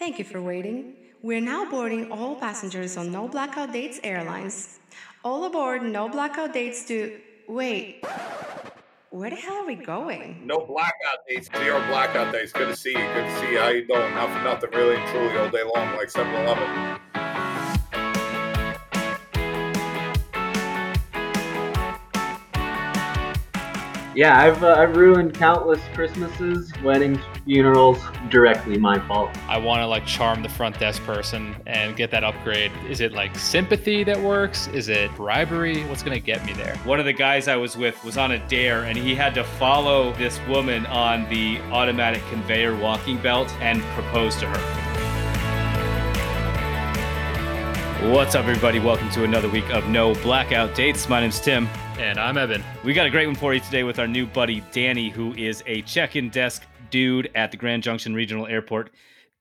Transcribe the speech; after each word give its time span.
Thank 0.00 0.18
you 0.18 0.24
for 0.24 0.40
waiting. 0.40 0.96
We're 1.20 1.42
now 1.42 1.70
boarding 1.70 2.10
all 2.10 2.34
passengers 2.34 2.96
on 2.96 3.12
No 3.12 3.28
Blackout 3.28 3.70
Dates 3.70 4.00
Airlines. 4.02 4.78
All 5.22 5.44
aboard 5.44 5.82
No 5.82 6.08
Blackout 6.08 6.54
Dates 6.54 6.86
to. 6.86 7.20
Wait. 7.46 8.02
Where 9.10 9.28
the 9.28 9.36
hell 9.36 9.56
are 9.56 9.66
we 9.66 9.74
going? 9.74 10.40
No 10.46 10.64
blackout 10.64 11.26
dates. 11.28 11.50
zero 11.54 11.86
blackout 11.88 12.32
dates. 12.32 12.50
Good 12.50 12.68
to 12.68 12.76
see 12.76 12.92
you. 12.92 12.96
Good 13.12 13.24
to 13.24 13.40
see 13.40 13.50
you. 13.50 13.58
How 13.58 13.68
you 13.68 13.86
doing? 13.86 14.14
Not 14.14 14.30
for 14.30 14.42
nothing, 14.42 14.70
really 14.70 14.96
and 14.96 15.06
truly, 15.10 15.36
all 15.36 15.50
day 15.50 15.64
long, 15.64 15.94
like 15.96 16.08
7-Eleven. 16.08 17.00
Yeah, 24.20 24.38
I've 24.38 24.62
uh, 24.62 24.74
I've 24.74 24.98
ruined 24.98 25.32
countless 25.32 25.80
Christmases, 25.94 26.70
weddings, 26.84 27.20
funerals. 27.46 27.96
Directly 28.28 28.76
my 28.76 28.98
fault. 29.08 29.34
I 29.48 29.56
want 29.56 29.80
to 29.80 29.86
like 29.86 30.04
charm 30.04 30.42
the 30.42 30.48
front 30.50 30.78
desk 30.78 31.02
person 31.04 31.56
and 31.66 31.96
get 31.96 32.10
that 32.10 32.22
upgrade. 32.22 32.70
Is 32.86 33.00
it 33.00 33.14
like 33.14 33.34
sympathy 33.34 34.04
that 34.04 34.20
works? 34.20 34.66
Is 34.74 34.90
it 34.90 35.10
bribery? 35.16 35.84
What's 35.84 36.02
gonna 36.02 36.20
get 36.20 36.44
me 36.44 36.52
there? 36.52 36.76
One 36.84 37.00
of 37.00 37.06
the 37.06 37.14
guys 37.14 37.48
I 37.48 37.56
was 37.56 37.78
with 37.78 38.04
was 38.04 38.18
on 38.18 38.32
a 38.32 38.46
dare 38.46 38.84
and 38.84 38.98
he 38.98 39.14
had 39.14 39.32
to 39.36 39.42
follow 39.42 40.12
this 40.12 40.38
woman 40.46 40.84
on 40.84 41.26
the 41.30 41.58
automatic 41.72 42.22
conveyor 42.28 42.76
walking 42.76 43.16
belt 43.22 43.48
and 43.62 43.80
propose 43.94 44.36
to 44.36 44.46
her. 44.46 44.90
What's 48.10 48.34
up, 48.34 48.44
everybody? 48.44 48.80
Welcome 48.80 49.08
to 49.12 49.24
another 49.24 49.48
week 49.48 49.70
of 49.70 49.88
No 49.88 50.12
Blackout 50.16 50.74
Dates. 50.74 51.08
My 51.08 51.20
name's 51.20 51.40
Tim. 51.40 51.70
And 52.00 52.18
I'm 52.18 52.38
Evan. 52.38 52.64
We 52.82 52.94
got 52.94 53.04
a 53.04 53.10
great 53.10 53.26
one 53.26 53.36
for 53.36 53.52
you 53.52 53.60
today 53.60 53.82
with 53.82 53.98
our 53.98 54.08
new 54.08 54.24
buddy 54.24 54.64
Danny, 54.72 55.10
who 55.10 55.34
is 55.34 55.62
a 55.66 55.82
check-in 55.82 56.30
desk 56.30 56.62
dude 56.88 57.30
at 57.34 57.50
the 57.50 57.58
Grand 57.58 57.82
Junction 57.82 58.14
Regional 58.14 58.46
Airport. 58.46 58.88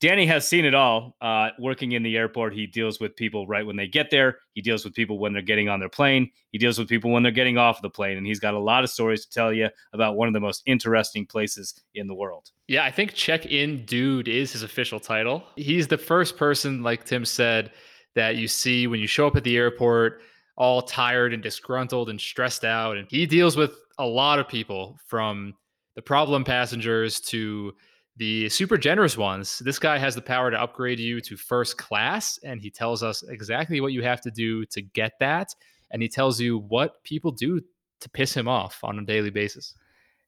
Danny 0.01 0.25
has 0.25 0.45
seen 0.45 0.65
it 0.65 0.75
all. 0.75 1.15
Uh, 1.21 1.51
working 1.57 1.93
in 1.93 2.03
the 2.03 2.17
airport, 2.17 2.53
he 2.53 2.67
deals 2.67 2.99
with 2.99 3.15
people 3.15 3.47
right 3.47 3.65
when 3.65 3.77
they 3.77 3.87
get 3.87 4.11
there. 4.11 4.39
He 4.55 4.61
deals 4.61 4.83
with 4.83 4.93
people 4.93 5.19
when 5.19 5.31
they're 5.31 5.41
getting 5.41 5.69
on 5.69 5.79
their 5.79 5.87
plane. 5.87 6.31
He 6.51 6.57
deals 6.57 6.77
with 6.77 6.89
people 6.89 7.11
when 7.11 7.23
they're 7.23 7.31
getting 7.31 7.57
off 7.57 7.81
the 7.81 7.89
plane, 7.89 8.17
and 8.17 8.27
he's 8.27 8.41
got 8.41 8.53
a 8.53 8.59
lot 8.59 8.83
of 8.83 8.89
stories 8.89 9.25
to 9.25 9.31
tell 9.31 9.53
you 9.53 9.69
about 9.93 10.17
one 10.17 10.27
of 10.27 10.33
the 10.33 10.41
most 10.41 10.61
interesting 10.65 11.25
places 11.25 11.81
in 11.95 12.07
the 12.07 12.13
world. 12.13 12.51
Yeah, 12.67 12.83
I 12.83 12.91
think 12.91 13.13
check-in 13.13 13.85
dude 13.85 14.27
is 14.27 14.51
his 14.51 14.63
official 14.63 14.99
title. 14.99 15.45
He's 15.55 15.87
the 15.87 15.97
first 15.97 16.35
person, 16.35 16.83
like 16.83 17.05
Tim 17.05 17.23
said, 17.23 17.71
that 18.15 18.35
you 18.35 18.49
see 18.49 18.85
when 18.85 18.99
you 18.99 19.07
show 19.07 19.27
up 19.27 19.37
at 19.37 19.45
the 19.45 19.55
airport 19.55 20.23
all 20.59 20.81
tired 20.81 21.33
and 21.33 21.41
disgruntled 21.41 22.09
and 22.09 22.19
stressed 22.19 22.65
out. 22.65 22.97
And 22.97 23.07
he 23.09 23.25
deals 23.25 23.55
with 23.55 23.73
a 23.97 24.05
lot 24.05 24.37
of 24.37 24.47
people 24.47 24.99
from 25.07 25.55
the 25.95 26.01
problem 26.01 26.43
passengers 26.43 27.19
to 27.21 27.73
the 28.17 28.49
super 28.49 28.77
generous 28.77 29.17
ones. 29.17 29.59
This 29.59 29.79
guy 29.79 29.97
has 29.97 30.13
the 30.13 30.21
power 30.21 30.51
to 30.51 30.61
upgrade 30.61 30.99
you 30.99 31.21
to 31.21 31.37
first 31.37 31.77
class, 31.77 32.37
and 32.43 32.61
he 32.61 32.69
tells 32.69 33.01
us 33.01 33.23
exactly 33.23 33.79
what 33.79 33.93
you 33.93 34.03
have 34.03 34.19
to 34.21 34.31
do 34.31 34.65
to 34.65 34.81
get 34.81 35.13
that. 35.21 35.55
And 35.91 36.01
he 36.01 36.09
tells 36.09 36.39
you 36.39 36.59
what 36.59 37.01
people 37.03 37.31
do 37.31 37.61
to 38.01 38.09
piss 38.09 38.33
him 38.33 38.47
off 38.47 38.79
on 38.83 38.99
a 38.99 39.05
daily 39.05 39.29
basis. 39.29 39.73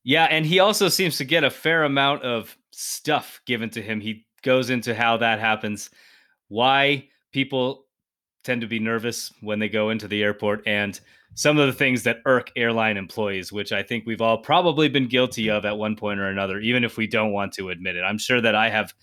Yeah, 0.04 0.26
and 0.26 0.46
he 0.46 0.60
also 0.60 0.88
seems 0.88 1.18
to 1.18 1.26
get 1.26 1.44
a 1.44 1.50
fair 1.50 1.84
amount 1.84 2.24
of 2.24 2.58
stuff 2.72 3.42
given 3.46 3.70
to 3.72 3.82
him. 3.82 4.00
He 4.00 4.26
goes 4.42 4.70
into 4.70 4.96
how 4.96 5.18
that 5.18 5.40
happens, 5.40 5.92
why 6.48 7.10
people 7.32 7.86
tend 8.44 8.62
to 8.62 8.68
be 8.68 8.80
nervous 8.80 9.32
when 9.42 9.60
they 9.60 9.70
go 9.70 9.90
into 9.90 10.08
the 10.08 10.24
airport 10.24 10.64
and 10.66 11.00
some 11.36 11.58
of 11.58 11.68
the 11.68 11.74
things 11.74 12.04
that 12.04 12.22
irk 12.26 12.52
airline 12.56 12.98
employees, 12.98 13.52
which 13.52 13.72
I 13.72 13.84
think 13.84 14.06
we've 14.06 14.22
all 14.22 14.38
probably 14.38 14.90
been 14.90 15.08
guilty 15.08 15.50
of 15.50 15.66
at 15.66 15.78
one 15.78 15.96
point 15.96 16.20
or 16.20 16.28
another, 16.28 16.60
even 16.60 16.84
if 16.84 16.98
we 16.98 17.08
don't 17.08 17.32
want 17.32 17.54
to 17.54 17.70
admit 17.70 17.96
it. 17.96 18.02
I'm 18.02 18.18
sure 18.18 18.42
that 18.42 18.56
I 18.56 18.70
have 18.70 18.94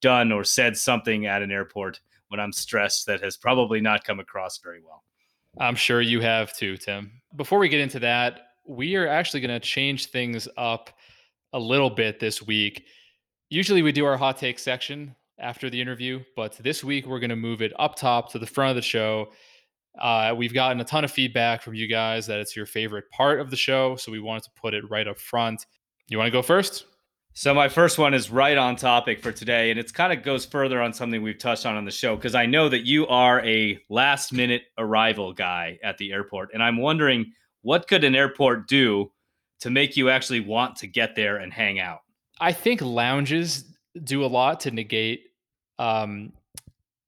done 0.00 0.30
or 0.30 0.44
said 0.44 0.76
something 0.76 1.26
at 1.26 1.42
an 1.42 1.50
airport 1.50 2.00
when 2.28 2.40
I'm 2.40 2.52
stressed 2.52 3.06
that 3.06 3.22
has 3.22 3.36
probably 3.36 3.80
not 3.80 4.04
come 4.04 4.20
across 4.20 4.58
very 4.58 4.80
well. 4.84 5.04
I'm 5.58 5.76
sure 5.76 6.00
you 6.00 6.20
have 6.20 6.54
too, 6.54 6.76
Tim. 6.76 7.10
Before 7.36 7.58
we 7.58 7.68
get 7.68 7.80
into 7.80 8.00
that, 8.00 8.48
we 8.66 8.96
are 8.96 9.08
actually 9.08 9.40
going 9.40 9.58
to 9.58 9.66
change 9.66 10.06
things 10.06 10.46
up 10.56 10.90
a 11.54 11.58
little 11.58 11.90
bit 11.90 12.20
this 12.20 12.42
week. 12.42 12.84
Usually 13.48 13.80
we 13.80 13.92
do 13.92 14.04
our 14.04 14.18
hot 14.18 14.36
take 14.36 14.58
section 14.58 15.16
after 15.40 15.70
the 15.70 15.80
interview, 15.80 16.20
but 16.36 16.56
this 16.58 16.82
week 16.82 17.06
we're 17.06 17.20
going 17.20 17.30
to 17.30 17.36
move 17.36 17.62
it 17.62 17.72
up 17.78 17.96
top 17.96 18.30
to 18.32 18.38
the 18.38 18.46
front 18.46 18.70
of 18.70 18.76
the 18.76 18.82
show. 18.82 19.28
Uh, 20.00 20.34
we've 20.36 20.54
gotten 20.54 20.80
a 20.80 20.84
ton 20.84 21.04
of 21.04 21.10
feedback 21.10 21.62
from 21.62 21.74
you 21.74 21.86
guys 21.86 22.26
that 22.26 22.38
it's 22.38 22.56
your 22.56 22.66
favorite 22.66 23.10
part 23.10 23.40
of 23.40 23.50
the 23.50 23.56
show, 23.56 23.96
so 23.96 24.12
we 24.12 24.20
wanted 24.20 24.44
to 24.44 24.50
put 24.60 24.74
it 24.74 24.88
right 24.90 25.08
up 25.08 25.18
front. 25.18 25.66
You 26.08 26.18
want 26.18 26.28
to 26.28 26.32
go 26.32 26.42
first? 26.42 26.86
So 27.34 27.54
my 27.54 27.68
first 27.68 27.98
one 27.98 28.14
is 28.14 28.30
right 28.30 28.58
on 28.58 28.74
topic 28.74 29.20
for 29.20 29.30
today, 29.30 29.70
and 29.70 29.78
it's 29.78 29.92
kind 29.92 30.12
of 30.12 30.24
goes 30.24 30.44
further 30.44 30.80
on 30.82 30.92
something 30.92 31.22
we've 31.22 31.38
touched 31.38 31.66
on 31.66 31.76
on 31.76 31.84
the 31.84 31.90
show 31.90 32.16
because 32.16 32.34
I 32.34 32.46
know 32.46 32.68
that 32.68 32.84
you 32.84 33.06
are 33.06 33.44
a 33.46 33.78
last 33.88 34.32
minute 34.32 34.62
arrival 34.76 35.32
guy 35.32 35.78
at 35.84 35.98
the 35.98 36.12
airport, 36.12 36.50
and 36.52 36.62
I'm 36.62 36.78
wondering 36.78 37.32
what 37.62 37.86
could 37.86 38.02
an 38.02 38.16
airport 38.16 38.66
do 38.66 39.12
to 39.60 39.70
make 39.70 39.96
you 39.96 40.10
actually 40.10 40.40
want 40.40 40.76
to 40.76 40.86
get 40.86 41.14
there 41.14 41.36
and 41.36 41.52
hang 41.52 41.78
out. 41.78 42.00
I 42.40 42.52
think 42.52 42.80
lounges 42.80 43.64
do 44.04 44.24
a 44.24 44.26
lot 44.26 44.60
to 44.60 44.70
negate 44.70 45.27
um, 45.78 46.32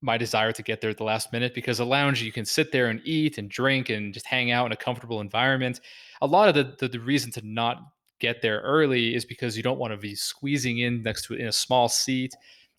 my 0.03 0.16
desire 0.16 0.53
to 0.53 0.62
get 0.62 0.81
there 0.81 0.91
at 0.91 0.97
the 0.97 1.04
last 1.04 1.32
minute 1.32 1.54
because 1.54 1.81
a 1.81 1.84
lounge 1.84 2.22
you 2.22 2.32
can 2.32 2.44
sit 2.44 2.72
there 2.72 2.86
and 2.86 3.00
eat 3.04 3.38
and 3.38 3.50
drink 3.50 3.91
and 3.91 4.14
just 4.14 4.26
hang 4.26 4.50
out 4.50 4.66
in 4.66 4.72
a 4.72 4.76
comfortable 4.76 5.20
environment. 5.20 5.81
A 6.22 6.26
lot 6.26 6.48
of 6.48 6.54
the, 6.54 6.75
the, 6.78 6.88
the 6.88 7.00
reason 7.00 7.31
to 7.32 7.47
not 7.47 7.82
get 8.19 8.41
there 8.42 8.60
early 8.60 9.14
is 9.14 9.25
because 9.25 9.56
you 9.56 9.62
don't 9.62 9.78
want 9.78 9.92
to 9.92 9.97
be 9.97 10.14
squeezing 10.14 10.78
in 10.78 11.03
next 11.03 11.26
to 11.26 11.34
in 11.34 11.48
a 11.48 11.53
small 11.53 11.88
seat 11.88 12.34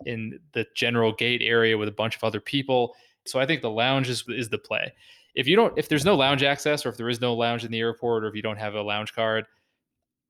in 0.05 0.39
the 0.53 0.65
general 0.75 1.11
gate 1.13 1.41
area 1.43 1.77
with 1.77 1.87
a 1.87 1.93
bunch 1.93 2.15
of 2.15 2.23
other 2.23 2.39
people. 2.39 2.95
So 3.25 3.39
I 3.39 3.45
think 3.45 3.61
the 3.61 3.69
lounge 3.69 4.09
is, 4.09 4.23
is 4.29 4.49
the 4.49 4.57
play. 4.57 4.91
If 5.35 5.47
you 5.47 5.55
don't, 5.55 5.77
if 5.77 5.87
there's 5.87 6.05
no 6.05 6.15
lounge 6.15 6.43
access, 6.43 6.85
or 6.85 6.89
if 6.89 6.97
there 6.97 7.09
is 7.09 7.21
no 7.21 7.33
lounge 7.33 7.63
in 7.63 7.71
the 7.71 7.79
airport, 7.79 8.23
or 8.23 8.27
if 8.27 8.35
you 8.35 8.41
don't 8.41 8.57
have 8.57 8.73
a 8.73 8.81
lounge 8.81 9.13
card, 9.13 9.45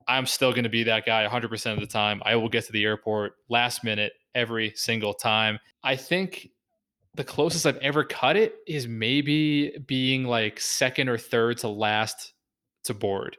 I'm 0.06 0.26
still 0.26 0.50
going 0.50 0.64
to 0.64 0.70
be 0.70 0.84
that 0.84 1.06
guy 1.06 1.26
100% 1.26 1.72
of 1.72 1.80
the 1.80 1.86
time. 1.86 2.22
I 2.24 2.36
will 2.36 2.48
get 2.48 2.66
to 2.66 2.72
the 2.72 2.84
airport 2.84 3.34
last 3.48 3.82
minute 3.82 4.12
every 4.34 4.72
single 4.74 5.14
time. 5.14 5.58
I 5.82 5.96
think 5.96 6.48
the 7.14 7.24
closest 7.24 7.66
I've 7.66 7.76
ever 7.78 8.04
cut 8.04 8.36
it 8.36 8.56
is 8.66 8.88
maybe 8.88 9.76
being 9.86 10.24
like 10.24 10.60
second 10.60 11.08
or 11.08 11.18
third 11.18 11.58
to 11.58 11.68
last 11.68 12.32
to 12.84 12.94
board. 12.94 13.36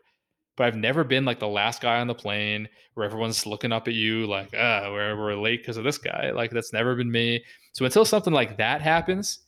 But 0.55 0.67
I've 0.67 0.75
never 0.75 1.03
been 1.03 1.25
like 1.25 1.39
the 1.39 1.47
last 1.47 1.81
guy 1.81 1.99
on 1.99 2.07
the 2.07 2.13
plane 2.13 2.69
where 2.93 3.05
everyone's 3.05 3.47
looking 3.47 3.71
up 3.71 3.87
at 3.87 3.95
you 3.95 4.27
like, 4.27 4.53
ah, 4.55 4.91
we're, 4.91 5.17
we're 5.17 5.35
late 5.35 5.61
because 5.61 5.77
of 5.77 5.83
this 5.83 5.97
guy. 5.97 6.29
Like 6.31 6.51
that's 6.51 6.71
never 6.71 6.95
been 6.95 7.11
me. 7.11 7.43
So 7.71 7.85
until 7.85 8.05
something 8.05 8.33
like 8.33 8.57
that 8.57 8.81
happens 8.81 9.39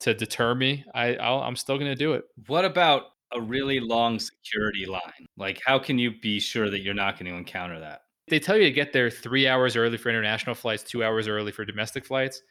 to 0.00 0.14
deter 0.14 0.54
me, 0.54 0.84
I 0.94 1.16
I'll, 1.16 1.42
I'm 1.42 1.56
still 1.56 1.76
gonna 1.76 1.94
do 1.94 2.14
it. 2.14 2.24
What 2.46 2.64
about 2.64 3.02
a 3.32 3.40
really 3.40 3.80
long 3.80 4.18
security 4.18 4.86
line? 4.86 5.26
Like, 5.36 5.60
how 5.64 5.78
can 5.78 5.98
you 5.98 6.12
be 6.20 6.40
sure 6.40 6.70
that 6.70 6.80
you're 6.80 6.94
not 6.94 7.18
going 7.18 7.30
to 7.30 7.36
encounter 7.36 7.80
that? 7.80 8.02
They 8.28 8.40
tell 8.40 8.56
you 8.56 8.64
to 8.64 8.72
get 8.72 8.92
there 8.92 9.08
three 9.08 9.46
hours 9.46 9.76
early 9.76 9.96
for 9.96 10.08
international 10.08 10.54
flights, 10.54 10.82
two 10.82 11.04
hours 11.04 11.28
early 11.28 11.52
for 11.52 11.64
domestic 11.64 12.04
flights. 12.04 12.42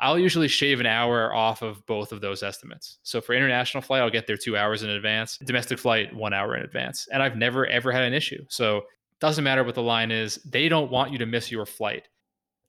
I'll 0.00 0.18
usually 0.18 0.48
shave 0.48 0.80
an 0.80 0.86
hour 0.86 1.32
off 1.32 1.62
of 1.62 1.86
both 1.86 2.12
of 2.12 2.20
those 2.20 2.42
estimates. 2.42 2.98
So 3.04 3.20
for 3.20 3.32
international 3.32 3.80
flight, 3.80 4.02
I'll 4.02 4.10
get 4.10 4.26
there 4.26 4.36
two 4.36 4.56
hours 4.56 4.82
in 4.82 4.90
advance. 4.90 5.38
Domestic 5.38 5.78
flight, 5.78 6.14
one 6.14 6.34
hour 6.34 6.56
in 6.56 6.64
advance. 6.64 7.06
And 7.12 7.22
I've 7.22 7.36
never 7.36 7.66
ever 7.66 7.92
had 7.92 8.02
an 8.02 8.12
issue. 8.12 8.44
So 8.48 8.78
it 8.78 8.84
doesn't 9.20 9.44
matter 9.44 9.62
what 9.62 9.76
the 9.76 9.82
line 9.82 10.10
is. 10.10 10.36
They 10.44 10.68
don't 10.68 10.90
want 10.90 11.12
you 11.12 11.18
to 11.18 11.26
miss 11.26 11.50
your 11.50 11.64
flight. 11.64 12.08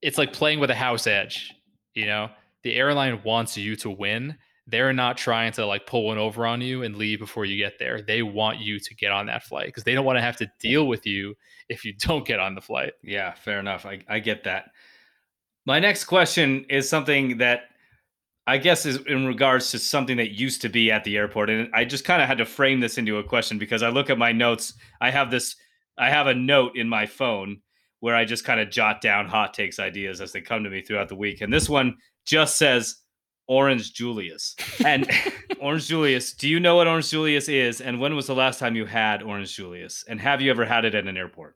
It's 0.03 0.19
like 0.19 0.33
playing 0.33 0.59
with 0.59 0.69
a 0.69 0.75
house 0.75 1.07
edge. 1.07 1.51
You 1.95 2.06
know, 2.06 2.29
the 2.62 2.75
airline 2.75 3.22
wants 3.23 3.57
you 3.57 3.75
to 3.77 3.89
win 3.89 4.38
they're 4.67 4.93
not 4.93 5.17
trying 5.17 5.51
to 5.53 5.65
like 5.65 5.85
pull 5.85 6.05
one 6.05 6.17
over 6.17 6.45
on 6.45 6.61
you 6.61 6.83
and 6.83 6.95
leave 6.95 7.19
before 7.19 7.45
you 7.45 7.57
get 7.57 7.77
there. 7.77 8.01
They 8.01 8.23
want 8.23 8.59
you 8.59 8.79
to 8.79 8.95
get 8.95 9.11
on 9.11 9.27
that 9.27 9.43
flight 9.43 9.67
because 9.67 9.83
they 9.83 9.93
don't 9.93 10.05
want 10.05 10.17
to 10.17 10.23
have 10.23 10.37
to 10.37 10.51
deal 10.59 10.87
with 10.87 11.05
you 11.05 11.35
if 11.69 11.85
you 11.85 11.93
don't 11.99 12.25
get 12.25 12.39
on 12.39 12.55
the 12.55 12.61
flight. 12.61 12.93
Yeah, 13.03 13.33
fair 13.33 13.59
enough. 13.59 13.85
I, 13.85 14.01
I 14.07 14.19
get 14.19 14.43
that. 14.45 14.71
My 15.65 15.79
next 15.79 16.05
question 16.05 16.65
is 16.69 16.87
something 16.87 17.38
that 17.39 17.63
I 18.47 18.57
guess 18.57 18.85
is 18.85 18.97
in 19.07 19.25
regards 19.25 19.71
to 19.71 19.79
something 19.79 20.17
that 20.17 20.31
used 20.31 20.62
to 20.62 20.69
be 20.69 20.91
at 20.91 21.03
the 21.03 21.18
airport. 21.18 21.50
And 21.50 21.69
I 21.73 21.85
just 21.85 22.06
kind 22.06 22.21
of 22.21 22.27
had 22.27 22.38
to 22.38 22.45
frame 22.45 22.79
this 22.79 23.00
into 23.00 23.18
a 23.18 23.23
question 23.23 23.57
because 23.57 23.81
I 23.81 23.89
look 23.89 24.09
at 24.11 24.19
my 24.19 24.31
notes. 24.31 24.73
I 25.01 25.09
have 25.09 25.31
this, 25.31 25.56
I 25.97 26.11
have 26.11 26.27
a 26.27 26.35
note 26.35 26.75
in 26.75 26.88
my 26.88 27.07
phone 27.07 27.61
where 28.01 28.15
I 28.15 28.25
just 28.25 28.45
kind 28.45 28.59
of 28.59 28.69
jot 28.69 29.01
down 29.01 29.27
hot 29.27 29.56
takes 29.56 29.79
ideas 29.79 30.21
as 30.21 30.31
they 30.31 30.41
come 30.41 30.63
to 30.63 30.69
me 30.69 30.81
throughout 30.81 31.09
the 31.09 31.15
week. 31.15 31.41
And 31.41 31.51
this 31.51 31.68
one 31.68 31.97
just 32.23 32.57
says, 32.57 32.97
Orange 33.47 33.94
Julius. 33.94 34.56
And 34.83 35.09
Orange 35.59 35.88
Julius, 35.88 36.33
do 36.33 36.47
you 36.47 36.59
know 36.59 36.75
what 36.75 36.88
Orange 36.88 37.09
Julius 37.09 37.47
is? 37.50 37.81
And 37.81 38.00
when 38.00 38.15
was 38.15 38.27
the 38.27 38.36
last 38.36 38.59
time 38.59 38.75
you 38.75 38.86
had 38.86 39.21
Orange 39.24 39.56
Julius? 39.56 40.03
And 40.07 40.19
have 40.19 40.42
you 40.42 40.51
ever 40.51 40.65
had 40.65 40.86
it 40.86 40.95
at 40.95 41.07
an 41.07 41.18
airport? 41.18 41.56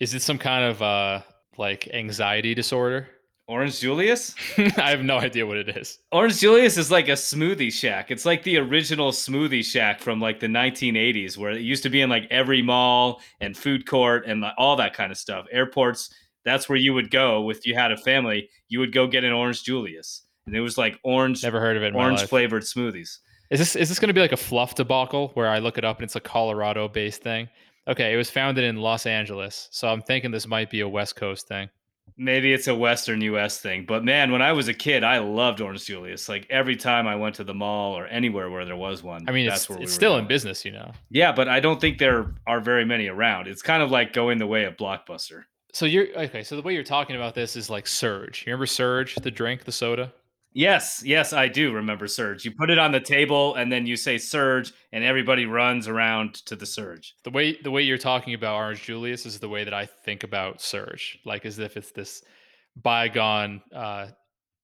Is 0.00 0.14
it 0.14 0.22
some 0.22 0.38
kind 0.38 0.64
of 0.64 0.82
uh 0.82 1.22
like 1.56 1.88
anxiety 1.92 2.54
disorder? 2.54 3.08
Orange 3.46 3.78
Julius? 3.78 4.34
I 4.58 4.90
have 4.90 5.04
no 5.04 5.18
idea 5.18 5.46
what 5.46 5.58
it 5.58 5.76
is. 5.76 5.98
Orange 6.12 6.38
Julius 6.38 6.78
is 6.78 6.90
like 6.90 7.08
a 7.08 7.12
smoothie 7.12 7.72
shack. 7.72 8.10
It's 8.10 8.24
like 8.24 8.42
the 8.42 8.56
original 8.56 9.12
smoothie 9.12 9.64
shack 9.64 10.00
from 10.00 10.18
like 10.18 10.40
the 10.40 10.46
1980s, 10.46 11.36
where 11.36 11.52
it 11.52 11.60
used 11.60 11.82
to 11.82 11.90
be 11.90 12.00
in 12.00 12.08
like 12.08 12.26
every 12.30 12.62
mall 12.62 13.20
and 13.40 13.56
food 13.56 13.86
court 13.86 14.24
and 14.26 14.44
all 14.56 14.76
that 14.76 14.94
kind 14.94 15.12
of 15.12 15.18
stuff. 15.18 15.46
Airports 15.52 16.10
That's 16.44 16.68
where 16.68 16.78
you 16.78 16.94
would 16.94 17.10
go 17.10 17.50
if 17.50 17.66
you 17.66 17.74
had 17.74 17.92
a 17.92 17.96
family. 17.98 18.48
You 18.68 18.78
would 18.80 18.92
go 18.92 19.06
get 19.06 19.24
an 19.24 19.32
orange 19.32 19.62
Julius, 19.62 20.23
and 20.46 20.54
it 20.54 20.60
was 20.60 20.76
like 20.78 20.98
orange, 21.02 21.42
Never 21.42 21.60
heard 21.60 21.76
of 21.76 21.82
it. 21.82 21.94
Orange 21.94 22.22
flavored 22.22 22.62
smoothies. 22.62 23.18
Is 23.50 23.58
this 23.58 23.76
is 23.76 23.88
this 23.88 23.98
going 23.98 24.08
to 24.08 24.14
be 24.14 24.20
like 24.20 24.32
a 24.32 24.36
fluff 24.36 24.74
debacle 24.74 25.28
where 25.34 25.48
I 25.48 25.58
look 25.58 25.78
it 25.78 25.84
up 25.84 25.98
and 25.98 26.04
it's 26.04 26.16
a 26.16 26.20
Colorado 26.20 26.88
based 26.88 27.22
thing? 27.22 27.48
Okay, 27.86 28.14
it 28.14 28.16
was 28.16 28.30
founded 28.30 28.64
in 28.64 28.76
Los 28.76 29.04
Angeles, 29.04 29.68
so 29.70 29.88
I'm 29.88 30.00
thinking 30.00 30.30
this 30.30 30.46
might 30.46 30.70
be 30.70 30.80
a 30.80 30.88
West 30.88 31.16
Coast 31.16 31.46
thing. 31.46 31.68
Maybe 32.16 32.52
it's 32.52 32.68
a 32.68 32.74
Western 32.74 33.20
U.S. 33.22 33.58
thing, 33.58 33.84
but 33.86 34.04
man, 34.04 34.30
when 34.30 34.40
I 34.40 34.52
was 34.52 34.68
a 34.68 34.74
kid, 34.74 35.02
I 35.02 35.18
loved 35.18 35.60
Orange 35.60 35.84
Julius. 35.84 36.28
Like 36.28 36.46
every 36.48 36.76
time 36.76 37.06
I 37.06 37.16
went 37.16 37.34
to 37.36 37.44
the 37.44 37.54
mall 37.54 37.98
or 37.98 38.06
anywhere 38.06 38.50
where 38.50 38.64
there 38.64 38.76
was 38.76 39.02
one, 39.02 39.28
I 39.28 39.32
mean, 39.32 39.46
that's 39.46 39.62
it's, 39.62 39.68
where 39.68 39.78
we 39.78 39.84
it's 39.84 39.92
still 39.92 40.16
in 40.16 40.26
business, 40.26 40.64
you 40.64 40.72
know. 40.72 40.92
Yeah, 41.10 41.32
but 41.32 41.48
I 41.48 41.60
don't 41.60 41.80
think 41.80 41.98
there 41.98 42.34
are 42.46 42.60
very 42.60 42.84
many 42.84 43.08
around. 43.08 43.48
It's 43.48 43.62
kind 43.62 43.82
of 43.82 43.90
like 43.90 44.12
going 44.12 44.38
the 44.38 44.46
way 44.46 44.64
of 44.64 44.76
Blockbuster. 44.76 45.44
So 45.72 45.86
you're 45.86 46.06
okay. 46.16 46.44
So 46.44 46.54
the 46.56 46.62
way 46.62 46.72
you're 46.72 46.84
talking 46.84 47.16
about 47.16 47.34
this 47.34 47.56
is 47.56 47.68
like 47.68 47.86
Surge. 47.86 48.44
You 48.46 48.52
remember 48.52 48.66
Surge, 48.66 49.16
the 49.16 49.30
drink, 49.30 49.64
the 49.64 49.72
soda? 49.72 50.12
Yes, 50.56 51.02
yes, 51.04 51.32
I 51.32 51.48
do 51.48 51.72
remember 51.72 52.06
Surge. 52.06 52.44
You 52.44 52.52
put 52.52 52.70
it 52.70 52.78
on 52.78 52.92
the 52.92 53.00
table 53.00 53.56
and 53.56 53.72
then 53.72 53.86
you 53.86 53.96
say 53.96 54.18
Surge, 54.18 54.72
and 54.92 55.02
everybody 55.02 55.46
runs 55.46 55.88
around 55.88 56.34
to 56.46 56.54
the 56.54 56.64
Surge. 56.64 57.16
The 57.24 57.30
way 57.30 57.58
the 57.60 57.72
way 57.72 57.82
you're 57.82 57.98
talking 57.98 58.34
about 58.34 58.54
Orange 58.54 58.82
Julius 58.84 59.26
is 59.26 59.40
the 59.40 59.48
way 59.48 59.64
that 59.64 59.74
I 59.74 59.86
think 59.86 60.22
about 60.22 60.62
Surge, 60.62 61.18
like 61.24 61.44
as 61.44 61.58
if 61.58 61.76
it's 61.76 61.90
this 61.90 62.22
bygone 62.76 63.62
uh, 63.74 64.08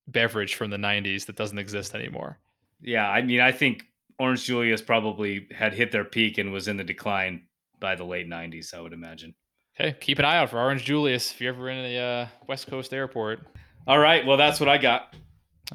beverage 0.07 0.55
from 0.55 0.71
the 0.71 0.77
'90s 0.77 1.27
that 1.27 1.35
doesn't 1.35 1.59
exist 1.59 1.95
anymore. 1.97 2.39
Yeah, 2.81 3.11
I 3.11 3.23
mean, 3.23 3.41
I 3.41 3.51
think 3.51 3.85
Orange 4.21 4.45
Julius 4.45 4.83
probably 4.83 5.49
had 5.51 5.75
hit 5.75 5.91
their 5.91 6.05
peak 6.05 6.39
and 6.39 6.53
was 6.53 6.69
in 6.69 6.77
the 6.77 6.85
decline 6.85 7.47
by 7.81 7.95
the 7.95 8.05
late 8.05 8.29
90s, 8.29 8.75
I 8.75 8.81
would 8.81 8.93
imagine. 8.93 9.35
Okay, 9.79 9.97
keep 9.99 10.19
an 10.19 10.25
eye 10.25 10.37
out 10.37 10.51
for 10.51 10.59
Orange 10.59 10.85
Julius 10.85 11.33
if 11.33 11.41
you're 11.41 11.55
ever 11.55 11.71
in 11.71 11.79
a 11.79 11.99
uh, 11.99 12.27
West 12.47 12.67
Coast 12.67 12.93
airport. 12.93 13.41
All 13.87 13.99
right, 13.99 14.25
well, 14.27 14.37
that's 14.37 14.61
what 14.61 14.69
I 14.69 14.77
got. 14.79 15.15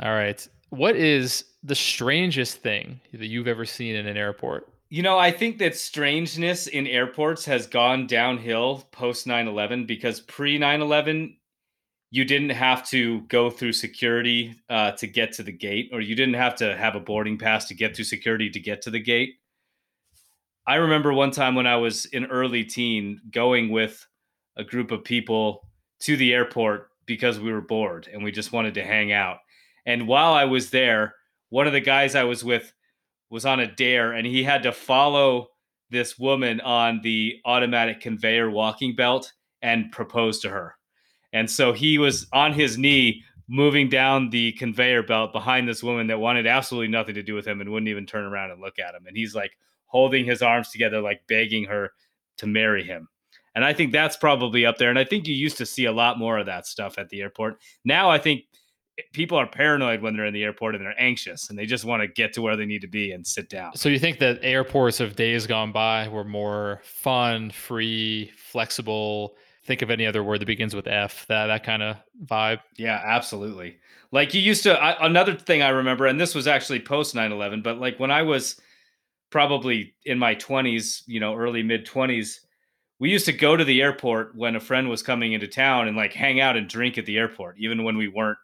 All 0.02 0.14
right, 0.14 0.48
what 0.70 0.96
is 0.96 1.46
the 1.64 1.76
strangest 1.76 2.58
thing 2.58 3.00
that 3.14 3.28
you've 3.28 3.48
ever 3.48 3.66
seen 3.66 3.96
in 3.96 4.08
an 4.08 4.18
airport? 4.18 4.70
You 4.90 5.02
know, 5.02 5.18
I 5.18 5.32
think 5.32 5.58
that 5.60 5.76
strangeness 5.76 6.68
in 6.68 6.86
airports 6.86 7.46
has 7.46 7.66
gone 7.66 8.08
downhill 8.08 8.88
post 8.92 9.26
9 9.26 9.48
11 9.48 9.86
because 9.86 10.22
pre 10.22 10.58
9 10.58 10.82
11, 10.82 11.38
you 12.12 12.24
didn't 12.24 12.52
have 12.52 12.88
to 12.90 13.22
go 13.22 13.50
through 13.50 13.74
security 13.74 14.56
uh, 14.70 14.92
to 14.92 15.08
get 15.08 15.34
to 15.34 15.44
the 15.44 15.52
gate, 15.52 15.90
or 15.92 16.02
you 16.02 16.16
didn't 16.16 16.36
have 16.36 16.56
to 16.56 16.78
have 16.78 16.96
a 16.96 17.00
boarding 17.00 17.38
pass 17.38 17.68
to 17.68 17.74
get 17.74 17.96
through 17.96 18.06
security 18.06 18.50
to 18.50 18.60
get 18.60 18.82
to 18.84 18.92
the 18.92 19.00
gate. 19.00 19.36
I 20.68 20.76
remember 20.76 21.14
one 21.14 21.32
time 21.32 21.56
when 21.56 21.68
I 21.68 21.76
was 21.78 22.08
an 22.14 22.26
early 22.26 22.64
teen 22.64 23.22
going 23.32 23.70
with 23.70 24.06
a 24.56 24.64
group 24.64 24.92
of 24.92 25.04
people 25.04 25.68
to 26.00 26.18
the 26.18 26.34
airport 26.34 26.90
because 27.06 27.40
we 27.40 27.52
were 27.52 27.62
bored 27.62 28.08
and 28.12 28.24
we 28.24 28.32
just 28.32 28.52
wanted 28.52 28.74
to 28.76 28.84
hang 28.84 29.12
out. 29.12 29.40
And 29.86 30.08
while 30.08 30.34
I 30.34 30.46
was 30.46 30.70
there, 30.70 31.16
one 31.50 31.68
of 31.68 31.74
the 31.74 31.82
guys 31.82 32.16
I 32.16 32.24
was 32.24 32.44
with 32.44 32.74
was 33.30 33.46
on 33.46 33.60
a 33.60 33.68
dare 33.68 34.14
and 34.14 34.26
he 34.26 34.44
had 34.44 34.64
to 34.64 34.72
follow 34.72 35.48
this 35.90 36.18
woman 36.18 36.62
on 36.62 37.02
the 37.04 37.40
automatic 37.46 38.02
conveyor 38.02 38.50
walking 38.50 38.96
belt 38.96 39.32
and 39.62 39.92
propose 39.92 40.40
to 40.40 40.50
her. 40.50 40.76
And 41.34 41.50
so 41.50 41.74
he 41.74 41.98
was 41.98 42.28
on 42.34 42.54
his 42.54 42.78
knee 42.78 43.24
moving 43.48 43.90
down 43.90 44.30
the 44.30 44.54
conveyor 44.54 45.04
belt 45.04 45.32
behind 45.32 45.68
this 45.68 45.84
woman 45.84 46.08
that 46.08 46.20
wanted 46.20 46.48
absolutely 46.48 46.88
nothing 46.88 47.16
to 47.16 47.24
do 47.24 47.36
with 47.36 47.46
him 47.46 47.62
and 47.62 47.70
wouldn't 47.70 47.90
even 47.90 48.06
turn 48.06 48.26
around 48.26 48.52
and 48.52 48.62
look 48.62 48.80
at 48.80 48.96
him. 48.96 49.06
And 49.06 49.16
he's 49.16 49.36
like 49.36 49.52
holding 49.86 50.26
his 50.26 50.42
arms 50.42 50.70
together, 50.70 51.00
like 51.00 51.22
begging 51.28 51.66
her 51.66 51.92
to 52.38 52.48
marry 52.48 52.84
him. 52.84 53.08
And 53.54 53.64
I 53.64 53.72
think 53.72 53.92
that's 53.92 54.18
probably 54.18 54.66
up 54.66 54.78
there. 54.78 54.90
And 54.90 55.00
I 55.00 55.06
think 55.06 55.28
you 55.28 55.36
used 55.36 55.58
to 55.58 55.66
see 55.66 55.86
a 55.86 55.92
lot 55.92 56.20
more 56.20 56.38
of 56.38 56.46
that 56.48 56.66
stuff 56.66 56.98
at 56.98 57.10
the 57.10 57.22
airport. 57.22 57.60
Now 57.86 58.10
I 58.10 58.18
think 58.18 58.44
people 59.14 59.38
are 59.38 59.48
paranoid 59.48 60.02
when 60.02 60.16
they're 60.16 60.26
in 60.26 60.34
the 60.34 60.44
airport 60.44 60.76
and 60.76 60.84
they're 60.84 61.00
anxious 61.00 61.50
and 61.50 61.60
they 61.60 61.66
just 61.66 61.86
want 61.86 62.02
to 62.02 62.08
get 62.08 62.34
to 62.34 62.42
where 62.42 62.56
they 62.56 62.66
need 62.66 62.82
to 62.82 62.88
be 62.88 63.12
and 63.12 63.26
sit 63.26 63.50
down. 63.50 63.76
So 63.76 63.90
you 63.90 64.00
think 64.00 64.20
that 64.20 64.40
airports 64.42 65.00
of 65.00 65.16
days 65.16 65.48
gone 65.48 65.72
by 65.72 66.08
were 66.08 66.24
more 66.24 66.82
fun, 66.84 67.52
free, 67.52 68.32
flexible? 68.38 69.36
Think 69.66 69.82
of 69.82 69.90
any 69.90 70.06
other 70.06 70.24
word 70.24 70.42
that 70.42 70.46
begins 70.46 70.76
with 70.76 70.88
F. 70.88 71.26
That 71.28 71.48
that 71.48 71.64
kind 71.64 71.84
of 71.84 71.98
vibe. 72.26 72.60
Yeah, 72.78 73.02
absolutely. 73.04 73.78
Like 74.12 74.34
you 74.34 74.42
used 74.42 74.64
to, 74.64 74.80
I, 74.82 75.06
another 75.06 75.34
thing 75.34 75.62
I 75.62 75.70
remember, 75.70 76.06
and 76.06 76.20
this 76.20 76.36
was 76.36 76.48
actually 76.48 76.80
post 76.80 77.16
9 77.16 77.32
11, 77.32 77.62
but 77.64 77.80
like 77.80 78.00
when 78.00 78.12
I 78.12 78.22
was 78.22 78.62
probably 79.30 79.94
in 80.06 80.18
my 80.20 80.36
20s, 80.36 81.02
you 81.08 81.20
know, 81.20 81.36
early 81.36 81.64
mid 81.64 81.86
20s, 81.86 82.40
we 83.00 83.10
used 83.10 83.26
to 83.26 83.34
go 83.34 83.58
to 83.58 83.66
the 83.66 83.82
airport 83.82 84.36
when 84.36 84.56
a 84.56 84.60
friend 84.60 84.90
was 84.90 85.04
coming 85.04 85.34
into 85.34 85.48
town 85.48 85.88
and 85.88 85.98
like 85.98 86.14
hang 86.14 86.40
out 86.40 86.56
and 86.56 86.70
drink 86.70 86.98
at 86.98 87.06
the 87.06 87.18
airport, 87.18 87.58
even 87.60 87.84
when 87.84 87.98
we 87.98 88.08
weren't 88.08 88.38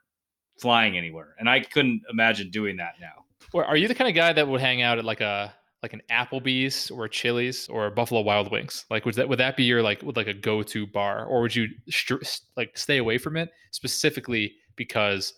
flying 0.61 0.97
anywhere. 0.97 1.35
And 1.39 1.49
I 1.49 1.59
couldn't 1.59 2.03
imagine 2.09 2.51
doing 2.51 2.77
that 2.77 2.93
now. 3.01 3.25
Are 3.53 3.75
you 3.75 3.87
the 3.87 3.95
kind 3.95 4.07
of 4.07 4.15
guy 4.15 4.31
that 4.31 4.47
would 4.47 4.61
hang 4.61 4.81
out 4.81 4.97
at 4.97 5.03
like 5.03 5.19
a 5.19 5.53
like 5.83 5.93
an 5.93 6.01
Applebee's 6.11 6.91
or 6.91 7.05
a 7.05 7.09
Chili's 7.09 7.67
or 7.67 7.87
a 7.87 7.91
Buffalo 7.91 8.21
Wild 8.21 8.51
Wings? 8.51 8.85
Like 8.89 9.05
would 9.05 9.15
that 9.15 9.27
would 9.27 9.39
that 9.39 9.57
be 9.57 9.63
your 9.63 9.81
like 9.81 10.01
would 10.03 10.15
like 10.15 10.27
a 10.27 10.33
go 10.33 10.63
to 10.63 10.87
bar, 10.87 11.25
or 11.25 11.41
would 11.41 11.55
you 11.55 11.67
str- 11.89 12.23
like 12.55 12.77
stay 12.77 12.97
away 12.97 13.17
from 13.17 13.35
it 13.35 13.49
specifically 13.71 14.53
because 14.75 15.33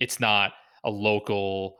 it's 0.00 0.20
not 0.20 0.52
a 0.84 0.90
local 0.90 1.76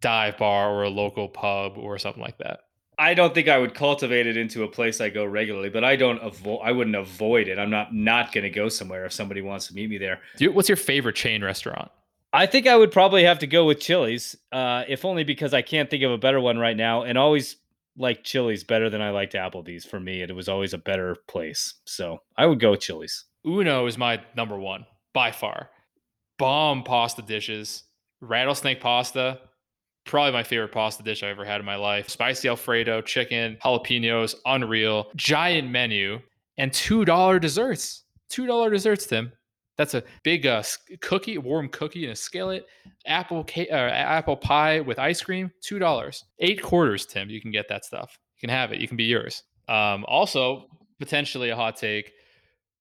dive 0.00 0.38
bar 0.38 0.70
or 0.70 0.84
a 0.84 0.90
local 0.90 1.28
pub 1.28 1.74
or 1.76 1.98
something 1.98 2.22
like 2.22 2.38
that? 2.38 2.60
I 3.00 3.14
don't 3.14 3.32
think 3.32 3.48
I 3.48 3.56
would 3.56 3.74
cultivate 3.74 4.26
it 4.26 4.36
into 4.36 4.62
a 4.62 4.68
place 4.68 5.00
I 5.00 5.08
go 5.08 5.24
regularly, 5.24 5.70
but 5.70 5.82
I 5.84 5.96
don't 5.96 6.22
avoid. 6.22 6.60
I 6.62 6.70
wouldn't 6.70 6.96
avoid 6.96 7.48
it. 7.48 7.58
I'm 7.58 7.70
not 7.70 7.94
not 7.94 8.30
going 8.30 8.44
to 8.44 8.50
go 8.50 8.68
somewhere 8.68 9.06
if 9.06 9.12
somebody 9.14 9.40
wants 9.40 9.68
to 9.68 9.74
meet 9.74 9.88
me 9.88 9.96
there. 9.96 10.20
Do 10.36 10.44
you, 10.44 10.52
what's 10.52 10.68
your 10.68 10.76
favorite 10.76 11.16
chain 11.16 11.42
restaurant? 11.42 11.90
I 12.34 12.44
think 12.44 12.66
I 12.66 12.76
would 12.76 12.92
probably 12.92 13.24
have 13.24 13.38
to 13.38 13.46
go 13.46 13.64
with 13.64 13.80
Chili's, 13.80 14.36
uh, 14.52 14.84
if 14.86 15.06
only 15.06 15.24
because 15.24 15.54
I 15.54 15.62
can't 15.62 15.88
think 15.88 16.02
of 16.02 16.12
a 16.12 16.18
better 16.18 16.40
one 16.40 16.58
right 16.58 16.76
now, 16.76 17.02
and 17.02 17.16
always 17.16 17.56
like 17.96 18.22
Chili's 18.22 18.64
better 18.64 18.90
than 18.90 19.00
I 19.00 19.10
liked 19.10 19.32
Applebee's. 19.32 19.86
For 19.86 19.98
me, 19.98 20.20
it 20.20 20.36
was 20.36 20.50
always 20.50 20.74
a 20.74 20.78
better 20.78 21.16
place, 21.26 21.76
so 21.86 22.20
I 22.36 22.44
would 22.44 22.60
go 22.60 22.72
with 22.72 22.80
Chili's. 22.80 23.24
Uno 23.46 23.86
is 23.86 23.96
my 23.96 24.20
number 24.36 24.58
one 24.58 24.84
by 25.14 25.32
far. 25.32 25.70
Bomb 26.38 26.82
pasta 26.82 27.22
dishes, 27.22 27.84
rattlesnake 28.20 28.80
pasta, 28.80 29.40
probably 30.10 30.32
my 30.32 30.42
favorite 30.42 30.72
pasta 30.72 31.02
dish 31.02 31.22
I've 31.22 31.30
ever 31.30 31.44
had 31.44 31.60
in 31.60 31.66
my 31.66 31.76
life. 31.76 32.08
Spicy 32.08 32.48
Alfredo, 32.48 33.00
chicken, 33.00 33.56
jalapenos, 33.64 34.34
unreal, 34.44 35.10
giant 35.16 35.70
menu, 35.70 36.18
and 36.58 36.72
two 36.72 37.04
dollar 37.04 37.38
desserts. 37.38 38.04
Two 38.28 38.46
dollar 38.46 38.70
desserts, 38.70 39.06
Tim. 39.06 39.32
That's 39.78 39.94
a 39.94 40.02
big 40.24 40.46
uh, 40.46 40.62
cookie, 41.00 41.38
warm 41.38 41.68
cookie 41.70 42.04
in 42.04 42.10
a 42.10 42.16
skillet, 42.16 42.66
apple 43.06 43.44
ca- 43.48 43.70
uh, 43.70 43.74
apple 43.74 44.36
pie 44.36 44.80
with 44.80 44.98
ice 44.98 45.22
cream. 45.22 45.50
Two 45.62 45.78
dollars, 45.78 46.24
eight 46.40 46.62
quarters, 46.62 47.06
Tim. 47.06 47.30
You 47.30 47.40
can 47.40 47.50
get 47.50 47.68
that 47.68 47.84
stuff. 47.84 48.18
You 48.36 48.48
can 48.48 48.54
have 48.54 48.72
it. 48.72 48.80
You 48.80 48.88
can 48.88 48.96
be 48.96 49.04
yours. 49.04 49.44
Um, 49.68 50.04
also, 50.06 50.66
potentially 50.98 51.50
a 51.50 51.56
hot 51.56 51.76
take. 51.76 52.12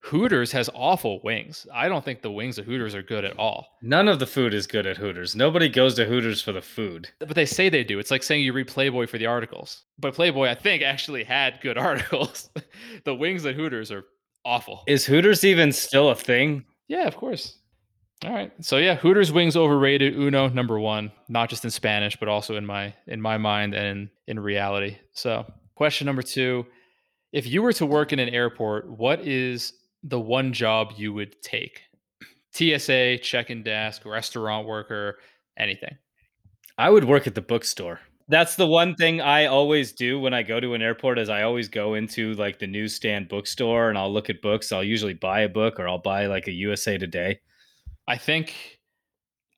Hooters 0.01 0.51
has 0.53 0.69
awful 0.73 1.19
wings. 1.23 1.67
I 1.73 1.89
don't 1.89 2.03
think 2.03 2.21
the 2.21 2.31
wings 2.31 2.57
of 2.57 2.65
Hooters 2.65 2.95
are 2.95 3.03
good 3.03 3.25
at 3.25 3.37
all. 3.37 3.67
None 3.81 4.07
of 4.07 4.19
the 4.19 4.25
food 4.25 4.53
is 4.53 4.65
good 4.65 4.87
at 4.87 4.97
Hooters. 4.97 5.35
Nobody 5.35 5.67
goes 5.69 5.93
to 5.95 6.05
Hooters 6.05 6.41
for 6.41 6.51
the 6.51 6.61
food. 6.61 7.09
But 7.19 7.35
they 7.35 7.45
say 7.45 7.69
they 7.69 7.83
do. 7.83 7.99
It's 7.99 8.09
like 8.09 8.23
saying 8.23 8.43
you 8.43 8.53
read 8.53 8.67
Playboy 8.67 9.07
for 9.07 9.17
the 9.17 9.25
articles. 9.25 9.83
But 9.99 10.15
Playboy, 10.15 10.47
I 10.47 10.55
think, 10.55 10.83
actually 10.83 11.23
had 11.25 11.59
good 11.61 11.77
articles. 11.89 12.49
the 13.03 13.13
wings 13.13 13.45
at 13.45 13.55
Hooters 13.55 13.91
are 13.91 14.05
awful. 14.45 14.83
Is 14.87 15.05
Hooters 15.05 15.43
even 15.43 15.71
still 15.71 16.09
a 16.09 16.15
thing? 16.15 16.65
yeah, 16.87 17.05
of 17.05 17.15
course. 17.15 17.57
All 18.25 18.33
right. 18.33 18.51
So 18.61 18.77
yeah, 18.77 18.95
Hooters 18.95 19.31
wings 19.31 19.55
overrated. 19.55 20.13
Uno 20.15 20.49
number 20.49 20.77
one, 20.79 21.11
not 21.29 21.49
just 21.49 21.63
in 21.63 21.71
Spanish, 21.71 22.17
but 22.17 22.27
also 22.27 22.57
in 22.57 22.65
my 22.65 22.93
in 23.07 23.21
my 23.21 23.37
mind 23.37 23.73
and 23.73 23.85
in, 23.85 24.09
in 24.27 24.39
reality. 24.39 24.97
So 25.13 25.45
question 25.75 26.05
number 26.05 26.21
two: 26.21 26.65
If 27.31 27.47
you 27.47 27.61
were 27.61 27.71
to 27.73 27.85
work 27.85 28.11
in 28.11 28.19
an 28.19 28.27
airport, 28.27 28.89
what 28.89 29.21
is 29.25 29.71
the 30.03 30.19
one 30.19 30.53
job 30.53 30.93
you 30.97 31.13
would 31.13 31.41
take? 31.41 31.81
TSA, 32.53 33.19
check-in 33.19 33.63
desk, 33.63 34.05
restaurant 34.05 34.67
worker, 34.67 35.19
anything. 35.57 35.97
I 36.77 36.89
would 36.89 37.03
work 37.05 37.27
at 37.27 37.35
the 37.35 37.41
bookstore. 37.41 37.99
That's 38.27 38.55
the 38.55 38.67
one 38.67 38.95
thing 38.95 39.21
I 39.21 39.47
always 39.47 39.91
do 39.91 40.19
when 40.19 40.33
I 40.33 40.43
go 40.43 40.59
to 40.59 40.75
an 40.75 40.81
airport 40.81 41.17
is 41.17 41.29
I 41.29 41.41
always 41.41 41.67
go 41.67 41.95
into 41.95 42.33
like 42.33 42.59
the 42.59 42.67
newsstand 42.67 43.27
bookstore 43.27 43.89
and 43.89 43.97
I'll 43.97 44.13
look 44.13 44.29
at 44.29 44.41
books. 44.41 44.71
I'll 44.71 44.83
usually 44.83 45.15
buy 45.15 45.41
a 45.41 45.49
book 45.49 45.79
or 45.79 45.87
I'll 45.87 45.97
buy 45.97 46.27
like 46.27 46.47
a 46.47 46.51
USA 46.51 46.97
Today. 46.97 47.39
I 48.07 48.17
think 48.17 48.79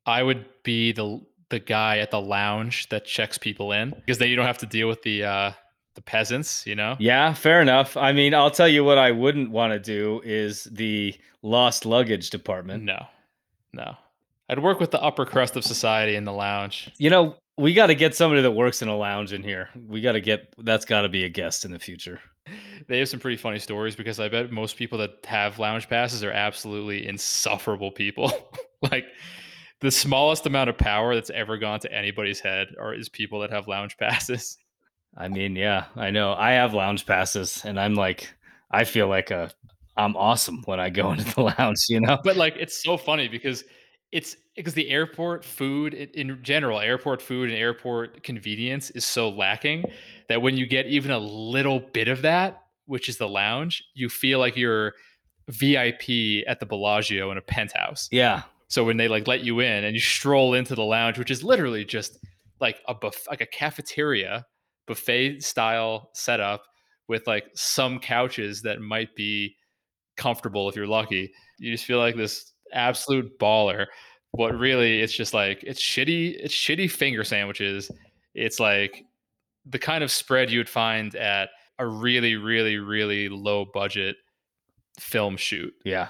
I 0.05 0.23
would 0.23 0.45
be 0.63 0.93
the 0.93 1.21
the 1.49 1.59
guy 1.59 1.97
at 1.97 2.11
the 2.11 2.21
lounge 2.21 2.87
that 2.89 3.05
checks 3.05 3.37
people 3.37 3.73
in 3.73 3.89
because 3.89 4.17
then 4.17 4.29
you 4.29 4.37
don't 4.37 4.45
have 4.45 4.57
to 4.59 4.65
deal 4.65 4.87
with 4.87 5.01
the 5.01 5.25
uh 5.25 5.51
the 5.95 6.01
peasants, 6.01 6.65
you 6.65 6.75
know? 6.75 6.95
Yeah, 6.99 7.33
fair 7.33 7.61
enough. 7.61 7.97
I 7.97 8.13
mean, 8.13 8.33
I'll 8.33 8.51
tell 8.51 8.67
you 8.67 8.83
what 8.83 8.97
I 8.97 9.11
wouldn't 9.11 9.51
want 9.51 9.73
to 9.73 9.79
do 9.79 10.21
is 10.23 10.65
the 10.65 11.15
lost 11.41 11.85
luggage 11.85 12.29
department. 12.29 12.83
No. 12.83 13.05
No. 13.73 13.95
I'd 14.49 14.59
work 14.59 14.79
with 14.79 14.91
the 14.91 15.01
upper 15.01 15.25
crust 15.25 15.55
of 15.55 15.63
society 15.63 16.15
in 16.15 16.25
the 16.25 16.33
lounge. 16.33 16.91
You 16.97 17.09
know, 17.09 17.35
we 17.57 17.73
got 17.73 17.87
to 17.87 17.95
get 17.95 18.15
somebody 18.15 18.41
that 18.41 18.51
works 18.51 18.81
in 18.81 18.87
a 18.87 18.97
lounge 18.97 19.33
in 19.33 19.43
here. 19.43 19.69
We 19.87 20.01
got 20.01 20.13
to 20.13 20.21
get 20.21 20.53
that's 20.57 20.85
got 20.85 21.01
to 21.01 21.09
be 21.09 21.23
a 21.23 21.29
guest 21.29 21.63
in 21.63 21.71
the 21.71 21.79
future. 21.79 22.19
they 22.87 22.99
have 22.99 23.07
some 23.07 23.19
pretty 23.19 23.37
funny 23.37 23.59
stories 23.59 23.95
because 23.95 24.19
I 24.19 24.29
bet 24.29 24.51
most 24.51 24.75
people 24.77 24.97
that 24.99 25.25
have 25.25 25.59
lounge 25.59 25.87
passes 25.87 26.23
are 26.23 26.31
absolutely 26.31 27.07
insufferable 27.07 27.91
people. 27.91 28.51
like 28.91 29.05
the 29.79 29.91
smallest 29.91 30.45
amount 30.45 30.69
of 30.69 30.77
power 30.77 31.15
that's 31.15 31.29
ever 31.29 31.57
gone 31.57 31.79
to 31.81 31.93
anybody's 31.93 32.39
head 32.39 32.75
are 32.79 32.93
is 32.93 33.09
people 33.09 33.39
that 33.41 33.51
have 33.51 33.67
lounge 33.67 33.97
passes. 33.97 34.57
I 35.15 35.27
mean, 35.27 35.55
yeah, 35.55 35.85
I 35.95 36.11
know. 36.11 36.33
I 36.33 36.51
have 36.51 36.73
lounge 36.73 37.05
passes, 37.05 37.63
and 37.65 37.79
I'm 37.79 37.95
like, 37.95 38.33
I 38.71 38.85
feel 38.85 39.07
like 39.07 39.31
a, 39.31 39.51
I'm 39.97 40.15
awesome 40.15 40.61
when 40.65 40.79
I 40.79 40.89
go 40.89 41.11
into 41.13 41.33
the 41.35 41.41
lounge, 41.41 41.85
you 41.89 41.99
know. 41.99 42.19
But 42.23 42.37
like, 42.37 42.55
it's 42.57 42.81
so 42.81 42.97
funny 42.97 43.27
because 43.27 43.63
it's 44.11 44.35
because 44.55 44.73
the 44.73 44.89
airport 44.89 45.45
food 45.45 45.93
in, 45.93 46.39
general, 46.43 46.79
airport 46.79 47.21
food 47.21 47.49
and 47.49 47.57
airport 47.57 48.23
convenience 48.23 48.89
is 48.91 49.05
so 49.05 49.29
lacking 49.29 49.85
that 50.27 50.41
when 50.41 50.57
you 50.57 50.65
get 50.65 50.85
even 50.87 51.11
a 51.11 51.19
little 51.19 51.79
bit 51.79 52.07
of 52.07 52.21
that, 52.23 52.63
which 52.85 53.07
is 53.07 53.17
the 53.17 53.27
lounge, 53.27 53.83
you 53.93 54.09
feel 54.09 54.39
like 54.39 54.57
you're 54.57 54.93
VIP 55.47 56.45
at 56.47 56.59
the 56.59 56.65
Bellagio 56.65 57.31
in 57.31 57.37
a 57.37 57.41
penthouse. 57.41 58.09
Yeah, 58.11 58.43
So 58.67 58.85
when 58.85 58.95
they 58.95 59.09
like 59.09 59.27
let 59.27 59.43
you 59.43 59.59
in 59.59 59.83
and 59.83 59.95
you 59.95 60.01
stroll 60.01 60.53
into 60.53 60.75
the 60.75 60.83
lounge, 60.83 61.17
which 61.17 61.29
is 61.29 61.43
literally 61.43 61.83
just 61.83 62.17
like 62.61 62.81
a 62.87 62.93
buff, 62.93 63.27
like 63.29 63.41
a 63.41 63.45
cafeteria 63.45 64.45
buffet 64.87 65.43
style 65.43 66.09
setup 66.13 66.63
with 67.07 67.27
like 67.27 67.45
some 67.55 67.99
couches 67.99 68.61
that 68.61 68.79
might 68.79 69.15
be 69.15 69.55
comfortable 70.17 70.69
if 70.69 70.75
you're 70.75 70.87
lucky. 70.87 71.31
You 71.59 71.71
just 71.71 71.85
feel 71.85 71.99
like 71.99 72.15
this 72.15 72.53
absolute 72.73 73.37
baller. 73.39 73.87
But 74.33 74.57
really, 74.57 75.01
it's 75.01 75.13
just 75.13 75.33
like 75.33 75.61
it's 75.63 75.81
shitty. 75.81 76.37
It's 76.39 76.53
shitty 76.53 76.89
finger 76.89 77.23
sandwiches. 77.23 77.91
It's 78.33 78.59
like 78.59 79.03
the 79.65 79.79
kind 79.79 80.03
of 80.03 80.11
spread 80.11 80.49
you 80.49 80.59
would 80.59 80.69
find 80.69 81.13
at 81.15 81.49
a 81.79 81.85
really, 81.85 82.35
really, 82.35 82.77
really 82.77 83.27
low 83.27 83.65
budget 83.65 84.15
film 84.99 85.35
shoot. 85.35 85.73
yeah, 85.83 86.09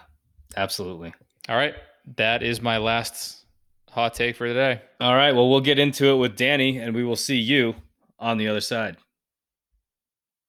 absolutely. 0.55 1.13
All 1.49 1.55
right, 1.55 1.73
that 2.17 2.43
is 2.43 2.61
my 2.61 2.77
last 2.77 3.45
hot 3.89 4.13
take 4.13 4.35
for 4.35 4.47
today. 4.47 4.81
All 4.99 5.15
right, 5.15 5.33
well, 5.33 5.49
we'll 5.49 5.61
get 5.61 5.79
into 5.79 6.07
it 6.07 6.15
with 6.17 6.35
Danny, 6.35 6.77
and 6.77 6.93
we 6.93 7.03
will 7.03 7.15
see 7.15 7.37
you 7.37 7.73
on 8.21 8.37
the 8.37 8.47
other 8.47 8.61
side. 8.61 8.95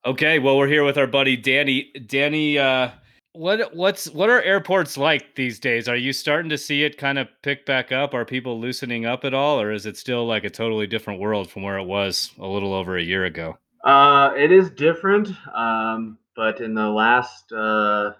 Okay, 0.04 0.38
well, 0.38 0.58
we're 0.58 0.68
here 0.68 0.84
with 0.84 0.98
our 0.98 1.06
buddy 1.06 1.36
Danny. 1.36 1.92
Danny, 2.06 2.58
uh, 2.58 2.90
what 3.32 3.74
what's 3.74 4.10
what 4.10 4.28
are 4.28 4.42
airports 4.42 4.98
like 4.98 5.34
these 5.36 5.58
days? 5.58 5.88
Are 5.88 5.96
you 5.96 6.12
starting 6.12 6.50
to 6.50 6.58
see 6.58 6.84
it 6.84 6.98
kind 6.98 7.18
of 7.18 7.28
pick 7.42 7.64
back 7.64 7.92
up? 7.92 8.12
Are 8.12 8.24
people 8.24 8.60
loosening 8.60 9.06
up 9.06 9.24
at 9.24 9.32
all, 9.32 9.60
or 9.60 9.72
is 9.72 9.86
it 9.86 9.96
still 9.96 10.26
like 10.26 10.44
a 10.44 10.50
totally 10.50 10.86
different 10.86 11.20
world 11.20 11.50
from 11.50 11.62
where 11.62 11.78
it 11.78 11.84
was 11.86 12.32
a 12.38 12.46
little 12.46 12.74
over 12.74 12.96
a 12.96 13.02
year 13.02 13.24
ago? 13.24 13.56
Uh, 13.84 14.32
it 14.36 14.52
is 14.52 14.70
different, 14.70 15.30
um, 15.54 16.18
but 16.36 16.60
in 16.60 16.74
the 16.74 16.88
last 16.88 17.50
uh, 17.52 18.12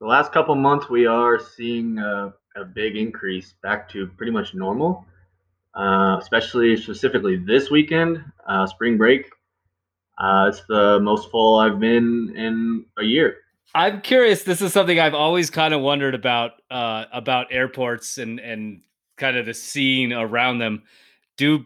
the 0.00 0.06
last 0.06 0.32
couple 0.32 0.54
months, 0.54 0.88
we 0.88 1.06
are 1.06 1.38
seeing 1.38 1.98
a, 1.98 2.32
a 2.56 2.64
big 2.64 2.96
increase 2.96 3.54
back 3.62 3.88
to 3.90 4.06
pretty 4.16 4.32
much 4.32 4.54
normal. 4.54 5.06
Uh, 5.74 6.16
especially 6.20 6.76
specifically 6.76 7.36
this 7.36 7.70
weekend, 7.70 8.22
uh, 8.48 8.66
spring 8.66 8.98
break. 8.98 9.30
Uh, 10.18 10.46
it's 10.48 10.62
the 10.68 10.98
most 11.00 11.30
full 11.30 11.58
I've 11.58 11.78
been 11.78 12.34
in 12.36 12.84
a 12.98 13.04
year. 13.04 13.36
I'm 13.74 14.00
curious. 14.00 14.42
This 14.42 14.60
is 14.60 14.72
something 14.72 14.98
I've 14.98 15.14
always 15.14 15.48
kind 15.48 15.72
of 15.72 15.80
wondered 15.80 16.14
about 16.14 16.52
uh, 16.70 17.04
about 17.12 17.52
airports 17.52 18.18
and 18.18 18.40
and 18.40 18.82
kind 19.16 19.36
of 19.36 19.46
the 19.46 19.54
scene 19.54 20.12
around 20.12 20.58
them. 20.58 20.82
Do 21.36 21.64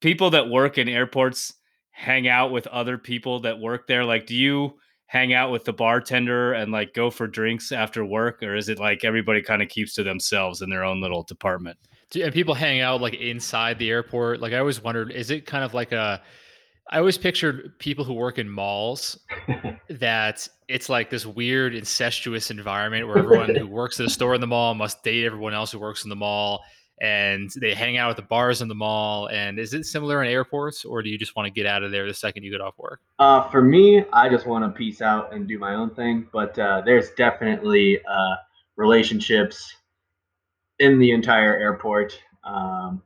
people 0.00 0.30
that 0.30 0.48
work 0.48 0.78
in 0.78 0.88
airports 0.88 1.54
hang 1.90 2.26
out 2.26 2.52
with 2.52 2.66
other 2.68 2.96
people 2.96 3.40
that 3.40 3.60
work 3.60 3.86
there? 3.86 4.04
Like, 4.04 4.26
do 4.26 4.34
you 4.34 4.78
hang 5.06 5.34
out 5.34 5.52
with 5.52 5.64
the 5.64 5.74
bartender 5.74 6.54
and 6.54 6.72
like 6.72 6.94
go 6.94 7.10
for 7.10 7.26
drinks 7.26 7.70
after 7.70 8.02
work, 8.02 8.42
or 8.42 8.56
is 8.56 8.70
it 8.70 8.78
like 8.78 9.04
everybody 9.04 9.42
kind 9.42 9.60
of 9.60 9.68
keeps 9.68 9.92
to 9.92 10.02
themselves 10.02 10.62
in 10.62 10.70
their 10.70 10.84
own 10.84 11.02
little 11.02 11.22
department? 11.22 11.78
Do, 12.12 12.22
and 12.22 12.32
people 12.32 12.54
hang 12.54 12.80
out 12.80 13.00
like 13.00 13.14
inside 13.14 13.78
the 13.78 13.90
airport. 13.90 14.40
Like 14.40 14.52
I 14.52 14.58
always 14.58 14.80
wondered, 14.80 15.10
is 15.10 15.30
it 15.30 15.46
kind 15.46 15.64
of 15.64 15.74
like 15.74 15.92
a? 15.92 16.22
I 16.90 16.98
always 16.98 17.16
pictured 17.16 17.78
people 17.78 18.04
who 18.04 18.12
work 18.12 18.38
in 18.38 18.48
malls 18.48 19.18
that 19.88 20.46
it's 20.68 20.88
like 20.88 21.08
this 21.10 21.24
weird 21.24 21.74
incestuous 21.74 22.50
environment 22.50 23.08
where 23.08 23.18
everyone 23.18 23.54
who 23.54 23.66
works 23.66 23.98
at 23.98 24.06
a 24.06 24.10
store 24.10 24.34
in 24.34 24.40
the 24.40 24.46
mall 24.46 24.74
must 24.74 25.02
date 25.02 25.24
everyone 25.24 25.54
else 25.54 25.72
who 25.72 25.78
works 25.78 26.04
in 26.04 26.10
the 26.10 26.16
mall 26.16 26.62
and 27.00 27.50
they 27.60 27.74
hang 27.74 27.96
out 27.96 28.10
at 28.10 28.16
the 28.16 28.22
bars 28.22 28.62
in 28.62 28.68
the 28.68 28.74
mall 28.74 29.26
and 29.28 29.58
is 29.58 29.74
it 29.74 29.84
similar 29.84 30.22
in 30.22 30.30
airports 30.30 30.84
or 30.84 31.02
do 31.02 31.08
you 31.10 31.18
just 31.18 31.34
want 31.34 31.46
to 31.46 31.50
get 31.50 31.66
out 31.66 31.82
of 31.82 31.90
there 31.90 32.06
the 32.06 32.14
second 32.14 32.44
you 32.44 32.50
get 32.50 32.60
off 32.60 32.74
work 32.78 33.00
Uh, 33.18 33.48
for 33.50 33.62
me, 33.62 34.04
I 34.12 34.28
just 34.28 34.46
want 34.46 34.64
to 34.64 34.76
peace 34.76 35.02
out 35.02 35.32
and 35.32 35.48
do 35.48 35.58
my 35.58 35.74
own 35.74 35.94
thing. 35.94 36.28
But 36.32 36.58
uh, 36.58 36.82
there's 36.84 37.10
definitely 37.12 38.00
uh, 38.04 38.36
relationships 38.76 39.74
in 40.82 40.98
the 40.98 41.12
entire 41.12 41.56
airport. 41.56 42.18
Um, 42.44 43.02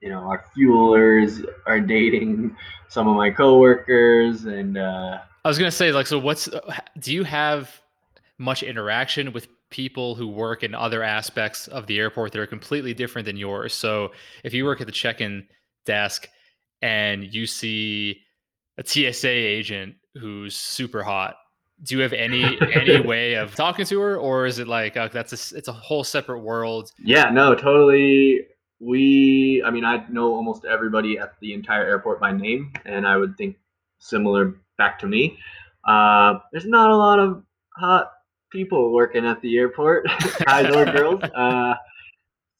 you 0.00 0.10
know, 0.10 0.20
our 0.20 0.44
fuelers 0.54 1.44
are 1.66 1.80
dating 1.80 2.54
some 2.88 3.08
of 3.08 3.16
my 3.16 3.30
coworkers, 3.30 4.44
and 4.44 4.76
uh, 4.76 5.18
i 5.44 5.48
was 5.48 5.58
to 5.58 5.70
say 5.70 5.92
like 5.92 6.06
so 6.06 6.18
what's 6.18 6.48
do 6.98 7.12
you 7.12 7.24
have 7.24 7.80
much 8.38 8.62
interaction 8.62 9.32
with 9.32 9.46
people 9.70 10.14
who 10.14 10.28
work 10.28 10.62
in 10.62 10.74
other 10.74 11.02
aspects 11.02 11.68
of 11.68 11.86
the 11.86 11.98
airport 11.98 12.32
that 12.32 12.40
are 12.40 12.46
completely 12.46 12.94
different 12.94 13.26
than 13.26 13.36
yours 13.36 13.74
so 13.74 14.10
if 14.42 14.54
you 14.54 14.64
work 14.64 14.80
at 14.80 14.86
the 14.86 14.92
check-in 14.92 15.46
desk 15.84 16.28
and 16.82 17.34
you 17.34 17.46
see 17.46 18.20
a 18.78 18.86
TSA 18.86 19.28
agent 19.28 19.94
who's 20.14 20.56
super 20.56 21.02
hot 21.02 21.36
do 21.84 21.96
you 21.96 22.02
have 22.02 22.12
any 22.12 22.58
any 22.74 23.00
way 23.06 23.34
of 23.34 23.54
talking 23.54 23.84
to 23.84 24.00
her 24.00 24.16
or 24.16 24.46
is 24.46 24.58
it 24.58 24.66
like 24.66 24.96
uh, 24.96 25.08
that's 25.08 25.32
a, 25.52 25.56
it's 25.56 25.68
a 25.68 25.72
whole 25.72 26.02
separate 26.02 26.40
world 26.40 26.92
yeah, 27.04 27.30
no, 27.30 27.54
totally. 27.54 28.46
We, 28.80 29.62
I 29.64 29.70
mean, 29.70 29.84
I 29.84 30.04
know 30.08 30.34
almost 30.34 30.64
everybody 30.64 31.18
at 31.18 31.38
the 31.40 31.54
entire 31.54 31.84
airport 31.84 32.20
by 32.20 32.32
name, 32.32 32.72
and 32.84 33.06
I 33.06 33.16
would 33.16 33.36
think 33.36 33.56
similar 33.98 34.56
back 34.78 34.98
to 35.00 35.06
me. 35.06 35.38
Uh, 35.86 36.38
there's 36.52 36.66
not 36.66 36.90
a 36.90 36.96
lot 36.96 37.18
of 37.18 37.44
hot 37.76 38.12
people 38.50 38.92
working 38.92 39.24
at 39.24 39.40
the 39.42 39.56
airport, 39.56 40.06
guys 40.44 40.74
or 40.74 40.84
girls. 40.86 41.22
Uh, 41.34 41.74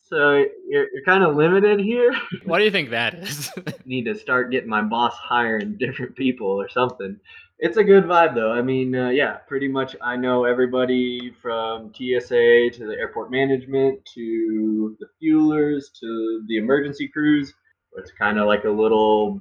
so 0.06 0.44
you're, 0.68 0.86
you're 0.92 1.04
kind 1.04 1.24
of 1.24 1.34
limited 1.34 1.80
here. 1.80 2.14
why 2.44 2.58
do 2.58 2.64
you 2.64 2.70
think 2.70 2.90
that 2.90 3.14
is 3.14 3.50
Need 3.86 4.04
to 4.04 4.14
start 4.14 4.50
getting 4.50 4.68
my 4.68 4.82
boss 4.82 5.14
hiring 5.16 5.76
different 5.78 6.14
people 6.14 6.46
or 6.46 6.68
something. 6.68 7.18
It's 7.58 7.76
a 7.76 7.84
good 7.84 8.04
vibe 8.04 8.34
though. 8.34 8.52
I 8.52 8.62
mean, 8.62 8.94
uh, 8.94 9.10
yeah, 9.10 9.36
pretty 9.48 9.68
much 9.68 9.94
I 10.02 10.16
know 10.16 10.44
everybody 10.44 11.32
from 11.40 11.92
TSA 11.94 12.70
to 12.72 12.86
the 12.86 12.96
airport 12.98 13.30
management 13.30 14.04
to 14.14 14.96
the 14.98 15.06
fuelers 15.22 15.84
to 16.00 16.44
the 16.48 16.56
emergency 16.56 17.08
crews. 17.08 17.54
It's 17.96 18.10
kind 18.10 18.38
of 18.38 18.46
like 18.46 18.64
a 18.64 18.70
little 18.70 19.40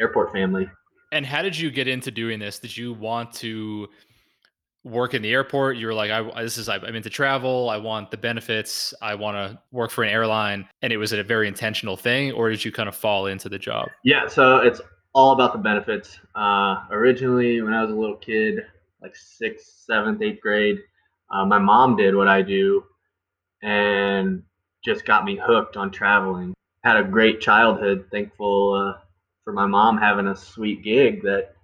airport 0.00 0.32
family. 0.32 0.70
And 1.10 1.26
how 1.26 1.42
did 1.42 1.58
you 1.58 1.70
get 1.70 1.88
into 1.88 2.10
doing 2.10 2.38
this? 2.38 2.58
Did 2.58 2.76
you 2.76 2.92
want 2.92 3.32
to 3.34 3.88
work 4.84 5.14
in 5.14 5.22
the 5.22 5.32
airport? 5.32 5.76
You 5.76 5.88
were 5.88 5.94
like, 5.94 6.10
I 6.10 6.42
this 6.42 6.58
is 6.58 6.68
I'm 6.68 6.84
into 6.84 7.10
travel. 7.10 7.70
I 7.70 7.76
want 7.76 8.10
the 8.10 8.16
benefits. 8.16 8.94
I 9.02 9.14
want 9.14 9.36
to 9.36 9.58
work 9.72 9.90
for 9.90 10.04
an 10.04 10.10
airline, 10.10 10.68
and 10.82 10.92
it 10.92 10.96
was 10.96 11.12
a 11.12 11.22
very 11.22 11.48
intentional 11.48 11.96
thing, 11.96 12.32
or 12.32 12.50
did 12.50 12.64
you 12.64 12.70
kind 12.70 12.88
of 12.88 12.94
fall 12.94 13.26
into 13.26 13.48
the 13.48 13.58
job? 13.58 13.88
Yeah, 14.04 14.28
so 14.28 14.58
it's 14.58 14.80
all 15.18 15.32
about 15.32 15.52
the 15.52 15.58
benefits. 15.58 16.20
Uh, 16.36 16.84
originally, 16.92 17.60
when 17.60 17.74
I 17.74 17.82
was 17.82 17.90
a 17.90 17.94
little 17.94 18.18
kid, 18.18 18.60
like 19.02 19.16
sixth, 19.16 19.82
seventh, 19.84 20.22
eighth 20.22 20.40
grade, 20.40 20.78
uh, 21.28 21.44
my 21.44 21.58
mom 21.58 21.96
did 21.96 22.14
what 22.14 22.28
I 22.28 22.40
do 22.40 22.84
and 23.60 24.44
just 24.84 25.04
got 25.04 25.24
me 25.24 25.36
hooked 25.36 25.76
on 25.76 25.90
traveling. 25.90 26.54
Had 26.84 26.98
a 26.98 27.02
great 27.02 27.40
childhood. 27.40 28.06
Thankful 28.12 28.74
uh, 28.74 29.00
for 29.42 29.52
my 29.52 29.66
mom 29.66 29.98
having 29.98 30.28
a 30.28 30.36
sweet 30.36 30.84
gig 30.84 31.22
that 31.22 31.56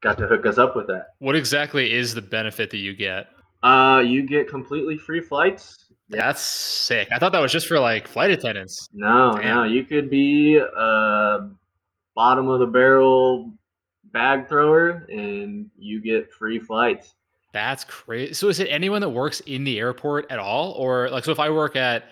got 0.00 0.16
to 0.16 0.26
hook 0.26 0.46
us 0.46 0.56
up 0.56 0.74
with 0.74 0.86
that. 0.86 1.08
What 1.18 1.36
exactly 1.36 1.92
is 1.92 2.14
the 2.14 2.22
benefit 2.22 2.70
that 2.70 2.78
you 2.78 2.94
get? 2.94 3.26
Uh, 3.62 4.02
you 4.04 4.26
get 4.26 4.48
completely 4.48 4.96
free 4.96 5.20
flights. 5.20 5.84
That's 6.08 6.40
sick. 6.40 7.08
I 7.12 7.18
thought 7.18 7.32
that 7.32 7.42
was 7.42 7.52
just 7.52 7.66
for 7.66 7.78
like 7.78 8.08
flight 8.08 8.30
attendants. 8.30 8.88
No, 8.94 9.36
Damn. 9.36 9.54
no, 9.54 9.64
you 9.64 9.84
could 9.84 10.08
be 10.08 10.56
a 10.56 11.50
bottom 12.14 12.48
of 12.48 12.60
the 12.60 12.66
barrel 12.66 13.52
bag 14.12 14.48
thrower 14.48 15.06
and 15.08 15.70
you 15.78 16.00
get 16.00 16.32
free 16.32 16.58
flights. 16.58 17.14
That's 17.52 17.84
crazy. 17.84 18.32
So 18.34 18.48
is 18.48 18.60
it 18.60 18.68
anyone 18.68 19.00
that 19.02 19.10
works 19.10 19.40
in 19.40 19.64
the 19.64 19.78
airport 19.78 20.30
at 20.30 20.38
all, 20.38 20.72
or 20.72 21.10
like 21.10 21.24
so? 21.24 21.32
If 21.32 21.40
I 21.40 21.50
work 21.50 21.76
at 21.76 22.04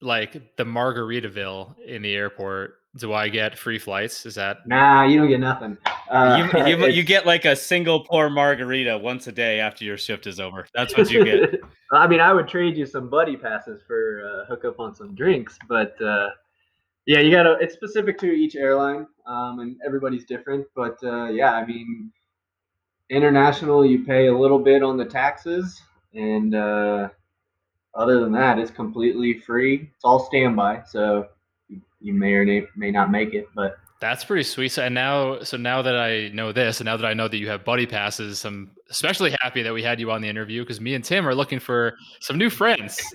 like 0.00 0.56
the 0.56 0.64
Margaritaville 0.64 1.78
in 1.80 2.02
the 2.02 2.14
airport, 2.14 2.74
do 2.96 3.12
I 3.12 3.28
get 3.28 3.58
free 3.58 3.78
flights? 3.78 4.24
Is 4.24 4.36
that 4.36 4.66
Nah, 4.68 5.02
you 5.04 5.18
don't 5.18 5.28
get 5.28 5.40
nothing. 5.40 5.76
Uh, 6.08 6.48
you, 6.54 6.66
you, 6.66 6.86
you 6.92 7.02
get 7.02 7.26
like 7.26 7.44
a 7.44 7.56
single 7.56 8.04
pour 8.04 8.30
margarita 8.30 8.96
once 8.96 9.26
a 9.26 9.32
day 9.32 9.58
after 9.58 9.84
your 9.84 9.98
shift 9.98 10.28
is 10.28 10.38
over. 10.38 10.66
That's 10.74 10.96
what 10.96 11.10
you 11.10 11.24
get. 11.24 11.60
I 11.92 12.06
mean, 12.06 12.20
I 12.20 12.32
would 12.32 12.46
trade 12.46 12.76
you 12.76 12.86
some 12.86 13.08
buddy 13.08 13.36
passes 13.36 13.82
for 13.86 14.22
uh, 14.24 14.46
hook 14.46 14.64
up 14.64 14.78
on 14.78 14.94
some 14.94 15.14
drinks, 15.14 15.58
but 15.68 16.00
uh, 16.00 16.28
yeah, 17.08 17.20
you 17.20 17.30
gotta. 17.30 17.56
It's 17.58 17.72
specific 17.72 18.18
to 18.18 18.26
each 18.26 18.54
airline, 18.54 19.06
um, 19.26 19.60
and 19.60 19.76
everybody's 19.84 20.26
different. 20.26 20.66
But 20.76 20.98
uh, 21.02 21.30
yeah, 21.30 21.54
I 21.54 21.64
mean, 21.64 22.12
international, 23.08 23.82
you 23.86 24.04
pay 24.04 24.26
a 24.26 24.36
little 24.36 24.58
bit 24.58 24.82
on 24.82 24.98
the 24.98 25.06
taxes, 25.06 25.80
and 26.12 26.54
uh, 26.54 27.08
other 27.94 28.20
than 28.20 28.30
that, 28.32 28.58
it's 28.58 28.70
completely 28.70 29.40
free. 29.40 29.90
It's 29.94 30.04
all 30.04 30.26
standby, 30.26 30.82
so 30.86 31.28
you, 32.00 32.12
may 32.12 32.34
or 32.34 32.68
may 32.76 32.90
not 32.90 33.10
make 33.10 33.32
it, 33.32 33.46
but 33.54 33.78
That's 34.00 34.24
pretty 34.24 34.44
sweet. 34.44 34.68
So, 34.68 34.84
and 34.84 34.94
now, 34.94 35.42
so 35.42 35.56
now 35.56 35.82
that 35.82 35.96
I 35.96 36.28
know 36.28 36.52
this, 36.52 36.78
and 36.80 36.84
now 36.86 36.96
that 36.96 37.04
I 37.06 37.14
know 37.14 37.26
that 37.26 37.36
you 37.36 37.48
have 37.48 37.64
buddy 37.64 37.84
passes, 37.84 38.44
I'm 38.44 38.70
especially 38.90 39.34
happy 39.40 39.60
that 39.62 39.74
we 39.74 39.82
had 39.82 39.98
you 39.98 40.12
on 40.12 40.22
the 40.22 40.28
interview 40.28 40.62
because 40.62 40.80
me 40.80 40.94
and 40.94 41.04
Tim 41.04 41.26
are 41.26 41.34
looking 41.34 41.58
for 41.58 41.96
some 42.20 42.38
new 42.38 42.48
friends. 42.50 43.00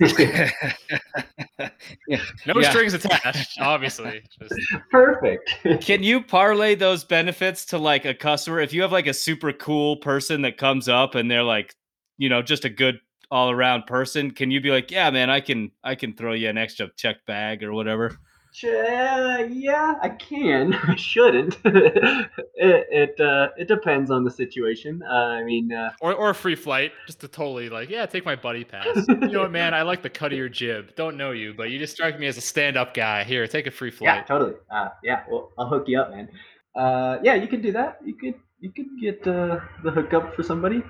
Yeah. 2.08 2.20
No 2.46 2.60
Yeah. 2.60 2.70
strings 2.70 2.94
attached, 2.94 3.58
obviously. 3.60 4.22
Just, 4.40 4.54
perfect. 4.90 5.50
Can 5.80 6.02
you 6.02 6.22
parlay 6.22 6.74
those 6.74 7.04
benefits 7.04 7.64
to 7.66 7.78
like 7.78 8.04
a 8.04 8.14
customer? 8.14 8.60
If 8.60 8.72
you 8.72 8.82
have 8.82 8.92
like 8.92 9.06
a 9.06 9.14
super 9.14 9.52
cool 9.52 9.96
person 9.98 10.42
that 10.42 10.58
comes 10.58 10.88
up 10.88 11.14
and 11.14 11.30
they're 11.30 11.42
like, 11.42 11.74
you 12.18 12.28
know, 12.28 12.42
just 12.42 12.64
a 12.64 12.68
good 12.70 12.98
all 13.30 13.50
around 13.50 13.86
person, 13.86 14.30
can 14.30 14.50
you 14.50 14.60
be 14.60 14.70
like, 14.70 14.90
yeah, 14.90 15.10
man, 15.10 15.30
I 15.30 15.40
can 15.40 15.70
I 15.82 15.94
can 15.94 16.14
throw 16.14 16.32
you 16.32 16.48
an 16.48 16.58
extra 16.58 16.88
check 16.96 17.24
bag 17.26 17.62
or 17.62 17.72
whatever? 17.72 18.18
Yeah, 18.62 19.94
I 20.00 20.08
can. 20.10 20.74
I 20.88 20.94
shouldn't. 20.96 21.58
it 21.64 22.30
it 22.54 23.20
uh, 23.20 23.48
it 23.56 23.68
depends 23.68 24.10
on 24.10 24.24
the 24.24 24.30
situation. 24.30 25.02
Uh, 25.02 25.12
I 25.12 25.44
mean, 25.44 25.72
uh, 25.72 25.90
or, 26.00 26.14
or 26.14 26.30
a 26.30 26.34
free 26.34 26.54
flight, 26.54 26.92
just 27.06 27.20
to 27.20 27.28
totally 27.28 27.68
like, 27.68 27.90
yeah, 27.90 28.06
take 28.06 28.24
my 28.24 28.36
buddy 28.36 28.64
pass. 28.64 28.86
You 29.08 29.16
know 29.16 29.40
what, 29.40 29.50
man? 29.50 29.74
I 29.74 29.82
like 29.82 30.02
the 30.02 30.10
cut 30.10 30.32
of 30.32 30.38
your 30.38 30.48
jib. 30.48 30.94
Don't 30.94 31.16
know 31.16 31.32
you, 31.32 31.54
but 31.54 31.70
you 31.70 31.78
just 31.78 31.94
strike 31.94 32.18
me 32.18 32.26
as 32.26 32.36
a 32.36 32.40
stand 32.40 32.76
up 32.76 32.94
guy. 32.94 33.24
Here, 33.24 33.46
take 33.46 33.66
a 33.66 33.70
free 33.70 33.90
flight. 33.90 34.18
yeah, 34.18 34.22
totally. 34.22 34.54
Uh, 34.70 34.88
yeah, 35.02 35.24
well, 35.28 35.50
I'll 35.58 35.68
hook 35.68 35.84
you 35.88 36.00
up, 36.00 36.10
man. 36.10 36.28
Uh, 36.76 37.18
yeah, 37.22 37.34
you 37.34 37.48
can 37.48 37.60
do 37.60 37.72
that. 37.72 37.98
You 38.04 38.14
could 38.14 38.34
you 38.60 38.70
could 38.70 38.86
get 39.00 39.26
uh, 39.26 39.60
the 39.82 39.90
hookup 39.90 40.34
for 40.34 40.42
somebody. 40.42 40.82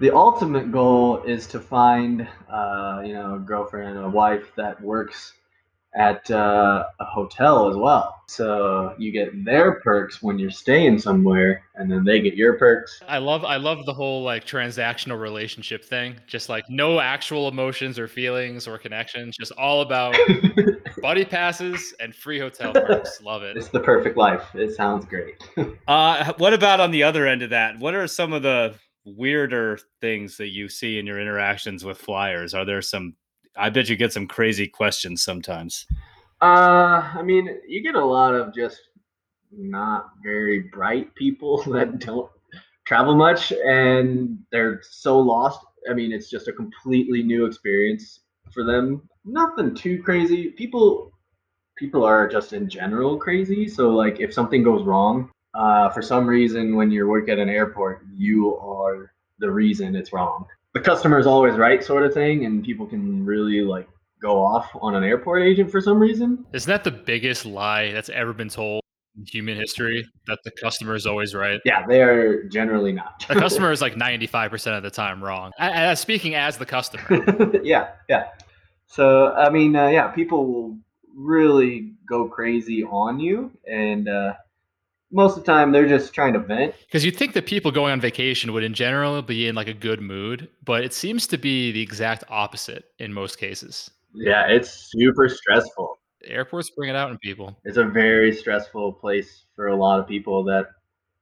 The 0.00 0.14
ultimate 0.14 0.70
goal 0.70 1.22
is 1.24 1.48
to 1.48 1.58
find, 1.58 2.28
uh, 2.48 3.02
you 3.04 3.14
know, 3.14 3.34
a 3.34 3.38
girlfriend, 3.40 3.98
a 3.98 4.08
wife 4.08 4.52
that 4.56 4.80
works 4.80 5.32
at 5.94 6.30
uh, 6.30 6.84
a 7.00 7.04
hotel 7.04 7.68
as 7.68 7.76
well. 7.76 8.22
So 8.28 8.94
you 8.98 9.10
get 9.10 9.44
their 9.44 9.80
perks 9.80 10.22
when 10.22 10.38
you're 10.38 10.50
staying 10.50 10.98
somewhere, 10.98 11.62
and 11.76 11.90
then 11.90 12.04
they 12.04 12.20
get 12.20 12.34
your 12.34 12.58
perks. 12.58 13.00
I 13.08 13.18
love 13.18 13.44
I 13.44 13.56
love 13.56 13.86
the 13.86 13.94
whole 13.94 14.22
like 14.22 14.44
transactional 14.44 15.18
relationship 15.18 15.84
thing. 15.84 16.16
Just 16.26 16.50
like 16.50 16.64
no 16.68 17.00
actual 17.00 17.48
emotions 17.48 17.98
or 17.98 18.06
feelings 18.06 18.68
or 18.68 18.76
connections, 18.76 19.34
just 19.38 19.52
all 19.52 19.80
about 19.80 20.14
buddy 21.02 21.24
passes 21.24 21.94
and 22.00 22.14
free 22.14 22.38
hotel 22.38 22.72
perks. 22.74 23.22
Love 23.22 23.42
it. 23.42 23.56
It's 23.56 23.68
the 23.68 23.80
perfect 23.80 24.18
life. 24.18 24.42
It 24.54 24.74
sounds 24.74 25.04
great. 25.04 25.42
Uh 25.88 26.32
what 26.36 26.52
about 26.52 26.80
on 26.80 26.90
the 26.90 27.02
other 27.02 27.26
end 27.26 27.42
of 27.42 27.50
that? 27.50 27.78
What 27.78 27.94
are 27.94 28.06
some 28.06 28.32
of 28.32 28.42
the 28.42 28.74
weirder 29.04 29.78
things 30.00 30.36
that 30.36 30.48
you 30.48 30.68
see 30.68 30.98
in 30.98 31.06
your 31.06 31.18
interactions 31.18 31.82
with 31.84 31.98
flyers? 31.98 32.52
Are 32.52 32.64
there 32.66 32.82
some 32.82 33.14
I 33.58 33.70
bet 33.70 33.88
you 33.88 33.96
get 33.96 34.12
some 34.12 34.26
crazy 34.26 34.66
questions 34.66 35.22
sometimes. 35.22 35.86
Uh, 36.40 37.02
I 37.14 37.22
mean, 37.22 37.48
you 37.66 37.82
get 37.82 37.96
a 37.96 38.04
lot 38.04 38.34
of 38.34 38.54
just 38.54 38.80
not 39.50 40.10
very 40.22 40.60
bright 40.72 41.14
people 41.14 41.62
that 41.72 41.98
don't 41.98 42.30
travel 42.86 43.14
much 43.14 43.52
and 43.52 44.38
they're 44.52 44.80
so 44.82 45.18
lost. 45.18 45.60
I 45.90 45.94
mean, 45.94 46.12
it's 46.12 46.30
just 46.30 46.48
a 46.48 46.52
completely 46.52 47.22
new 47.22 47.44
experience 47.44 48.20
for 48.52 48.64
them. 48.64 49.08
Nothing 49.24 49.74
too 49.74 50.02
crazy. 50.02 50.50
People 50.50 51.12
people 51.76 52.04
are 52.04 52.28
just 52.28 52.52
in 52.52 52.68
general 52.68 53.16
crazy. 53.18 53.68
So 53.68 53.90
like 53.90 54.20
if 54.20 54.32
something 54.34 54.62
goes 54.62 54.84
wrong, 54.84 55.30
uh, 55.54 55.90
for 55.90 56.02
some 56.02 56.26
reason 56.26 56.76
when 56.76 56.90
you 56.90 57.06
work 57.06 57.28
at 57.28 57.38
an 57.38 57.48
airport, 57.48 58.04
you 58.16 58.56
are 58.56 59.12
the 59.38 59.50
reason 59.50 59.94
it's 59.94 60.12
wrong. 60.12 60.46
The 60.74 60.80
customer 60.80 61.18
is 61.18 61.26
always 61.26 61.56
right, 61.56 61.82
sort 61.82 62.04
of 62.04 62.12
thing, 62.12 62.44
and 62.44 62.62
people 62.62 62.86
can 62.86 63.24
really 63.24 63.62
like 63.62 63.88
go 64.20 64.44
off 64.44 64.68
on 64.80 64.94
an 64.94 65.04
airport 65.04 65.42
agent 65.42 65.70
for 65.70 65.80
some 65.80 65.98
reason. 65.98 66.44
Isn't 66.52 66.68
that 66.68 66.84
the 66.84 66.90
biggest 66.90 67.46
lie 67.46 67.92
that's 67.92 68.08
ever 68.08 68.32
been 68.32 68.48
told 68.48 68.82
in 69.16 69.24
human 69.26 69.56
history? 69.56 70.04
That 70.26 70.38
the 70.44 70.50
customer 70.50 70.94
is 70.94 71.06
always 71.06 71.34
right. 71.34 71.60
Yeah, 71.64 71.86
they 71.86 72.02
are 72.02 72.44
generally 72.44 72.92
not. 72.92 73.24
The 73.28 73.34
customer 73.34 73.72
is 73.72 73.80
like 73.80 73.94
95% 73.94 74.76
of 74.76 74.82
the 74.82 74.90
time 74.90 75.22
wrong. 75.22 75.52
I, 75.58 75.88
I, 75.88 75.94
speaking 75.94 76.34
as 76.34 76.58
the 76.58 76.66
customer. 76.66 77.60
yeah, 77.62 77.92
yeah. 78.08 78.28
So 78.86 79.32
I 79.32 79.50
mean, 79.50 79.74
uh, 79.76 79.88
yeah, 79.88 80.08
people 80.08 80.46
will 80.46 80.78
really 81.14 81.94
go 82.08 82.28
crazy 82.28 82.84
on 82.84 83.20
you, 83.20 83.50
and 83.70 84.08
uh, 84.08 84.34
most 85.10 85.36
of 85.36 85.44
the 85.44 85.50
time 85.50 85.72
they're 85.72 85.88
just 85.88 86.12
trying 86.14 86.32
to 86.34 86.38
vent. 86.38 86.74
Because 86.86 87.04
you'd 87.04 87.16
think 87.16 87.32
that 87.34 87.46
people 87.46 87.70
going 87.70 87.92
on 87.92 88.00
vacation 88.00 88.52
would, 88.52 88.64
in 88.64 88.74
general, 88.74 89.20
be 89.22 89.48
in 89.48 89.54
like 89.54 89.68
a 89.68 89.74
good 89.74 90.00
mood, 90.00 90.48
but 90.64 90.84
it 90.84 90.92
seems 90.92 91.26
to 91.28 91.38
be 91.38 91.72
the 91.72 91.80
exact 91.80 92.24
opposite 92.28 92.84
in 92.98 93.12
most 93.12 93.38
cases. 93.38 93.90
Yeah, 94.14 94.46
it's 94.46 94.90
super 94.90 95.28
stressful. 95.28 95.98
Airports 96.24 96.70
bring 96.70 96.90
it 96.90 96.96
out 96.96 97.10
in 97.10 97.18
people. 97.18 97.56
It's 97.64 97.76
a 97.76 97.84
very 97.84 98.34
stressful 98.34 98.94
place 98.94 99.44
for 99.54 99.68
a 99.68 99.76
lot 99.76 100.00
of 100.00 100.08
people 100.08 100.44
that, 100.44 100.66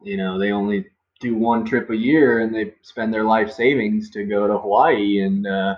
you 0.02 0.16
know, 0.16 0.38
they 0.38 0.52
only 0.52 0.86
do 1.20 1.36
one 1.36 1.64
trip 1.64 1.90
a 1.90 1.96
year 1.96 2.40
and 2.40 2.54
they 2.54 2.74
spend 2.82 3.12
their 3.12 3.24
life 3.24 3.50
savings 3.52 4.10
to 4.10 4.24
go 4.24 4.46
to 4.46 4.58
Hawaii, 4.58 5.20
and 5.20 5.46
uh, 5.46 5.76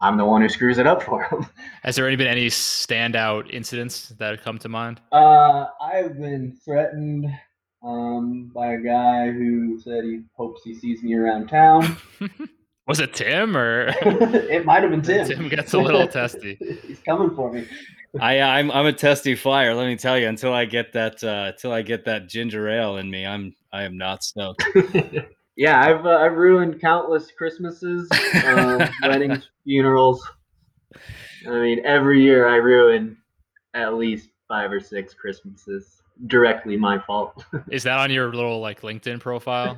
I'm 0.00 0.16
the 0.16 0.24
one 0.24 0.42
who 0.42 0.48
screws 0.48 0.78
it 0.78 0.86
up 0.86 1.02
for 1.02 1.26
them. 1.30 1.46
Has 1.82 1.96
there 1.96 2.06
any 2.06 2.16
been 2.16 2.26
any 2.26 2.48
standout 2.48 3.50
incidents 3.50 4.10
that 4.18 4.30
have 4.30 4.42
come 4.42 4.58
to 4.58 4.68
mind? 4.68 5.00
Uh, 5.12 5.66
I've 5.80 6.18
been 6.18 6.56
threatened 6.64 7.26
um, 7.82 8.50
by 8.54 8.72
a 8.74 8.78
guy 8.78 9.30
who 9.30 9.80
said 9.80 10.04
he 10.04 10.20
hopes 10.34 10.62
he 10.64 10.74
sees 10.74 11.02
me 11.02 11.14
around 11.14 11.48
town. 11.48 11.96
Was 12.86 13.00
it 13.00 13.14
Tim 13.14 13.56
or 13.56 13.88
it 14.02 14.64
might 14.64 14.82
have 14.82 14.90
been 14.90 15.02
Tim. 15.02 15.26
Tim 15.26 15.48
gets 15.48 15.72
a 15.72 15.78
little 15.78 16.06
testy. 16.06 16.56
He's 16.86 17.00
coming 17.00 17.34
for 17.34 17.52
me. 17.52 17.66
I 18.20 18.40
I'm 18.40 18.70
I'm 18.70 18.86
a 18.86 18.92
testy 18.92 19.34
flyer, 19.34 19.74
let 19.74 19.86
me 19.86 19.96
tell 19.96 20.16
you. 20.16 20.28
Until 20.28 20.52
I 20.52 20.66
get 20.66 20.92
that 20.92 21.22
uh 21.24 21.50
until 21.52 21.72
I 21.72 21.82
get 21.82 22.04
that 22.04 22.28
ginger 22.28 22.68
ale 22.68 22.96
in 22.98 23.10
me, 23.10 23.26
I'm 23.26 23.56
I 23.72 23.82
am 23.82 23.98
not 23.98 24.22
stoked. 24.22 24.62
Yeah, 25.56 25.80
I've 25.80 26.04
uh, 26.04 26.18
I've 26.18 26.36
ruined 26.36 26.80
countless 26.80 27.30
Christmases, 27.36 28.08
uh, 28.12 28.88
weddings, 29.02 29.48
funerals. 29.64 30.26
I 31.46 31.50
mean, 31.50 31.80
every 31.84 32.22
year 32.22 32.46
I 32.46 32.56
ruin 32.56 33.16
at 33.74 33.94
least 33.94 34.30
five 34.48 34.70
or 34.70 34.80
six 34.80 35.14
Christmases. 35.14 36.02
Directly 36.28 36.78
my 36.78 36.98
fault. 36.98 37.44
Is 37.70 37.82
that 37.82 37.98
on 37.98 38.10
your 38.10 38.32
little 38.32 38.58
like 38.58 38.80
LinkedIn 38.80 39.20
profile? 39.20 39.76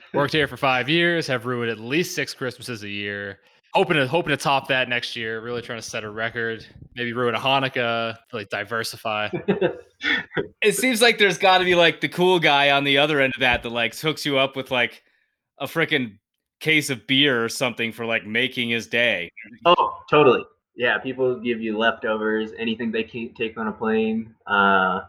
Worked 0.14 0.34
here 0.34 0.46
for 0.46 0.58
five 0.58 0.90
years, 0.90 1.26
have 1.26 1.46
ruined 1.46 1.70
at 1.70 1.80
least 1.80 2.14
six 2.14 2.34
Christmases 2.34 2.82
a 2.82 2.88
year. 2.88 3.38
Hoping 3.72 3.96
to 3.96 4.06
hoping 4.06 4.30
to 4.30 4.36
top 4.36 4.68
that 4.68 4.90
next 4.90 5.16
year. 5.16 5.40
Really 5.40 5.62
trying 5.62 5.78
to 5.78 5.82
set 5.82 6.04
a 6.04 6.10
record. 6.10 6.66
Maybe 6.96 7.14
ruin 7.14 7.34
a 7.34 7.38
Hanukkah. 7.38 8.16
Really 8.32 8.46
diversify. 8.50 9.28
It 10.62 10.76
seems 10.76 11.02
like 11.02 11.18
there's 11.18 11.38
got 11.38 11.58
to 11.58 11.64
be 11.64 11.74
like 11.74 12.00
the 12.00 12.08
cool 12.08 12.38
guy 12.38 12.70
on 12.70 12.84
the 12.84 12.98
other 12.98 13.20
end 13.20 13.34
of 13.34 13.40
that 13.40 13.62
that 13.62 13.70
like 13.70 13.94
hooks 13.98 14.24
you 14.24 14.38
up 14.38 14.56
with 14.56 14.70
like 14.70 15.02
a 15.60 15.66
freaking 15.66 16.18
case 16.60 16.90
of 16.90 17.06
beer 17.06 17.44
or 17.44 17.48
something 17.48 17.92
for 17.92 18.04
like 18.04 18.26
making 18.26 18.70
his 18.70 18.86
day. 18.86 19.30
oh, 19.64 19.98
totally. 20.08 20.44
Yeah, 20.76 20.98
people 20.98 21.38
give 21.38 21.60
you 21.60 21.76
leftovers, 21.76 22.52
anything 22.58 22.90
they 22.90 23.02
can't 23.02 23.34
take 23.36 23.58
on 23.58 23.68
a 23.68 23.72
plane. 23.72 24.34
Uh, 24.46 25.02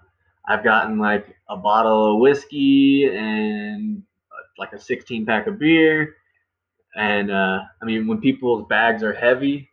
I've 0.48 0.64
gotten 0.64 0.98
like 0.98 1.36
a 1.50 1.56
bottle 1.56 2.14
of 2.14 2.20
whiskey 2.20 3.06
and 3.06 4.02
uh, 4.32 4.44
like 4.58 4.74
a 4.74 4.80
16 4.80 5.26
pack 5.26 5.48
of 5.48 5.60
beer. 5.60 6.16
And 6.96 7.32
uh, 7.32 7.62
I 7.82 7.86
mean, 7.86 8.08
when 8.08 8.20
people's 8.20 8.68
bags 8.68 9.02
are 9.04 9.14
heavy, 9.14 9.70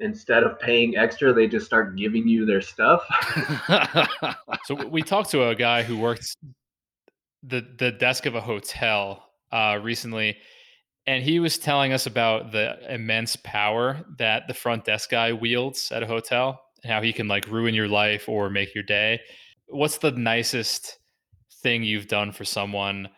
instead 0.00 0.42
of 0.42 0.58
paying 0.58 0.96
extra, 0.96 1.32
they 1.32 1.46
just 1.46 1.66
start 1.66 1.96
giving 1.96 2.26
you 2.26 2.44
their 2.44 2.60
stuff. 2.60 3.02
so 4.64 4.86
we 4.86 5.02
talked 5.02 5.30
to 5.30 5.48
a 5.48 5.54
guy 5.54 5.82
who 5.82 5.96
worked 5.96 6.36
the 7.42 7.64
the 7.78 7.92
desk 7.92 8.26
of 8.26 8.34
a 8.34 8.40
hotel 8.40 9.25
uh, 9.52 9.78
recently, 9.82 10.36
and 11.06 11.22
he 11.22 11.38
was 11.38 11.58
telling 11.58 11.92
us 11.92 12.06
about 12.06 12.52
the 12.52 12.76
immense 12.92 13.36
power 13.36 14.04
that 14.18 14.48
the 14.48 14.54
front 14.54 14.84
desk 14.84 15.10
guy 15.10 15.32
wields 15.32 15.92
at 15.92 16.02
a 16.02 16.06
hotel, 16.06 16.60
and 16.82 16.92
how 16.92 17.02
he 17.02 17.12
can 17.12 17.28
like 17.28 17.46
ruin 17.48 17.74
your 17.74 17.88
life 17.88 18.28
or 18.28 18.50
make 18.50 18.74
your 18.74 18.84
day. 18.84 19.20
What's 19.68 19.98
the 19.98 20.10
nicest 20.10 20.98
thing 21.62 21.82
you've 21.82 22.08
done 22.08 22.32
for 22.32 22.44
someone, 22.44 23.08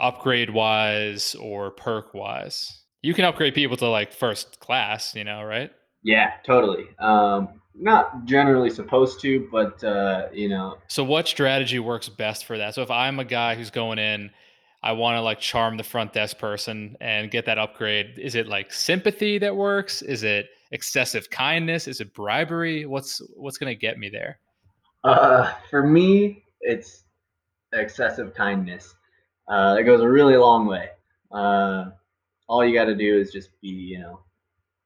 upgrade 0.00 0.50
wise 0.50 1.34
or 1.34 1.70
perk 1.70 2.14
wise? 2.14 2.80
You 3.02 3.14
can 3.14 3.24
upgrade 3.24 3.54
people 3.54 3.76
to 3.78 3.88
like 3.88 4.12
first 4.12 4.60
class, 4.60 5.14
you 5.14 5.24
know, 5.24 5.42
right? 5.42 5.70
Yeah, 6.04 6.32
totally. 6.44 6.86
Um, 6.98 7.60
not 7.74 8.24
generally 8.24 8.70
supposed 8.70 9.20
to, 9.20 9.48
but 9.50 9.82
uh, 9.82 10.28
you 10.32 10.48
know. 10.48 10.78
So, 10.88 11.04
what 11.04 11.26
strategy 11.26 11.78
works 11.78 12.08
best 12.08 12.44
for 12.44 12.58
that? 12.58 12.74
So, 12.74 12.82
if 12.82 12.90
I'm 12.90 13.18
a 13.18 13.24
guy 13.24 13.54
who's 13.54 13.70
going 13.70 13.98
in, 13.98 14.30
I 14.84 14.92
want 14.92 15.16
to 15.16 15.20
like 15.20 15.38
charm 15.38 15.76
the 15.76 15.84
front 15.84 16.12
desk 16.12 16.38
person 16.38 16.96
and 17.00 17.30
get 17.30 17.46
that 17.46 17.58
upgrade. 17.58 18.18
Is 18.18 18.34
it 18.34 18.48
like 18.48 18.72
sympathy 18.72 19.38
that 19.38 19.54
works? 19.54 20.02
Is 20.02 20.24
it 20.24 20.48
excessive 20.72 21.30
kindness? 21.30 21.86
Is 21.86 22.00
it 22.00 22.12
bribery? 22.14 22.84
What's 22.86 23.22
what's 23.36 23.58
to 23.58 23.74
get 23.74 23.98
me 23.98 24.08
there? 24.08 24.40
Uh, 25.04 25.52
for 25.70 25.86
me, 25.86 26.44
it's 26.60 27.04
excessive 27.72 28.34
kindness. 28.34 28.94
Uh, 29.48 29.76
it 29.78 29.84
goes 29.84 30.00
a 30.00 30.08
really 30.08 30.36
long 30.36 30.66
way. 30.66 30.90
Uh, 31.30 31.90
all 32.48 32.64
you 32.64 32.74
got 32.74 32.84
to 32.86 32.94
do 32.94 33.18
is 33.18 33.32
just 33.32 33.50
be, 33.60 33.68
you 33.68 34.00
know, 34.00 34.20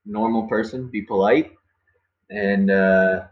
normal 0.05 0.47
person, 0.47 0.89
be 0.89 1.03
polite, 1.03 1.53
and 2.31 2.71
uh, 2.71 3.25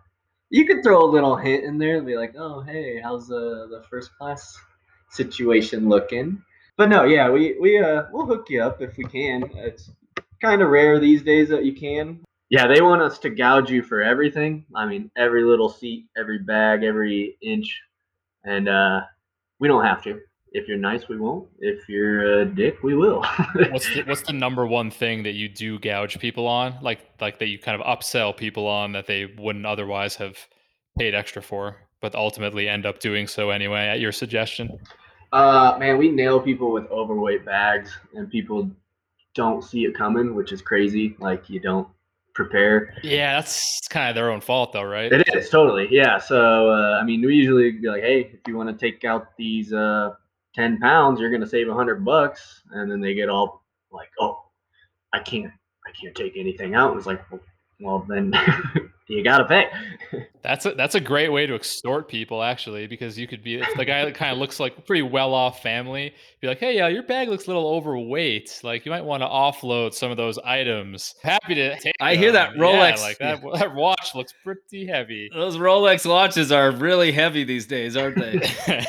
you 0.50 0.66
could 0.66 0.82
throw 0.82 1.04
a 1.04 1.10
little 1.10 1.36
hint 1.36 1.64
in 1.64 1.78
there 1.78 1.96
and 1.98 2.06
be 2.06 2.16
like, 2.16 2.34
"Oh, 2.38 2.62
hey, 2.62 3.00
how's 3.02 3.28
the 3.28 3.68
the 3.70 3.84
first 3.90 4.16
class 4.16 4.58
situation 5.10 5.88
looking?" 5.88 6.42
But 6.76 6.88
no, 6.88 7.04
yeah, 7.04 7.30
we 7.30 7.56
we 7.60 7.78
uh 7.78 8.04
we'll 8.12 8.26
hook 8.26 8.46
you 8.48 8.62
up 8.62 8.82
if 8.82 8.96
we 8.96 9.04
can. 9.04 9.48
It's 9.54 9.90
kind 10.42 10.62
of 10.62 10.70
rare 10.70 10.98
these 10.98 11.22
days 11.22 11.48
that 11.50 11.64
you 11.64 11.72
can. 11.72 12.20
Yeah, 12.50 12.66
they 12.66 12.80
want 12.82 13.02
us 13.02 13.18
to 13.20 13.30
gouge 13.30 13.70
you 13.70 13.82
for 13.82 14.02
everything. 14.02 14.64
I 14.74 14.86
mean, 14.86 15.10
every 15.16 15.44
little 15.44 15.68
seat, 15.68 16.06
every 16.16 16.38
bag, 16.38 16.84
every 16.84 17.36
inch, 17.42 17.80
and 18.44 18.68
uh, 18.68 19.02
we 19.60 19.68
don't 19.68 19.84
have 19.84 20.02
to. 20.04 20.20
If 20.52 20.68
you're 20.68 20.78
nice, 20.78 21.08
we 21.08 21.16
won't. 21.16 21.48
If 21.58 21.88
you're 21.88 22.40
a 22.42 22.44
dick, 22.44 22.82
we 22.84 22.94
will. 22.94 23.24
what's 23.70 23.92
the, 23.92 24.02
what's 24.06 24.22
the 24.22 24.32
number 24.32 24.66
one 24.66 24.90
thing 24.90 25.24
that 25.24 25.32
you 25.32 25.48
do 25.48 25.80
gouge 25.80 26.18
people 26.18 26.46
on? 26.46 26.76
Like 26.82 27.00
like 27.20 27.38
that 27.38 27.48
you 27.48 27.58
kind 27.58 27.80
of 27.80 27.86
upsell 27.86 28.36
people 28.36 28.66
on 28.66 28.92
that 28.92 29.06
they 29.06 29.26
wouldn't 29.38 29.66
otherwise 29.66 30.14
have 30.16 30.36
paid 30.98 31.14
extra 31.14 31.42
for, 31.42 31.76
but 32.00 32.14
ultimately 32.14 32.68
end 32.68 32.86
up 32.86 33.00
doing 33.00 33.26
so 33.26 33.50
anyway 33.50 33.86
at 33.86 34.00
your 34.00 34.12
suggestion? 34.12 34.78
Uh, 35.34 35.76
man, 35.80 35.98
we 35.98 36.12
nail 36.12 36.38
people 36.38 36.70
with 36.70 36.88
overweight 36.92 37.44
bags, 37.44 37.90
and 38.14 38.30
people 38.30 38.70
don't 39.34 39.64
see 39.64 39.84
it 39.84 39.92
coming, 39.92 40.32
which 40.36 40.52
is 40.52 40.62
crazy. 40.62 41.16
Like 41.18 41.50
you 41.50 41.58
don't 41.58 41.88
prepare. 42.34 42.94
Yeah, 43.02 43.34
that's 43.34 43.80
kind 43.88 44.08
of 44.08 44.14
their 44.14 44.30
own 44.30 44.40
fault, 44.40 44.72
though, 44.72 44.84
right? 44.84 45.12
It 45.12 45.34
is 45.34 45.50
totally. 45.50 45.88
Yeah. 45.90 46.18
So 46.18 46.70
uh, 46.70 47.00
I 47.00 47.04
mean, 47.04 47.20
we 47.20 47.34
usually 47.34 47.72
be 47.72 47.88
like, 47.88 48.02
hey, 48.02 48.30
if 48.32 48.46
you 48.46 48.56
want 48.56 48.68
to 48.68 48.76
take 48.76 49.04
out 49.04 49.36
these 49.36 49.72
uh, 49.72 50.14
ten 50.54 50.78
pounds, 50.78 51.18
you're 51.18 51.32
gonna 51.32 51.48
save 51.48 51.68
a 51.68 51.74
hundred 51.74 52.04
bucks, 52.04 52.62
and 52.70 52.88
then 52.88 53.00
they 53.00 53.14
get 53.14 53.28
all 53.28 53.64
like, 53.90 54.10
oh, 54.20 54.40
I 55.12 55.18
can't, 55.18 55.52
I 55.84 55.90
can't 56.00 56.14
take 56.14 56.36
anything 56.36 56.76
out. 56.76 56.96
It's 56.96 57.06
like, 57.06 57.28
well, 57.32 57.40
well 57.80 58.06
then 58.08 58.32
you 59.06 59.22
gotta 59.22 59.44
pay. 59.44 59.66
that's 60.42 60.64
a 60.64 60.72
that's 60.72 60.94
a 60.94 61.00
great 61.00 61.30
way 61.30 61.46
to 61.46 61.54
extort 61.54 62.08
people 62.08 62.42
actually, 62.42 62.86
because 62.86 63.18
you 63.18 63.26
could 63.26 63.44
be 63.44 63.56
if 63.56 63.68
the 63.76 63.84
guy 63.84 64.04
that 64.04 64.14
kind 64.14 64.32
of 64.32 64.38
looks 64.38 64.58
like 64.58 64.78
a 64.78 64.80
pretty 64.80 65.02
well 65.02 65.34
off 65.34 65.62
family, 65.62 66.14
be 66.40 66.46
like, 66.46 66.58
hey, 66.58 66.80
uh, 66.80 66.88
your 66.88 67.02
bag 67.02 67.28
looks 67.28 67.44
a 67.44 67.48
little 67.48 67.66
overweight. 67.66 68.60
Like 68.62 68.86
you 68.86 68.90
might 68.90 69.04
want 69.04 69.22
to 69.22 69.26
offload 69.26 69.92
some 69.92 70.10
of 70.10 70.16
those 70.16 70.38
items. 70.38 71.14
Happy 71.22 71.54
to 71.54 71.78
take. 71.80 71.94
I 72.00 72.16
hear 72.16 72.32
that 72.32 72.54
Rolex. 72.54 72.96
Yeah, 72.96 73.02
like 73.02 73.18
that, 73.18 73.42
that 73.58 73.74
watch 73.74 74.14
looks 74.14 74.32
pretty 74.42 74.86
heavy. 74.86 75.28
Those 75.34 75.56
Rolex 75.56 76.08
watches 76.08 76.50
are 76.50 76.70
really 76.70 77.12
heavy 77.12 77.44
these 77.44 77.66
days, 77.66 77.96
aren't 77.96 78.16
they? 78.16 78.40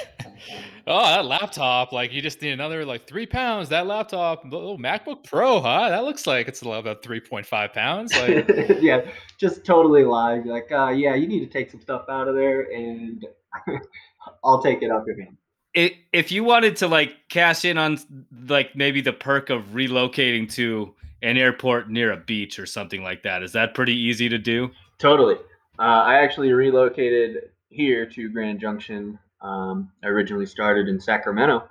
oh, 0.88 1.04
that 1.04 1.26
laptop, 1.26 1.92
like 1.92 2.14
you 2.14 2.22
just 2.22 2.42
need 2.42 2.52
another 2.52 2.86
like 2.86 3.08
three 3.08 3.26
pounds. 3.26 3.70
That 3.70 3.88
laptop, 3.88 4.44
oh, 4.52 4.78
MacBook 4.78 5.24
Pro, 5.24 5.60
huh? 5.60 5.90
That 5.90 6.04
looks 6.04 6.28
like 6.28 6.48
it's 6.48 6.62
about 6.62 7.02
3.5 7.02 7.74
pounds. 7.74 8.16
Like, 8.16 8.80
yeah, 8.82 9.02
just 9.38 9.66
totally 9.66 10.04
lie. 10.04 10.40
Like, 10.40 10.72
uh, 10.72 10.90
yeah, 10.90 11.16
you 11.16 11.28
need 11.28 11.40
to 11.40 11.48
take 11.48 11.72
some 11.72 11.82
stuff 11.82 12.06
out 12.10 12.28
of 12.28 12.36
there 12.36 12.72
and 12.72 13.26
I'll 14.44 14.62
take 14.62 14.82
it 14.82 14.92
off 14.92 15.06
your 15.08 15.20
hand. 15.20 15.38
It, 15.74 15.94
if 16.14 16.32
you 16.32 16.44
wanted 16.44 16.78
to 16.78 16.88
like 16.88 17.16
cash 17.30 17.66
in 17.66 17.78
on 17.78 18.00
like 18.48 18.76
maybe 18.76 19.02
the 19.02 19.12
perk 19.12 19.50
of 19.50 19.64
relocating 19.74 20.52
to 20.54 20.94
an 21.22 21.38
airport 21.38 21.90
near 21.90 22.14
a 22.14 22.18
beach 22.18 22.60
or 22.60 22.66
something 22.66 23.04
like 23.04 23.24
that, 23.24 23.44
is 23.44 23.52
that 23.54 23.74
pretty 23.74 23.96
easy 23.96 24.30
to 24.30 24.38
do? 24.38 24.72
Totally. 25.00 25.36
Uh, 25.78 25.82
I 25.82 26.20
actually 26.20 26.54
relocated 26.54 27.50
here 27.70 28.06
to 28.06 28.30
Grand 28.30 28.62
Junction 28.62 29.20
um, 29.42 29.92
I 30.04 30.08
originally 30.08 30.46
started 30.46 30.88
in 30.88 31.00
Sacramento, 31.00 31.68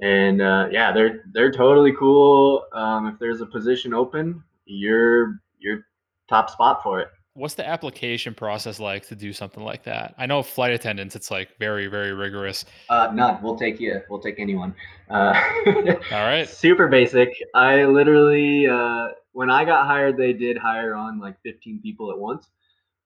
and 0.00 0.42
uh, 0.42 0.68
yeah, 0.70 0.92
they're 0.92 1.24
they're 1.32 1.52
totally 1.52 1.92
cool. 1.92 2.64
Um, 2.72 3.06
if 3.06 3.18
there's 3.18 3.40
a 3.40 3.46
position 3.46 3.94
open, 3.94 4.42
you're 4.66 5.40
you're 5.58 5.86
top 6.28 6.50
spot 6.50 6.82
for 6.82 7.00
it. 7.00 7.08
What's 7.36 7.54
the 7.54 7.66
application 7.66 8.32
process 8.32 8.78
like 8.78 9.08
to 9.08 9.16
do 9.16 9.32
something 9.32 9.64
like 9.64 9.82
that? 9.84 10.14
I 10.16 10.26
know 10.26 10.40
flight 10.40 10.72
attendants, 10.72 11.16
it's 11.16 11.30
like 11.32 11.58
very 11.58 11.88
very 11.88 12.12
rigorous. 12.12 12.64
Uh, 12.88 13.10
none. 13.12 13.42
We'll 13.42 13.56
take 13.56 13.80
you. 13.80 14.00
We'll 14.08 14.20
take 14.20 14.38
anyone. 14.38 14.74
Uh, 15.10 15.34
All 16.12 16.24
right. 16.24 16.48
Super 16.48 16.86
basic. 16.86 17.34
I 17.54 17.84
literally 17.84 18.68
uh, 18.68 19.08
when 19.32 19.50
I 19.50 19.64
got 19.64 19.86
hired, 19.86 20.16
they 20.16 20.32
did 20.32 20.56
hire 20.56 20.94
on 20.94 21.18
like 21.18 21.36
15 21.42 21.80
people 21.82 22.10
at 22.12 22.18
once. 22.18 22.50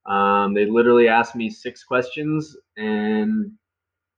Um, 0.05 0.53
they 0.53 0.65
literally 0.65 1.07
asked 1.07 1.35
me 1.35 1.49
six 1.49 1.83
questions 1.83 2.55
and 2.77 3.51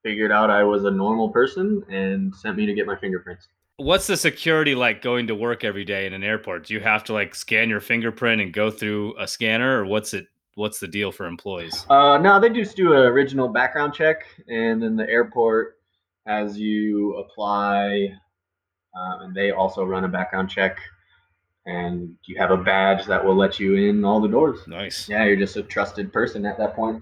figured 0.04 0.32
out 0.32 0.50
I 0.50 0.64
was 0.64 0.86
a 0.86 0.92
normal 0.92 1.30
person 1.30 1.84
and 1.90 2.34
sent 2.36 2.58
me 2.58 2.66
to 2.66 2.74
get 2.74 2.86
my 2.86 2.96
fingerprints. 2.96 3.48
What's 3.78 4.08
the 4.08 4.18
security 4.18 4.76
like 4.76 5.02
going 5.02 5.28
to 5.28 5.36
work 5.36 5.64
every 5.64 5.86
day 5.86 6.06
in 6.06 6.14
an 6.14 6.24
airport? 6.24 6.68
Do 6.68 6.74
you 6.74 6.80
have 6.80 7.04
to 7.06 7.14
like 7.14 7.34
scan 7.34 7.70
your 7.70 7.80
fingerprint 7.80 8.42
and 8.42 8.54
go 8.54 8.70
through 8.70 9.18
a 9.20 9.28
scanner, 9.28 9.80
or 9.80 9.86
what's 9.86 10.14
it? 10.14 10.28
What's 10.56 10.80
the 10.80 10.88
deal 10.88 11.12
for 11.12 11.26
employees? 11.26 11.86
Uh, 11.90 12.18
no, 12.18 12.40
they 12.40 12.50
just 12.50 12.76
do 12.76 12.94
an 12.94 13.00
original 13.00 13.48
background 13.48 13.94
check, 13.94 14.26
and 14.50 14.84
then 14.84 14.96
the 14.98 15.10
airport 15.10 15.78
has 16.28 16.60
you 16.60 17.16
apply, 17.16 18.10
uh, 18.96 19.24
and 19.24 19.34
they 19.34 19.52
also 19.52 19.84
run 19.86 20.04
a 20.04 20.10
background 20.10 20.50
check, 20.50 20.78
and 21.66 22.14
you 22.26 22.38
have 22.38 22.52
a 22.52 22.58
badge 22.58 23.06
that 23.06 23.24
will 23.24 23.36
let 23.36 23.60
you 23.60 23.76
in 23.76 24.04
all 24.04 24.20
the 24.20 24.28
doors. 24.28 24.60
Nice. 24.68 25.08
Yeah, 25.08 25.24
you're 25.24 25.38
just 25.38 25.56
a 25.56 25.64
trusted 25.64 26.12
person 26.12 26.46
at 26.46 26.58
that 26.58 26.76
point 26.76 27.02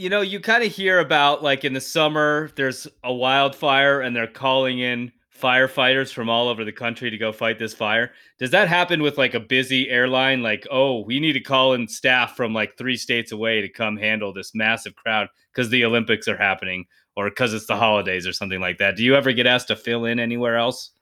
you 0.00 0.08
know, 0.08 0.22
you 0.22 0.40
kind 0.40 0.64
of 0.64 0.72
hear 0.72 0.98
about 0.98 1.42
like 1.42 1.64
in 1.64 1.74
the 1.74 1.80
summer, 1.80 2.50
there's 2.56 2.88
a 3.04 3.12
wildfire 3.12 4.00
and 4.00 4.16
they're 4.16 4.26
calling 4.26 4.78
in 4.78 5.12
firefighters 5.38 6.12
from 6.12 6.30
all 6.30 6.48
over 6.48 6.64
the 6.64 6.72
country 6.72 7.10
to 7.10 7.18
go 7.18 7.32
fight 7.32 7.58
this 7.58 7.74
fire. 7.74 8.12
Does 8.38 8.50
that 8.50 8.68
happen 8.68 9.02
with 9.02 9.18
like 9.18 9.34
a 9.34 9.40
busy 9.40 9.90
airline? 9.90 10.42
Like, 10.42 10.66
oh, 10.70 11.00
we 11.00 11.20
need 11.20 11.34
to 11.34 11.40
call 11.40 11.74
in 11.74 11.86
staff 11.86 12.34
from 12.34 12.54
like 12.54 12.78
three 12.78 12.96
states 12.96 13.30
away 13.30 13.60
to 13.60 13.68
come 13.68 13.98
handle 13.98 14.32
this 14.32 14.54
massive 14.54 14.96
crowd 14.96 15.28
because 15.52 15.68
the 15.68 15.84
Olympics 15.84 16.28
are 16.28 16.36
happening 16.36 16.86
or 17.14 17.28
because 17.28 17.52
it's 17.52 17.66
the 17.66 17.76
holidays 17.76 18.26
or 18.26 18.32
something 18.32 18.60
like 18.60 18.78
that. 18.78 18.96
Do 18.96 19.04
you 19.04 19.14
ever 19.14 19.32
get 19.32 19.46
asked 19.46 19.68
to 19.68 19.76
fill 19.76 20.06
in 20.06 20.18
anywhere 20.18 20.56
else? 20.56 20.92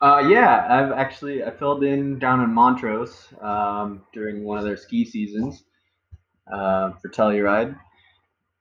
Uh, 0.00 0.26
yeah, 0.26 0.66
I've 0.70 0.92
actually 0.92 1.44
I 1.44 1.50
filled 1.50 1.84
in 1.84 2.18
down 2.18 2.40
in 2.40 2.50
Montrose 2.50 3.28
um, 3.42 4.02
during 4.12 4.42
one 4.42 4.56
of 4.58 4.64
their 4.64 4.76
ski 4.76 5.04
seasons 5.04 5.64
uh, 6.50 6.92
for 7.00 7.10
Telluride. 7.10 7.76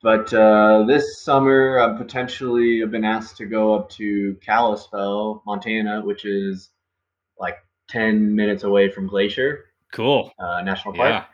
But 0.03 0.33
uh, 0.33 0.83
this 0.87 1.21
summer, 1.21 1.79
I've 1.79 1.97
potentially 1.97 2.79
have 2.79 2.89
been 2.91 3.05
asked 3.05 3.37
to 3.37 3.45
go 3.45 3.75
up 3.75 3.89
to 3.91 4.35
Kalispell, 4.43 5.43
Montana, 5.45 6.01
which 6.01 6.25
is 6.25 6.69
like 7.39 7.57
10 7.89 8.35
minutes 8.35 8.63
away 8.63 8.89
from 8.89 9.07
Glacier. 9.07 9.65
Cool. 9.91 10.31
Uh, 10.39 10.61
National 10.63 10.95
Park. 10.95 11.09
Yeah. 11.11 11.25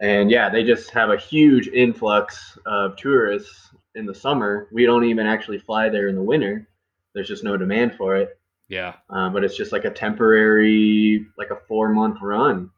And 0.00 0.30
yeah, 0.30 0.50
they 0.50 0.62
just 0.62 0.90
have 0.90 1.10
a 1.10 1.16
huge 1.16 1.68
influx 1.68 2.58
of 2.66 2.96
tourists 2.96 3.70
in 3.94 4.06
the 4.06 4.14
summer. 4.14 4.68
We 4.70 4.86
don't 4.86 5.04
even 5.04 5.26
actually 5.26 5.58
fly 5.58 5.88
there 5.88 6.08
in 6.08 6.14
the 6.14 6.22
winter. 6.22 6.68
There's 7.14 7.28
just 7.28 7.44
no 7.44 7.56
demand 7.56 7.94
for 7.96 8.16
it. 8.16 8.38
Yeah. 8.68 8.94
Uh, 9.10 9.30
but 9.30 9.44
it's 9.44 9.56
just 9.56 9.72
like 9.72 9.84
a 9.84 9.90
temporary, 9.90 11.26
like 11.38 11.50
a 11.50 11.60
four 11.68 11.88
month 11.88 12.18
run. 12.22 12.70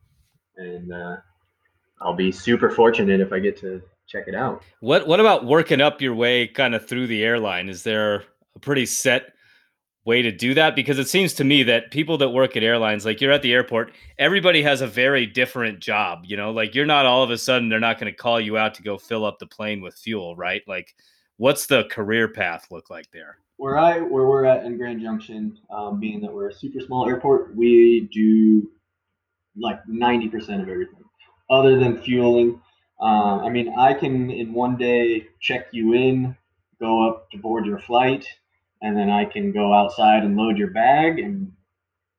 And 0.57 0.93
uh, 0.93 1.17
I'll 2.01 2.15
be 2.15 2.33
super 2.33 2.71
fortunate 2.71 3.21
if 3.21 3.33
I 3.33 3.41
get 3.41 3.59
to 3.61 3.83
check 4.07 4.25
it 4.27 4.35
out. 4.35 4.63
What 4.81 5.07
What 5.07 5.21
about 5.21 5.45
working 5.45 5.81
up 5.81 6.01
your 6.01 6.15
way 6.15 6.47
kind 6.47 6.75
of 6.75 6.87
through 6.87 7.07
the 7.07 7.25
airline? 7.25 7.69
Is 7.69 7.83
there 7.83 8.25
a 8.55 8.59
pretty 8.61 8.87
set 8.87 9.33
way 10.05 10.23
to 10.23 10.33
do 10.33 10.55
that? 10.55 10.77
Because 10.77 10.99
it 10.99 11.09
seems 11.09 11.35
to 11.35 11.45
me 11.45 11.63
that 11.65 11.91
people 11.91 12.17
that 12.19 12.31
work 12.31 12.57
at 12.57 12.63
airlines, 12.63 13.05
like 13.05 13.21
you're 13.21 13.33
at 13.33 13.43
the 13.43 13.53
airport, 13.53 13.93
everybody 14.19 14.63
has 14.63 14.81
a 14.81 14.87
very 14.87 15.27
different 15.27 15.81
job. 15.81 16.25
You 16.25 16.37
know, 16.37 16.53
like 16.53 16.75
you're 16.75 16.87
not 16.87 17.07
all 17.07 17.23
of 17.23 17.31
a 17.31 17.39
sudden 17.39 17.69
they're 17.69 17.81
not 17.81 17.99
going 17.99 18.13
to 18.13 18.17
call 18.17 18.41
you 18.41 18.57
out 18.57 18.75
to 18.75 18.83
go 18.83 18.97
fill 18.97 19.25
up 19.25 19.39
the 19.39 19.47
plane 19.47 19.81
with 19.81 19.95
fuel, 19.95 20.37
right? 20.37 20.63
Like, 20.67 20.95
what's 21.37 21.67
the 21.67 21.85
career 21.85 22.29
path 22.29 22.69
look 22.71 22.89
like 22.89 23.11
there? 23.13 23.39
Where 23.59 23.79
I 23.79 24.01
where 24.01 24.27
we're 24.27 24.45
at 24.45 24.65
in 24.65 24.77
Grand 24.77 25.01
Junction, 25.01 25.59
um, 25.71 25.99
being 25.99 26.21
that 26.21 26.33
we're 26.33 26.49
a 26.49 26.55
super 26.55 26.79
small 26.81 27.09
airport, 27.09 27.57
we 27.57 28.09
do 28.13 28.71
like 29.57 29.81
ninety 29.89 30.29
percent 30.29 30.61
of 30.61 30.69
everything, 30.69 31.03
other 31.49 31.79
than 31.79 32.03
fueling 32.03 32.61
uh, 33.01 33.39
I 33.45 33.51
mean, 33.51 33.75
I 33.79 33.95
can 33.95 34.31
in 34.31 34.53
one 34.53 34.77
day 34.77 35.29
check 35.41 35.69
you 35.73 35.93
in, 35.95 36.37
go 36.81 37.09
up 37.09 37.31
to 37.31 37.39
board 37.39 37.67
your 37.67 37.79
flight, 37.79 38.27
and 38.83 38.97
then 38.97 39.11
I 39.11 39.25
can 39.25 39.53
go 39.53 39.73
outside 39.73 40.23
and 40.23 40.37
load 40.37 40.59
your 40.59 40.71
bag 40.71 41.19
and 41.19 41.53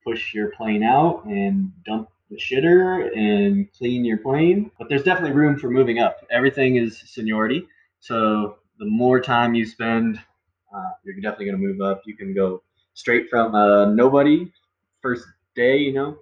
push 0.03 0.33
your 0.33 0.51
plane 0.51 0.83
out 0.83 1.25
and 1.25 1.71
dump 1.85 2.09
the 2.29 2.37
shitter 2.37 3.15
and 3.15 3.71
clean 3.73 4.05
your 4.05 4.17
plane. 4.17 4.71
But 4.77 4.89
there's 4.89 5.03
definitely 5.03 5.35
room 5.35 5.57
for 5.57 5.69
moving 5.69 5.99
up. 5.99 6.25
Everything 6.29 6.75
is 6.75 6.99
seniority. 7.05 7.67
So 7.99 8.57
the 8.79 8.85
more 8.85 9.19
time 9.19 9.55
you 9.55 9.65
spend, 9.65 10.19
uh, 10.73 10.89
you're 11.03 11.15
definitely 11.15 11.45
going 11.45 11.59
to 11.59 11.67
move 11.67 11.81
up. 11.81 12.01
You 12.05 12.15
can 12.15 12.33
go 12.33 12.61
straight 12.93 13.29
from 13.29 13.55
uh, 13.55 13.85
nobody 13.85 14.51
first 15.01 15.25
day, 15.55 15.77
you 15.77 15.93
know, 15.93 16.17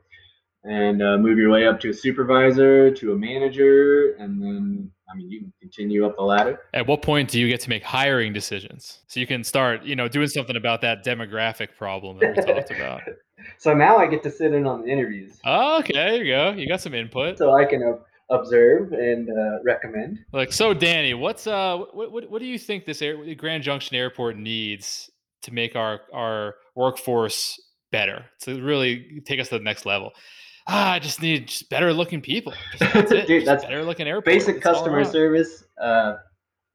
and 0.66 1.02
uh, 1.02 1.18
move 1.18 1.38
your 1.38 1.50
way 1.52 1.68
up 1.68 1.80
to 1.82 1.90
a 1.90 1.94
supervisor, 1.94 2.92
to 2.92 3.14
a 3.14 3.16
manager, 3.16 4.16
and 4.20 4.42
then 4.42 4.92
I 5.12 5.16
mean 5.16 5.30
you 5.30 5.40
can 5.42 5.54
continue 5.62 6.06
up 6.06 6.16
the 6.18 6.24
ladder. 6.24 6.60
At 6.74 6.88
what 6.88 7.02
point 7.02 7.30
do 7.30 7.40
you 7.40 7.48
get 7.48 7.62
to 7.62 7.70
make 7.70 7.84
hiring 7.84 8.34
decisions? 8.34 9.00
So 9.08 9.20
you 9.20 9.28
can 9.28 9.44
start, 9.44 9.84
you 9.84 9.96
know, 9.96 10.08
doing 10.08 10.28
something 10.28 10.56
about 10.56 10.82
that 10.82 11.06
demographic 11.06 11.70
problem 11.78 12.18
that 12.20 12.36
we 12.36 12.54
talked 12.54 12.72
about. 12.72 13.02
So 13.60 13.76
now 13.76 13.98
I 13.98 14.08
get 14.08 14.24
to 14.24 14.32
sit 14.32 14.54
in 14.56 14.66
on 14.66 14.82
the 14.82 14.88
interviews, 14.88 15.38
Oh, 15.46 15.78
okay, 15.80 15.94
there 15.94 16.16
you 16.24 16.34
go. 16.34 16.52
You 16.54 16.68
got 16.68 16.82
some 16.82 16.96
input. 16.96 17.38
so 17.38 17.54
I 17.54 17.64
can 17.66 17.84
uh, 17.84 17.98
observe 18.36 18.92
and 18.92 19.30
uh, 19.30 19.60
recommend. 19.64 20.18
Like, 20.34 20.52
so 20.52 20.74
Danny, 20.74 21.14
what's 21.14 21.46
uh, 21.46 21.78
what 21.94 22.12
what, 22.12 22.32
what 22.32 22.40
do 22.42 22.48
you 22.48 22.58
think 22.58 22.86
this 22.86 23.04
air, 23.04 23.18
Grand 23.36 23.62
Junction 23.62 23.96
Airport 23.96 24.36
needs 24.38 25.12
to 25.44 25.54
make 25.54 25.76
our 25.76 26.02
our 26.12 26.56
workforce 26.76 27.62
better 27.92 28.26
to 28.42 28.62
really 28.64 29.22
take 29.28 29.40
us 29.40 29.50
to 29.50 29.60
the 29.60 29.64
next 29.64 29.86
level? 29.86 30.12
Ah, 30.68 30.94
I 30.94 31.00
just 31.00 31.22
need 31.22 31.48
just 31.48 31.70
better 31.70 31.94
looking 31.94 32.22
people. 32.22 32.54
Just, 32.78 32.94
that's 32.94 33.12
it. 33.12 33.28
Dude, 33.28 33.44
Just 33.44 33.46
that's 33.46 33.64
better 33.66 33.84
looking 33.84 34.08
airport. 34.08 34.26
Basic 34.26 34.56
That's 34.56 34.78
customer 34.78 35.04
service. 35.04 35.64
Uh, 35.80 36.16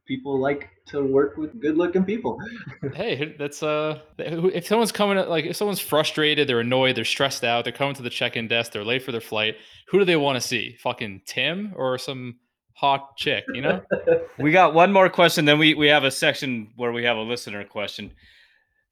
people 0.07 0.41
like 0.41 0.71
to 0.87 1.05
work 1.05 1.37
with 1.37 1.61
good-looking 1.61 2.05
people. 2.05 2.39
Hey, 2.95 3.37
that's 3.39 3.63
uh, 3.63 4.01
if 4.19 4.67
someone's 4.67 4.91
coming 4.91 5.17
like 5.29 5.45
if 5.45 5.55
someone's 5.55 5.81
frustrated, 5.81 6.49
they're 6.49 6.61
annoyed, 6.61 6.97
they're 6.97 7.05
stressed 7.05 7.45
out, 7.45 7.63
they're 7.65 7.73
coming 7.73 7.95
to 7.95 8.03
the 8.03 8.11
check-in 8.11 8.49
desk, 8.49 8.73
they're 8.73 8.85
late 8.85 9.03
for 9.03 9.13
their 9.13 9.21
flight. 9.21 9.57
Who 9.89 9.99
do 9.99 10.05
they 10.05 10.17
want 10.17 10.41
to 10.41 10.41
see? 10.41 10.77
Fucking 10.81 11.23
Tim 11.27 11.73
or 11.77 11.99
some 11.99 12.37
hot 12.73 13.17
chick? 13.17 13.45
You 13.55 13.63
know? 13.63 13.83
We 14.39 14.51
got 14.51 14.75
one 14.75 14.93
more 14.93 15.09
question, 15.09 15.45
then 15.45 15.59
we 15.59 15.75
we 15.75 15.89
have 15.89 16.05
a 16.05 16.11
section 16.11 16.73
where 16.77 16.93
we 16.93 17.05
have 17.05 17.17
a 17.17 17.23
listener 17.23 17.65
question. 17.65 18.13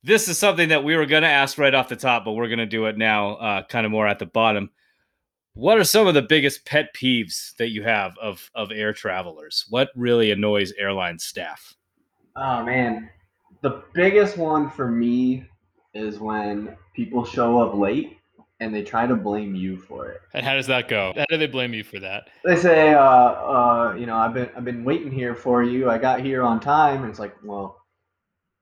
This 0.05 0.29
is 0.29 0.39
something 0.39 0.69
that 0.69 0.85
we 0.85 0.95
were 0.95 1.07
going 1.07 1.25
to 1.25 1.29
ask 1.29 1.59
right 1.59 1.75
off 1.75 1.89
the 1.89 1.97
top, 1.97 2.25
but 2.25 2.33
we're 2.33 2.47
going 2.47 2.59
to 2.59 2.67
do 2.67 2.87
it 2.87 2.97
now, 2.97 3.35
uh, 3.35 3.63
kind 3.67 3.85
of 3.85 3.91
more 3.91 4.07
at 4.07 4.21
the 4.21 4.27
bottom. 4.27 4.71
What 5.59 5.77
are 5.77 5.83
some 5.83 6.07
of 6.07 6.15
the 6.15 6.23
biggest 6.23 6.65
pet 6.65 6.95
peeves 6.95 7.57
that 7.57 7.71
you 7.71 7.83
have 7.83 8.17
of 8.19 8.49
of 8.55 8.71
air 8.71 8.93
travelers? 8.93 9.67
What 9.69 9.89
really 9.97 10.31
annoys 10.31 10.71
airline 10.79 11.19
staff? 11.19 11.75
Oh 12.37 12.63
man, 12.63 13.11
the 13.63 13.83
biggest 13.93 14.37
one 14.37 14.71
for 14.71 14.89
me 14.89 15.45
is 15.95 16.21
when 16.21 16.77
people 16.95 17.25
show 17.25 17.59
up 17.59 17.75
late 17.75 18.19
and 18.61 18.73
they 18.73 18.85
try 18.85 19.09
to 19.09 19.17
blame 19.17 19.57
you 19.57 19.79
for 19.79 20.09
it. 20.11 20.21
And 20.33 20.47
how 20.47 20.55
does 20.55 20.69
that 20.69 20.87
go? 20.87 21.13
How 21.17 21.25
do 21.29 21.37
they 21.37 21.49
blame 21.49 21.75
you 21.75 21.83
for 21.83 21.99
that? 21.99 22.29
They 22.45 22.55
say, 22.55 22.95
uh, 22.95 23.03
uh, 23.03 23.97
you 23.99 24.07
know, 24.07 24.17
I've 24.17 24.35
been 24.35 24.51
I've 24.57 24.65
been 24.65 24.85
waiting 24.85 25.11
here 25.11 25.35
for 25.35 25.65
you. 25.65 25.91
I 25.91 25.99
got 25.99 26.21
here 26.21 26.45
on 26.45 26.61
time, 26.61 27.01
and 27.01 27.11
it's 27.11 27.19
like, 27.19 27.35
well, 27.43 27.79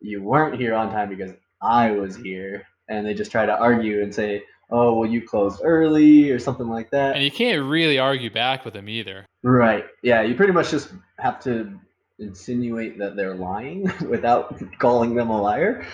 you 0.01 0.23
weren't 0.23 0.59
here 0.59 0.73
on 0.73 0.91
time 0.91 1.11
because 1.11 1.33
I 1.61 1.91
was 1.91 2.17
here, 2.17 2.67
and 2.89 3.07
they 3.07 3.13
just 3.13 3.31
try 3.31 3.45
to 3.45 3.55
argue 3.55 4.03
and 4.03 4.15
say, 4.15 4.43
oh, 4.71 4.99
well, 4.99 5.09
you 5.09 5.23
closed 5.23 5.61
early 5.65 6.31
or 6.31 6.39
something 6.39 6.69
like 6.69 6.91
that. 6.91 7.15
And 7.15 7.25
you 7.25 7.31
can't 7.31 7.63
really 7.65 7.99
argue 7.99 8.31
back 8.31 8.65
with 8.65 8.75
them 8.75 8.89
either. 8.89 9.27
Right. 9.43 9.85
Yeah, 10.03 10.23
you 10.23 10.35
pretty 10.35 10.53
much 10.53 10.71
just 10.71 10.91
have 11.19 11.41
to 11.45 11.79
insinuate 12.19 12.99
that 12.99 13.17
they're 13.17 13.35
lying 13.35 13.91
without 14.09 14.61
calling 14.79 15.15
them 15.15 15.31
a 15.31 15.41
liar. 15.41 15.87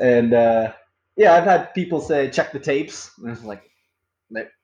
And 0.00 0.34
uh, 0.34 0.72
yeah, 1.16 1.34
I've 1.34 1.44
had 1.44 1.74
people 1.74 2.00
say, 2.00 2.30
check 2.30 2.52
the 2.52 2.58
tapes. 2.58 3.12
And 3.18 3.30
it's 3.30 3.44
like, 3.44 3.62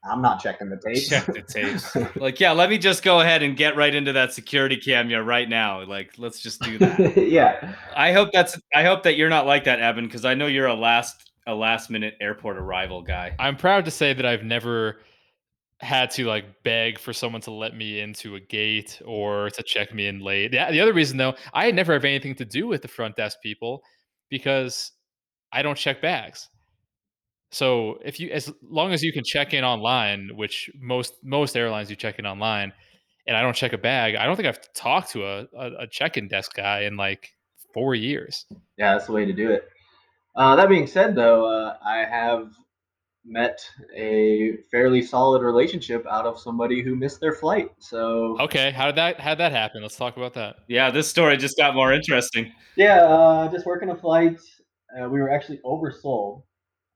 I'm 0.05 0.23
not 0.23 0.43
checking 0.43 0.69
the 0.69 0.79
tapes. 0.79 1.09
Check 1.09 1.27
the 1.27 1.43
tapes. 1.43 1.97
like, 2.17 2.41
yeah, 2.41 2.53
let 2.53 2.71
me 2.71 2.79
just 2.79 3.05
go 3.05 3.21
ahead 3.21 3.43
and 3.43 3.57
get 3.57 3.77
right 3.77 3.95
into 3.95 4.13
that 4.15 4.33
security 4.33 4.77
camera 4.77 5.23
right 5.23 5.49
now. 5.49 5.85
Like, 5.85 6.13
let's 6.19 6.41
just 6.41 6.61
do 6.63 6.79
that. 6.79 7.17
yeah. 7.31 7.75
I 7.95 8.13
hope 8.13 8.31
that's 8.33 8.59
I 8.75 8.83
hope 8.83 9.05
that 9.05 9.17
you're 9.17 9.29
not 9.29 9.47
like 9.47 9.65
that, 9.65 9.79
Evan, 9.79 10.07
because 10.07 10.25
I 10.25 10.35
know 10.35 10.47
you're 10.47 10.67
a 10.67 10.75
last 10.75 11.30
a 11.47 11.55
last 11.55 11.91
minute 11.91 12.15
airport 12.21 12.57
arrival 12.57 13.03
guy. 13.03 13.35
I'm 13.39 13.57
proud 13.57 13.85
to 13.87 13.91
say 13.91 14.13
that 14.13 14.27
I've 14.27 14.45
never 14.45 15.01
had 15.79 16.11
to 16.11 16.27
like 16.27 16.63
beg 16.63 16.99
for 16.99 17.13
someone 17.13 17.41
to 17.41 17.51
let 17.51 17.75
me 17.75 18.01
into 18.01 18.37
a 18.37 18.41
gate 18.41 19.01
or 19.05 19.49
to 19.51 19.63
check 19.63 19.95
me 19.95 20.07
in 20.07 20.21
late. 20.21 20.53
The, 20.53 20.67
the 20.71 20.81
other 20.81 20.93
reason 20.93 21.17
though, 21.17 21.35
I 21.55 21.71
never 21.71 21.95
have 21.95 22.05
anything 22.05 22.35
to 22.37 22.45
do 22.45 22.67
with 22.67 22.83
the 22.83 22.89
front 22.89 23.17
desk 23.17 23.39
people 23.43 23.83
because 24.29 24.93
I 25.53 25.63
don't 25.63 25.79
check 25.79 26.03
bags. 26.03 26.49
So 27.51 27.99
if 28.05 28.21
you 28.21 28.31
as 28.31 28.53
long 28.63 28.93
as 28.93 29.03
you 29.03 29.13
can 29.13 29.25
check 29.25 29.55
in 29.55 29.65
online, 29.65 30.31
which 30.35 30.71
most 30.79 31.15
most 31.25 31.57
airlines 31.57 31.91
you 31.91 31.97
check 31.97 32.19
in 32.19 32.27
online, 32.27 32.73
and 33.27 33.37
I 33.37 33.43
don't 33.43 33.57
check 33.57 33.73
a 33.73 33.79
bag, 33.79 34.15
I 34.15 34.25
don't 34.25 34.37
think 34.37 34.49
I've 34.49 34.73
talked 34.73 35.11
to 35.13 35.25
a, 35.25 35.47
a, 35.57 35.71
a 35.81 35.87
check-in 35.87 36.29
desk 36.29 36.55
guy 36.55 36.83
in 36.83 36.97
like 36.97 37.31
four 37.75 37.95
years. 37.95 38.47
Yeah, 38.77 38.93
that's 38.93 39.07
the 39.07 39.13
way 39.13 39.25
to 39.25 39.33
do 39.33 39.51
it. 39.51 39.69
Uh, 40.37 40.57
that 40.57 40.69
being 40.69 40.87
said, 40.87 41.15
though, 41.15 41.47
uh, 41.47 41.77
I 41.85 41.99
have 41.99 42.53
met 43.25 43.61
a 43.95 44.57
fairly 44.71 45.03
solid 45.03 45.43
relationship 45.43 46.07
out 46.11 46.27
of 46.27 46.39
somebody 46.39 46.83
who 46.83 46.97
missed 46.97 47.21
their 47.21 47.35
flight. 47.35 47.71
So 47.79 48.37
Okay, 48.41 48.71
how 48.71 48.87
did 48.87 48.97
that 48.97 49.21
how 49.21 49.31
did 49.31 49.41
that 49.41 49.53
happen? 49.53 49.83
Let's 49.83 49.97
talk 49.97 50.17
about 50.17 50.35
that. 50.35 50.57
Yeah, 50.69 50.91
this 50.91 51.09
story 51.09 51.37
just 51.37 51.57
got 51.57 51.75
more 51.75 51.93
interesting. 51.93 52.53
Yeah, 52.77 53.03
uh, 53.03 53.51
just 53.51 53.67
working 53.67 53.91
a 53.91 53.97
flight. 53.97 54.41
Uh, 54.99 55.09
we 55.09 55.21
were 55.21 55.31
actually 55.31 55.59
oversold, 55.65 56.43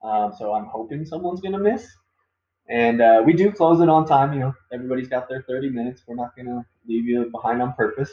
um, 0.02 0.32
so 0.36 0.54
I'm 0.54 0.66
hoping 0.66 1.04
someone's 1.04 1.40
gonna 1.40 1.58
miss. 1.58 1.86
And 2.68 3.02
uh, 3.02 3.22
we 3.24 3.34
do 3.34 3.52
close 3.52 3.80
it 3.80 3.90
on 3.90 4.06
time. 4.06 4.32
You 4.32 4.40
know, 4.40 4.54
everybody's 4.72 5.08
got 5.08 5.28
their 5.28 5.42
30 5.42 5.68
minutes. 5.68 6.02
We're 6.06 6.16
not 6.16 6.34
gonna 6.36 6.64
leave 6.86 7.04
you 7.04 7.30
behind 7.30 7.60
on 7.60 7.74
purpose. 7.74 8.10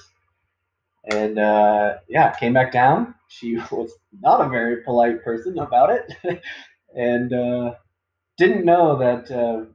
And 1.05 1.39
uh, 1.39 1.95
yeah, 2.07 2.35
came 2.35 2.53
back 2.53 2.71
down. 2.71 3.15
She 3.27 3.55
was 3.71 3.91
not 4.19 4.45
a 4.45 4.49
very 4.49 4.83
polite 4.83 5.23
person 5.23 5.57
about 5.59 5.89
it, 5.89 6.41
and 6.95 7.33
uh, 7.33 7.73
didn't 8.37 8.65
know 8.65 8.97
that 8.97 9.31
uh, 9.31 9.65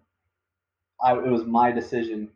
I, 1.03 1.13
it 1.19 1.31
was 1.31 1.45
my 1.45 1.73
decision 1.73 2.31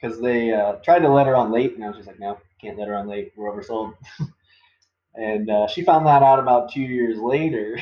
because 0.00 0.20
they 0.20 0.52
uh, 0.52 0.74
tried 0.84 1.00
to 1.00 1.08
let 1.08 1.26
her 1.26 1.36
on 1.36 1.52
late, 1.52 1.74
and 1.74 1.84
I 1.84 1.88
was 1.88 1.96
just 1.96 2.08
like, 2.08 2.20
no, 2.20 2.38
can't 2.60 2.78
let 2.78 2.88
her 2.88 2.96
on 2.96 3.08
late. 3.08 3.32
We're 3.36 3.50
oversold. 3.50 3.94
and 5.14 5.50
uh, 5.50 5.66
she 5.66 5.82
found 5.82 6.06
that 6.06 6.22
out 6.22 6.38
about 6.38 6.72
two 6.72 6.80
years 6.80 7.18
later 7.18 7.78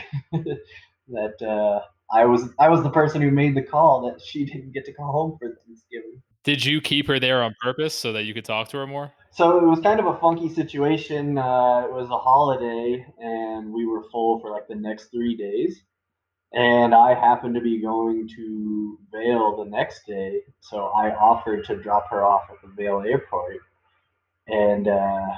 that 1.09 1.43
uh, 1.43 1.81
I 2.13 2.25
was 2.25 2.49
I 2.59 2.69
was 2.69 2.83
the 2.83 2.91
person 2.91 3.23
who 3.23 3.31
made 3.31 3.55
the 3.55 3.63
call 3.63 4.03
that 4.11 4.21
she 4.21 4.45
didn't 4.45 4.73
get 4.73 4.85
to 4.87 4.93
go 4.93 5.05
home 5.05 5.39
for 5.39 5.49
Thanksgiving. 5.67 6.23
Did 6.45 6.65
you 6.65 6.81
keep 6.81 7.07
her 7.07 7.21
there 7.21 7.43
on 7.43 7.55
purpose 7.61 7.95
so 7.95 8.13
that 8.13 8.25
you 8.25 8.35
could 8.35 8.45
talk 8.45 8.69
to 8.71 8.79
her 8.79 8.87
more? 8.87 9.13
So 9.35 9.57
it 9.57 9.65
was 9.65 9.81
kind 9.81 9.99
of 9.99 10.05
a 10.05 10.19
funky 10.19 10.51
situation. 10.51 11.39
Uh, 11.39 11.87
it 11.87 11.93
was 11.93 12.11
a 12.11 12.19
holiday, 12.19 13.07
and 13.19 13.73
we 13.73 13.87
were 13.87 14.05
full 14.11 14.41
for 14.41 14.51
like 14.51 14.69
the 14.69 14.75
next 14.75 15.07
three 15.07 15.35
days. 15.35 15.83
And 16.53 16.95
I 16.95 17.15
happened 17.15 17.55
to 17.55 17.63
be 17.63 17.81
going 17.81 18.29
to 18.37 18.99
Vail 19.11 19.57
the 19.57 19.71
next 19.71 20.07
day, 20.07 20.43
so 20.61 20.89
I 20.89 21.15
offered 21.15 21.65
to 21.65 21.77
drop 21.77 22.11
her 22.11 22.27
off 22.27 22.43
at 22.51 22.57
the 22.61 22.75
Vail 22.77 23.03
airport, 23.07 23.57
and 24.49 24.87
uh, 24.87 25.29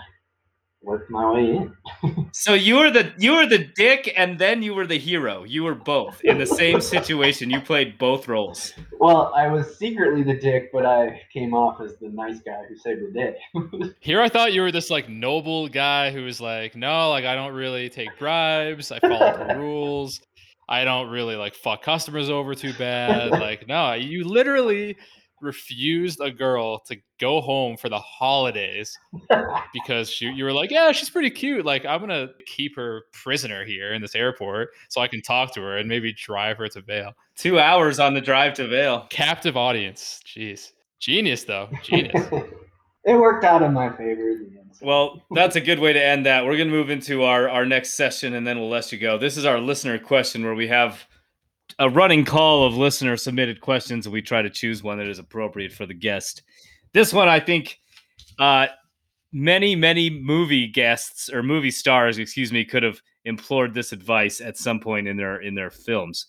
worked 0.84 1.10
my 1.10 1.32
way 1.32 1.56
in. 1.56 1.76
So 2.32 2.52
you 2.52 2.76
were 2.76 2.90
the 2.90 3.12
you 3.16 3.32
were 3.36 3.46
the 3.46 3.70
dick 3.76 4.12
and 4.16 4.38
then 4.38 4.62
you 4.62 4.74
were 4.74 4.86
the 4.86 4.98
hero. 4.98 5.44
You 5.44 5.62
were 5.62 5.74
both 5.74 6.20
in 6.24 6.36
the 6.36 6.46
same 6.46 6.80
situation. 6.80 7.48
You 7.48 7.60
played 7.60 7.96
both 7.96 8.26
roles. 8.26 8.74
Well, 8.98 9.32
I 9.34 9.46
was 9.48 9.76
secretly 9.78 10.24
the 10.24 10.38
dick, 10.38 10.70
but 10.72 10.84
I 10.84 11.20
came 11.32 11.54
off 11.54 11.80
as 11.80 11.96
the 12.00 12.08
nice 12.08 12.40
guy 12.40 12.62
who 12.68 12.76
saved 12.76 13.02
the 13.02 13.12
day. 13.12 13.94
Here 14.00 14.20
I 14.20 14.28
thought 14.28 14.52
you 14.52 14.62
were 14.62 14.72
this 14.72 14.90
like 14.90 15.08
noble 15.08 15.68
guy 15.68 16.10
who 16.10 16.24
was 16.24 16.40
like, 16.40 16.74
no, 16.74 17.08
like 17.10 17.24
I 17.24 17.34
don't 17.36 17.54
really 17.54 17.88
take 17.88 18.18
bribes. 18.18 18.90
I 18.90 18.98
follow 18.98 19.46
the 19.46 19.54
rules. 19.58 20.20
I 20.68 20.84
don't 20.84 21.10
really 21.10 21.36
like 21.36 21.54
fuck 21.54 21.82
customers 21.82 22.30
over 22.30 22.54
too 22.54 22.72
bad. 22.74 23.30
Like, 23.30 23.68
no, 23.68 23.92
you 23.92 24.24
literally 24.24 24.96
refused 25.44 26.20
a 26.20 26.30
girl 26.30 26.80
to 26.80 26.96
go 27.20 27.40
home 27.40 27.76
for 27.76 27.88
the 27.88 27.98
holidays 27.98 28.96
because 29.72 30.10
she, 30.10 30.26
you 30.26 30.44
were 30.44 30.52
like, 30.52 30.70
yeah, 30.70 30.90
she's 30.92 31.10
pretty 31.10 31.30
cute. 31.30 31.64
Like, 31.64 31.84
I'm 31.86 32.00
gonna 32.00 32.28
keep 32.46 32.74
her 32.76 33.02
prisoner 33.12 33.64
here 33.64 33.92
in 33.92 34.02
this 34.02 34.14
airport 34.14 34.70
so 34.88 35.00
I 35.00 35.08
can 35.08 35.22
talk 35.22 35.52
to 35.54 35.60
her 35.60 35.76
and 35.78 35.88
maybe 35.88 36.12
drive 36.12 36.58
her 36.58 36.68
to 36.68 36.80
Vail. 36.82 37.12
Two 37.36 37.58
hours 37.58 38.00
on 38.00 38.14
the 38.14 38.20
drive 38.20 38.54
to 38.54 38.66
Vail. 38.66 39.06
Captive 39.10 39.56
audience. 39.56 40.20
Jeez. 40.26 40.72
Genius 41.00 41.44
though. 41.44 41.68
Genius. 41.82 42.26
it 43.04 43.14
worked 43.14 43.44
out 43.44 43.62
in 43.62 43.72
my 43.72 43.90
favor 43.90 44.28
in 44.30 44.50
the 44.52 44.58
end. 44.60 44.70
so- 44.72 44.86
Well, 44.86 45.22
that's 45.32 45.56
a 45.56 45.60
good 45.60 45.78
way 45.78 45.92
to 45.92 46.02
end 46.04 46.26
that. 46.26 46.44
We're 46.44 46.56
going 46.56 46.68
to 46.68 46.74
move 46.74 46.90
into 46.90 47.22
our, 47.24 47.48
our 47.48 47.66
next 47.66 47.94
session 47.94 48.34
and 48.34 48.46
then 48.46 48.58
we'll 48.58 48.70
let 48.70 48.90
you 48.92 48.98
go. 48.98 49.18
This 49.18 49.36
is 49.36 49.44
our 49.44 49.58
listener 49.60 49.98
question 49.98 50.42
where 50.44 50.54
we 50.54 50.68
have 50.68 51.04
a 51.78 51.88
running 51.88 52.24
call 52.24 52.66
of 52.66 52.76
listener 52.76 53.16
submitted 53.16 53.60
questions 53.60 54.06
and 54.06 54.12
we 54.12 54.22
try 54.22 54.42
to 54.42 54.50
choose 54.50 54.82
one 54.82 54.98
that 54.98 55.08
is 55.08 55.18
appropriate 55.18 55.72
for 55.72 55.86
the 55.86 55.94
guest. 55.94 56.42
This 56.92 57.12
one, 57.12 57.28
I 57.28 57.40
think, 57.40 57.78
uh, 58.38 58.66
many, 59.32 59.74
many 59.74 60.08
movie 60.08 60.68
guests 60.68 61.28
or 61.28 61.42
movie 61.42 61.70
stars, 61.70 62.18
excuse 62.18 62.52
me, 62.52 62.64
could 62.64 62.82
have 62.82 63.00
implored 63.24 63.74
this 63.74 63.92
advice 63.92 64.40
at 64.40 64.56
some 64.56 64.78
point 64.78 65.08
in 65.08 65.16
their 65.16 65.40
in 65.40 65.54
their 65.54 65.70
films. 65.70 66.26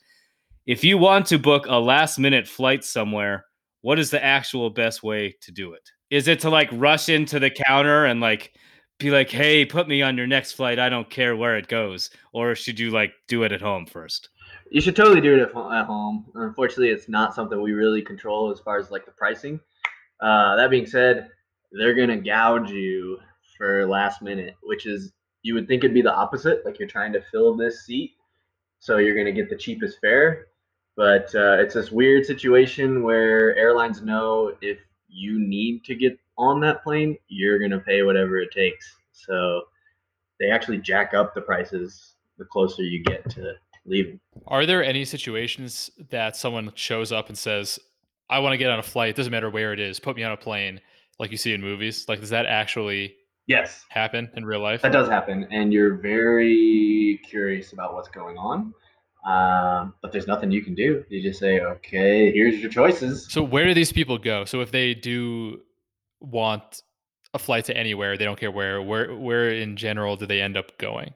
If 0.65 0.83
you 0.83 0.97
want 0.97 1.27
to 1.27 1.37
book 1.37 1.67
a 1.67 1.79
last 1.79 2.17
minute 2.17 2.47
flight 2.47 2.83
somewhere, 2.83 3.45
what 3.81 3.99
is 3.99 4.09
the 4.09 4.23
actual 4.23 4.71
best 4.71 5.03
way 5.03 5.35
to 5.41 5.51
do 5.51 5.73
it? 5.73 5.87
Is 6.09 6.27
it 6.27 6.39
to 6.41 6.49
like 6.49 6.69
rush 6.71 7.09
into 7.09 7.39
the 7.39 7.51
counter 7.51 8.05
and 8.05 8.19
like 8.19 8.53
be 8.97 9.11
like, 9.11 9.29
"Hey, 9.29 9.65
put 9.65 9.87
me 9.87 10.01
on 10.01 10.17
your 10.17 10.27
next 10.27 10.53
flight. 10.53 10.79
I 10.79 10.89
don't 10.89 11.09
care 11.09 11.35
where 11.35 11.57
it 11.57 11.67
goes," 11.67 12.09
or 12.33 12.55
should 12.55 12.79
you 12.79 12.89
like 12.91 13.13
do 13.27 13.43
it 13.43 13.51
at 13.51 13.61
home 13.61 13.85
first? 13.85 14.29
You 14.71 14.81
should 14.81 14.95
totally 14.95 15.21
do 15.21 15.35
it 15.35 15.41
at, 15.41 15.49
at 15.49 15.85
home. 15.85 16.25
Unfortunately, 16.35 16.89
it's 16.89 17.09
not 17.09 17.35
something 17.35 17.61
we 17.61 17.73
really 17.73 18.01
control 18.01 18.51
as 18.51 18.59
far 18.59 18.77
as 18.77 18.91
like 18.91 19.05
the 19.05 19.11
pricing. 19.11 19.59
Uh, 20.21 20.55
that 20.55 20.69
being 20.69 20.85
said, 20.85 21.29
they're 21.71 21.93
gonna 21.93 22.17
gouge 22.17 22.71
you 22.71 23.19
for 23.57 23.85
last 23.85 24.21
minute, 24.21 24.55
which 24.63 24.85
is 24.85 25.13
you 25.43 25.53
would 25.53 25.67
think 25.67 25.83
it'd 25.83 25.93
be 25.93 26.01
the 26.01 26.13
opposite. 26.13 26.65
Like 26.65 26.79
you're 26.79 26.87
trying 26.87 27.13
to 27.13 27.21
fill 27.31 27.55
this 27.55 27.85
seat, 27.85 28.13
so 28.79 28.97
you're 28.97 29.15
gonna 29.15 29.31
get 29.31 29.49
the 29.49 29.57
cheapest 29.57 29.99
fare. 29.99 30.47
But 30.95 31.33
uh, 31.35 31.57
it's 31.59 31.73
this 31.73 31.91
weird 31.91 32.25
situation 32.25 33.03
where 33.03 33.55
airlines 33.55 34.01
know 34.01 34.53
if 34.61 34.79
you 35.09 35.39
need 35.39 35.83
to 35.85 35.95
get 35.95 36.17
on 36.37 36.59
that 36.61 36.83
plane, 36.83 37.17
you're 37.27 37.59
gonna 37.59 37.79
pay 37.79 38.03
whatever 38.03 38.39
it 38.39 38.51
takes. 38.51 38.95
So 39.11 39.63
they 40.39 40.49
actually 40.49 40.79
jack 40.79 41.13
up 41.13 41.33
the 41.33 41.41
prices 41.41 42.15
the 42.37 42.45
closer 42.45 42.83
you 42.83 43.03
get 43.03 43.29
to 43.29 43.53
Are 44.47 44.65
there 44.65 44.83
any 44.83 45.05
situations 45.05 45.91
that 46.09 46.35
someone 46.35 46.71
shows 46.75 47.11
up 47.11 47.29
and 47.29 47.37
says, 47.37 47.79
I 48.29 48.39
want 48.39 48.53
to 48.53 48.57
get 48.57 48.69
on 48.71 48.79
a 48.79 48.83
flight, 48.83 49.09
it 49.09 49.15
doesn't 49.15 49.31
matter 49.31 49.49
where 49.49 49.73
it 49.73 49.79
is, 49.79 49.99
put 49.99 50.15
me 50.15 50.23
on 50.23 50.31
a 50.31 50.37
plane, 50.37 50.81
like 51.19 51.31
you 51.31 51.37
see 51.37 51.53
in 51.53 51.61
movies? 51.61 52.05
Like, 52.07 52.19
does 52.19 52.31
that 52.31 52.45
actually 52.45 53.15
Yes, 53.47 53.85
happen 53.89 54.31
in 54.35 54.45
real 54.45 54.59
life? 54.59 54.81
that 54.81 54.91
does 54.91 55.07
happen, 55.07 55.47
and 55.51 55.71
you're 55.71 55.97
very 55.97 57.19
curious 57.29 57.73
about 57.73 57.93
what's 57.93 58.09
going 58.09 58.37
on. 58.37 58.73
Um, 59.27 59.93
but 60.01 60.11
there's 60.11 60.27
nothing 60.27 60.51
you 60.51 60.63
can 60.63 60.75
do. 60.75 61.03
You 61.09 61.21
just 61.21 61.39
say, 61.39 61.59
okay, 61.59 62.31
here's 62.31 62.59
your 62.59 62.69
choices. 62.69 63.27
So, 63.31 63.41
where 63.43 63.65
do 63.65 63.73
these 63.73 63.91
people 63.91 64.17
go? 64.17 64.45
So, 64.45 64.61
if 64.61 64.71
they 64.71 64.93
do 64.93 65.61
want 66.19 66.81
a 67.33 67.39
flight 67.39 67.65
to 67.65 67.77
anywhere, 67.77 68.17
they 68.17 68.25
don't 68.25 68.39
care 68.39 68.51
where, 68.51 68.81
where, 68.81 69.15
where 69.15 69.49
in 69.49 69.77
general 69.77 70.15
do 70.15 70.25
they 70.25 70.41
end 70.41 70.57
up 70.57 70.77
going? 70.77 71.13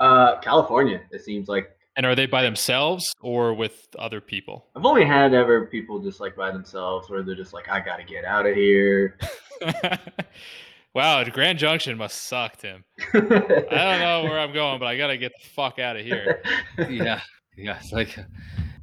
Uh, 0.00 0.38
California, 0.40 1.00
it 1.10 1.22
seems 1.22 1.48
like. 1.48 1.70
And 1.96 2.04
are 2.04 2.14
they 2.14 2.26
by 2.26 2.42
themselves 2.42 3.12
or 3.20 3.54
with 3.54 3.86
other 3.98 4.20
people? 4.20 4.66
I've 4.74 4.84
only 4.84 5.04
had 5.04 5.32
ever 5.32 5.66
people 5.66 6.00
just 6.00 6.20
like 6.20 6.34
by 6.34 6.50
themselves 6.50 7.08
where 7.08 7.22
they're 7.22 7.36
just 7.36 7.52
like, 7.52 7.68
I 7.68 7.80
gotta 7.80 8.02
get 8.02 8.24
out 8.24 8.46
of 8.46 8.56
here. 8.56 9.16
wow, 10.94 11.22
Grand 11.24 11.58
Junction 11.58 11.96
must 11.96 12.24
suck, 12.24 12.56
Tim. 12.56 12.84
I 13.12 13.20
don't 13.20 14.00
know 14.00 14.24
where 14.24 14.40
I'm 14.40 14.52
going, 14.52 14.80
but 14.80 14.86
I 14.86 14.96
gotta 14.96 15.16
get 15.16 15.32
the 15.40 15.48
fuck 15.50 15.78
out 15.78 15.96
of 15.96 16.04
here. 16.04 16.42
yeah, 16.90 17.20
yeah. 17.56 17.78
It's 17.78 17.92
like 17.92 18.18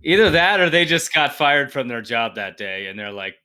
either 0.03 0.29
that 0.31 0.61
or 0.61 0.69
they 0.69 0.85
just 0.85 1.13
got 1.13 1.35
fired 1.35 1.71
from 1.71 1.89
their 1.89 2.01
job 2.01 2.35
that 2.35 2.55
day, 2.55 2.87
and 2.87 2.97
they're 2.97 3.11
like 3.11 3.35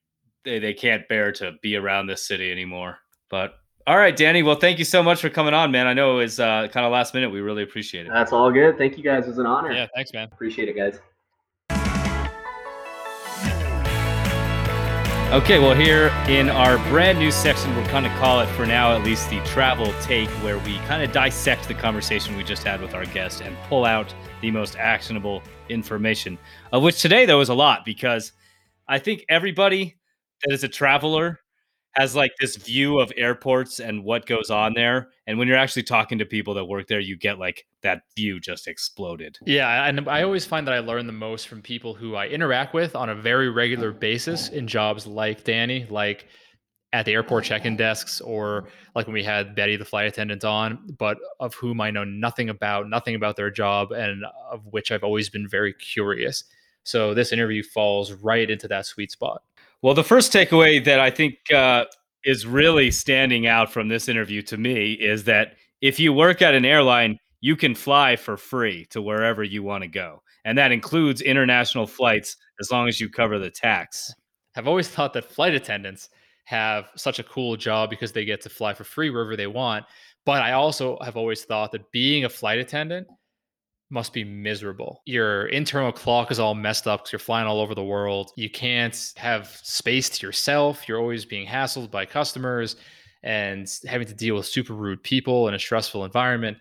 they 0.44 0.60
they 0.60 0.74
can't 0.74 1.08
bear 1.08 1.32
to 1.32 1.54
be 1.60 1.76
around 1.76 2.06
this 2.06 2.26
city 2.26 2.52
anymore. 2.52 2.98
But 3.28 3.54
all 3.86 3.96
right, 3.96 4.16
Danny. 4.16 4.42
Well, 4.42 4.56
thank 4.56 4.78
you 4.78 4.84
so 4.84 5.02
much 5.02 5.20
for 5.20 5.30
coming 5.30 5.54
on, 5.54 5.70
man. 5.70 5.86
I 5.86 5.92
know 5.92 6.14
it 6.14 6.22
was 6.22 6.40
uh, 6.40 6.68
kind 6.72 6.84
of 6.84 6.92
last 6.92 7.14
minute. 7.14 7.30
We 7.30 7.40
really 7.40 7.62
appreciate 7.62 8.06
it. 8.06 8.12
That's 8.12 8.32
all 8.32 8.50
good. 8.50 8.76
Thank 8.76 8.96
you 8.96 9.04
guys. 9.04 9.24
It 9.24 9.28
was 9.28 9.38
an 9.38 9.46
honor. 9.46 9.72
Yeah, 9.72 9.86
thanks, 9.94 10.12
man. 10.12 10.28
Appreciate 10.32 10.68
it, 10.68 10.76
guys. 10.76 10.98
Okay, 15.32 15.58
well, 15.58 15.74
here 15.74 16.06
in 16.28 16.48
our 16.48 16.78
brand 16.88 17.18
new 17.18 17.30
section, 17.30 17.74
we'll 17.76 17.86
kind 17.86 18.06
of 18.06 18.12
call 18.12 18.40
it 18.40 18.46
for 18.50 18.64
now 18.64 18.96
at 18.96 19.02
least 19.04 19.28
the 19.28 19.40
travel 19.44 19.92
take, 20.00 20.28
where 20.42 20.58
we 20.58 20.78
kind 20.86 21.02
of 21.02 21.12
dissect 21.12 21.66
the 21.68 21.74
conversation 21.74 22.36
we 22.36 22.44
just 22.44 22.62
had 22.62 22.80
with 22.80 22.94
our 22.94 23.04
guest 23.06 23.40
and 23.40 23.56
pull 23.68 23.84
out 23.84 24.14
the 24.40 24.50
most 24.50 24.76
actionable 24.76 25.42
information, 25.68 26.38
of 26.72 26.82
which 26.82 27.02
today 27.02 27.26
though, 27.26 27.40
is 27.40 27.48
a 27.48 27.54
lot 27.54 27.84
because 27.84 28.32
I 28.86 29.00
think 29.00 29.24
everybody 29.28 29.96
that 30.44 30.52
is 30.52 30.62
a 30.62 30.68
traveler 30.68 31.40
has 31.96 32.14
like 32.14 32.32
this 32.38 32.56
view 32.56 32.98
of 32.98 33.10
airports 33.16 33.80
and 33.80 34.04
what 34.04 34.26
goes 34.26 34.50
on 34.50 34.74
there. 34.74 35.08
And 35.26 35.38
when 35.38 35.48
you're 35.48 35.56
actually 35.56 35.84
talking 35.84 36.18
to 36.18 36.26
people 36.26 36.52
that 36.54 36.66
work 36.66 36.88
there, 36.88 37.00
you 37.00 37.16
get 37.16 37.38
like 37.38 37.64
that 37.82 38.02
view 38.14 38.38
just 38.38 38.68
exploded. 38.68 39.38
Yeah, 39.46 39.86
and 39.86 40.06
I 40.06 40.22
always 40.22 40.44
find 40.44 40.66
that 40.66 40.74
I 40.74 40.80
learn 40.80 41.06
the 41.06 41.14
most 41.14 41.48
from 41.48 41.62
people 41.62 41.94
who 41.94 42.14
I 42.14 42.26
interact 42.26 42.74
with 42.74 42.94
on 42.94 43.08
a 43.08 43.14
very 43.14 43.48
regular 43.48 43.92
basis 43.92 44.50
in 44.50 44.68
jobs 44.68 45.06
like 45.06 45.42
Danny, 45.44 45.86
like 45.88 46.26
at 46.92 47.06
the 47.06 47.12
airport 47.12 47.44
check-in 47.44 47.76
desks 47.76 48.20
or 48.20 48.68
like 48.94 49.06
when 49.06 49.14
we 49.14 49.24
had 49.24 49.54
Betty 49.54 49.76
the 49.76 49.84
flight 49.84 50.06
attendant 50.06 50.44
on, 50.44 50.78
but 50.98 51.16
of 51.40 51.54
whom 51.54 51.80
I 51.80 51.90
know 51.90 52.04
nothing 52.04 52.50
about, 52.50 52.90
nothing 52.90 53.14
about 53.14 53.36
their 53.36 53.50
job 53.50 53.92
and 53.92 54.22
of 54.50 54.66
which 54.66 54.92
I've 54.92 55.02
always 55.02 55.30
been 55.30 55.48
very 55.48 55.72
curious. 55.72 56.44
So 56.84 57.14
this 57.14 57.32
interview 57.32 57.62
falls 57.62 58.12
right 58.12 58.48
into 58.48 58.68
that 58.68 58.84
sweet 58.84 59.10
spot. 59.10 59.42
Well, 59.82 59.94
the 59.94 60.04
first 60.04 60.32
takeaway 60.32 60.82
that 60.84 61.00
I 61.00 61.10
think 61.10 61.34
uh, 61.54 61.84
is 62.24 62.46
really 62.46 62.90
standing 62.90 63.46
out 63.46 63.72
from 63.72 63.88
this 63.88 64.08
interview 64.08 64.42
to 64.42 64.56
me 64.56 64.92
is 64.92 65.24
that 65.24 65.54
if 65.80 66.00
you 66.00 66.12
work 66.12 66.42
at 66.42 66.54
an 66.54 66.64
airline, 66.64 67.18
you 67.40 67.56
can 67.56 67.74
fly 67.74 68.16
for 68.16 68.36
free 68.36 68.86
to 68.86 69.02
wherever 69.02 69.44
you 69.44 69.62
want 69.62 69.82
to 69.82 69.88
go. 69.88 70.22
And 70.44 70.56
that 70.58 70.72
includes 70.72 71.20
international 71.20 71.86
flights 71.86 72.36
as 72.60 72.70
long 72.70 72.88
as 72.88 73.00
you 73.00 73.08
cover 73.08 73.38
the 73.38 73.50
tax. 73.50 74.12
I've 74.56 74.68
always 74.68 74.88
thought 74.88 75.12
that 75.12 75.30
flight 75.30 75.54
attendants 75.54 76.08
have 76.46 76.88
such 76.96 77.18
a 77.18 77.24
cool 77.24 77.56
job 77.56 77.90
because 77.90 78.12
they 78.12 78.24
get 78.24 78.40
to 78.42 78.48
fly 78.48 78.72
for 78.72 78.84
free 78.84 79.10
wherever 79.10 79.36
they 79.36 79.46
want. 79.46 79.84
But 80.24 80.42
I 80.42 80.52
also 80.52 80.98
have 81.04 81.16
always 81.16 81.44
thought 81.44 81.72
that 81.72 81.92
being 81.92 82.24
a 82.24 82.28
flight 82.28 82.58
attendant 82.58 83.06
must 83.90 84.12
be 84.12 84.24
miserable. 84.24 85.02
Your 85.04 85.46
internal 85.46 85.92
clock 85.92 86.30
is 86.30 86.40
all 86.40 86.54
messed 86.54 86.86
up 86.86 87.00
because 87.00 87.12
you're 87.12 87.18
flying 87.20 87.46
all 87.46 87.60
over 87.60 87.74
the 87.74 87.84
world. 87.84 88.32
You 88.36 88.50
can't 88.50 89.12
have 89.16 89.48
space 89.62 90.08
to 90.10 90.26
yourself. 90.26 90.88
You're 90.88 90.98
always 90.98 91.24
being 91.24 91.46
hassled 91.46 91.90
by 91.90 92.04
customers 92.04 92.76
and 93.22 93.68
having 93.86 94.06
to 94.08 94.14
deal 94.14 94.34
with 94.34 94.46
super 94.46 94.72
rude 94.72 95.02
people 95.02 95.48
in 95.48 95.54
a 95.54 95.58
stressful 95.58 96.04
environment. 96.04 96.58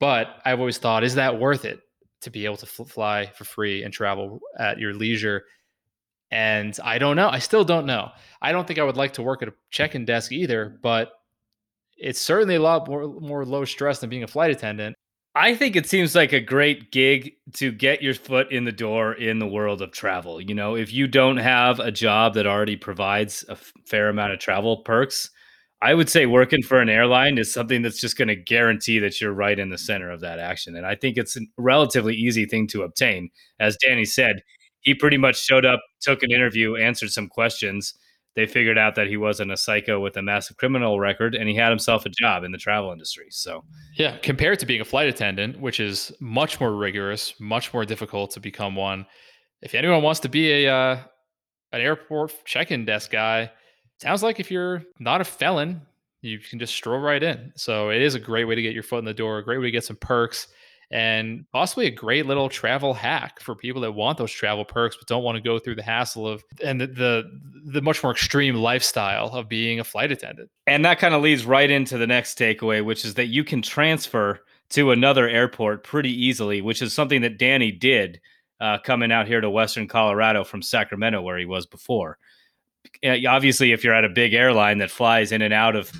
But 0.00 0.40
I've 0.44 0.60
always 0.60 0.78
thought, 0.78 1.04
is 1.04 1.14
that 1.14 1.38
worth 1.38 1.64
it 1.64 1.80
to 2.22 2.30
be 2.30 2.44
able 2.44 2.56
to 2.58 2.66
fl- 2.66 2.84
fly 2.84 3.26
for 3.34 3.44
free 3.44 3.82
and 3.82 3.92
travel 3.92 4.40
at 4.58 4.78
your 4.78 4.92
leisure? 4.92 5.44
And 6.30 6.76
I 6.84 6.98
don't 6.98 7.16
know. 7.16 7.28
I 7.28 7.38
still 7.38 7.64
don't 7.64 7.86
know. 7.86 8.10
I 8.42 8.52
don't 8.52 8.66
think 8.66 8.78
I 8.78 8.84
would 8.84 8.96
like 8.96 9.14
to 9.14 9.22
work 9.22 9.42
at 9.42 9.48
a 9.48 9.54
check-in 9.70 10.04
desk 10.04 10.32
either, 10.32 10.78
but 10.82 11.12
it's 11.96 12.20
certainly 12.20 12.56
a 12.56 12.60
lot 12.60 12.88
more, 12.88 13.08
more 13.20 13.44
low 13.46 13.64
stress 13.64 14.00
than 14.00 14.10
being 14.10 14.24
a 14.24 14.28
flight 14.28 14.50
attendant. 14.50 14.96
I 15.38 15.54
think 15.54 15.76
it 15.76 15.86
seems 15.86 16.14
like 16.14 16.32
a 16.32 16.40
great 16.40 16.90
gig 16.90 17.34
to 17.56 17.70
get 17.70 18.00
your 18.00 18.14
foot 18.14 18.50
in 18.50 18.64
the 18.64 18.72
door 18.72 19.12
in 19.12 19.38
the 19.38 19.46
world 19.46 19.82
of 19.82 19.92
travel. 19.92 20.40
You 20.40 20.54
know, 20.54 20.76
if 20.76 20.94
you 20.94 21.06
don't 21.06 21.36
have 21.36 21.78
a 21.78 21.92
job 21.92 22.32
that 22.34 22.46
already 22.46 22.76
provides 22.76 23.44
a 23.50 23.56
fair 23.86 24.08
amount 24.08 24.32
of 24.32 24.38
travel 24.38 24.78
perks, 24.78 25.28
I 25.82 25.92
would 25.92 26.08
say 26.08 26.24
working 26.24 26.62
for 26.62 26.80
an 26.80 26.88
airline 26.88 27.36
is 27.36 27.52
something 27.52 27.82
that's 27.82 28.00
just 28.00 28.16
going 28.16 28.28
to 28.28 28.34
guarantee 28.34 28.98
that 29.00 29.20
you're 29.20 29.34
right 29.34 29.58
in 29.58 29.68
the 29.68 29.76
center 29.76 30.10
of 30.10 30.22
that 30.22 30.38
action. 30.38 30.74
And 30.74 30.86
I 30.86 30.94
think 30.94 31.18
it's 31.18 31.36
a 31.36 31.40
relatively 31.58 32.14
easy 32.14 32.46
thing 32.46 32.66
to 32.68 32.82
obtain. 32.82 33.28
As 33.60 33.76
Danny 33.76 34.06
said, 34.06 34.36
he 34.80 34.94
pretty 34.94 35.18
much 35.18 35.38
showed 35.38 35.66
up, 35.66 35.80
took 36.00 36.22
an 36.22 36.30
interview, 36.30 36.76
answered 36.76 37.10
some 37.10 37.28
questions. 37.28 37.92
They 38.36 38.46
figured 38.46 38.76
out 38.76 38.94
that 38.96 39.06
he 39.06 39.16
wasn't 39.16 39.50
a 39.50 39.56
psycho 39.56 39.98
with 39.98 40.18
a 40.18 40.22
massive 40.22 40.58
criminal 40.58 41.00
record 41.00 41.34
and 41.34 41.48
he 41.48 41.56
had 41.56 41.70
himself 41.70 42.04
a 42.04 42.10
job 42.10 42.44
in 42.44 42.52
the 42.52 42.58
travel 42.58 42.92
industry. 42.92 43.28
So, 43.30 43.64
yeah, 43.94 44.18
compared 44.18 44.58
to 44.60 44.66
being 44.66 44.82
a 44.82 44.84
flight 44.84 45.08
attendant, 45.08 45.58
which 45.58 45.80
is 45.80 46.12
much 46.20 46.60
more 46.60 46.76
rigorous, 46.76 47.34
much 47.40 47.72
more 47.72 47.86
difficult 47.86 48.30
to 48.32 48.40
become 48.40 48.76
one. 48.76 49.06
If 49.62 49.74
anyone 49.74 50.02
wants 50.02 50.20
to 50.20 50.28
be 50.28 50.66
a 50.66 50.72
uh, 50.72 50.98
an 51.72 51.80
airport 51.80 52.44
check-in 52.44 52.84
desk 52.84 53.10
guy, 53.10 53.50
sounds 54.02 54.22
like 54.22 54.38
if 54.38 54.50
you're 54.50 54.82
not 55.00 55.22
a 55.22 55.24
felon, 55.24 55.80
you 56.20 56.38
can 56.38 56.58
just 56.58 56.74
stroll 56.74 57.00
right 57.00 57.22
in. 57.22 57.52
So 57.56 57.88
it 57.88 58.02
is 58.02 58.14
a 58.14 58.20
great 58.20 58.44
way 58.44 58.54
to 58.54 58.62
get 58.62 58.74
your 58.74 58.82
foot 58.82 58.98
in 58.98 59.06
the 59.06 59.14
door, 59.14 59.38
a 59.38 59.44
great 59.44 59.58
way 59.58 59.66
to 59.66 59.70
get 59.70 59.84
some 59.84 59.96
perks, 59.96 60.48
and 60.90 61.44
possibly 61.52 61.86
a 61.86 61.90
great 61.90 62.26
little 62.26 62.48
travel 62.48 62.94
hack 62.94 63.40
for 63.40 63.54
people 63.54 63.82
that 63.82 63.92
want 63.92 64.18
those 64.18 64.30
travel 64.30 64.64
perks 64.64 64.96
but 64.96 65.08
don't 65.08 65.24
want 65.24 65.36
to 65.36 65.42
go 65.42 65.58
through 65.58 65.74
the 65.74 65.82
hassle 65.82 66.28
of 66.28 66.44
and 66.62 66.80
the 66.80 66.86
the, 66.86 67.40
the 67.72 67.82
much 67.82 68.02
more 68.02 68.12
extreme 68.12 68.54
lifestyle 68.54 69.28
of 69.28 69.48
being 69.48 69.80
a 69.80 69.84
flight 69.84 70.12
attendant. 70.12 70.48
And 70.66 70.84
that 70.84 70.98
kind 70.98 71.14
of 71.14 71.22
leads 71.22 71.44
right 71.44 71.70
into 71.70 71.98
the 71.98 72.06
next 72.06 72.38
takeaway, 72.38 72.84
which 72.84 73.04
is 73.04 73.14
that 73.14 73.26
you 73.26 73.42
can 73.44 73.62
transfer 73.62 74.40
to 74.70 74.90
another 74.90 75.28
airport 75.28 75.84
pretty 75.84 76.10
easily, 76.10 76.60
which 76.60 76.82
is 76.82 76.92
something 76.92 77.22
that 77.22 77.38
Danny 77.38 77.72
did 77.72 78.20
uh, 78.60 78.78
coming 78.78 79.12
out 79.12 79.26
here 79.26 79.40
to 79.40 79.50
Western 79.50 79.86
Colorado 79.86 80.44
from 80.44 80.62
Sacramento, 80.62 81.20
where 81.20 81.38
he 81.38 81.44
was 81.44 81.66
before 81.66 82.18
obviously 83.28 83.72
if 83.72 83.84
you're 83.84 83.94
at 83.94 84.04
a 84.04 84.08
big 84.08 84.34
airline 84.34 84.78
that 84.78 84.90
flies 84.90 85.32
in 85.32 85.42
and 85.42 85.54
out 85.54 85.76
of 85.76 85.92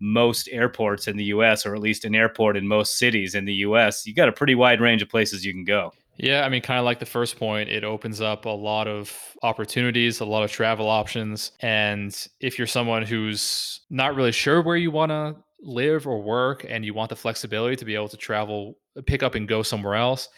most 0.00 0.48
airports 0.50 1.06
in 1.08 1.16
the 1.16 1.24
US 1.24 1.66
or 1.66 1.74
at 1.74 1.80
least 1.80 2.04
an 2.04 2.14
airport 2.14 2.56
in 2.56 2.66
most 2.66 2.98
cities 2.98 3.34
in 3.34 3.44
the 3.44 3.54
US, 3.54 4.06
you 4.06 4.14
got 4.14 4.28
a 4.28 4.32
pretty 4.32 4.54
wide 4.54 4.80
range 4.80 5.02
of 5.02 5.08
places 5.08 5.44
you 5.44 5.52
can 5.52 5.64
go. 5.64 5.92
Yeah, 6.16 6.44
I 6.44 6.48
mean 6.48 6.62
kind 6.62 6.78
of 6.78 6.84
like 6.84 6.98
the 6.98 7.06
first 7.06 7.38
point, 7.38 7.70
it 7.70 7.84
opens 7.84 8.20
up 8.20 8.44
a 8.44 8.50
lot 8.50 8.86
of 8.86 9.16
opportunities, 9.42 10.20
a 10.20 10.24
lot 10.24 10.42
of 10.42 10.50
travel 10.50 10.88
options, 10.88 11.52
and 11.60 12.14
if 12.40 12.58
you're 12.58 12.66
someone 12.66 13.02
who's 13.02 13.80
not 13.88 14.14
really 14.14 14.32
sure 14.32 14.60
where 14.60 14.76
you 14.76 14.90
want 14.90 15.10
to 15.10 15.36
live 15.62 16.06
or 16.06 16.20
work 16.20 16.66
and 16.68 16.84
you 16.84 16.92
want 16.92 17.08
the 17.08 17.16
flexibility 17.16 17.76
to 17.76 17.84
be 17.84 17.94
able 17.94 18.08
to 18.08 18.16
travel, 18.18 18.76
pick 19.06 19.22
up 19.22 19.34
and 19.34 19.48
go 19.48 19.62
somewhere 19.62 19.94
else 19.94 20.28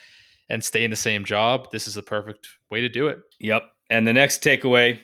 and 0.50 0.62
stay 0.62 0.84
in 0.84 0.90
the 0.90 0.96
same 0.96 1.24
job, 1.24 1.70
this 1.72 1.88
is 1.88 1.94
the 1.94 2.02
perfect 2.02 2.46
way 2.70 2.80
to 2.80 2.88
do 2.88 3.08
it. 3.08 3.20
Yep. 3.40 3.62
And 3.90 4.06
the 4.06 4.12
next 4.12 4.42
takeaway 4.42 5.00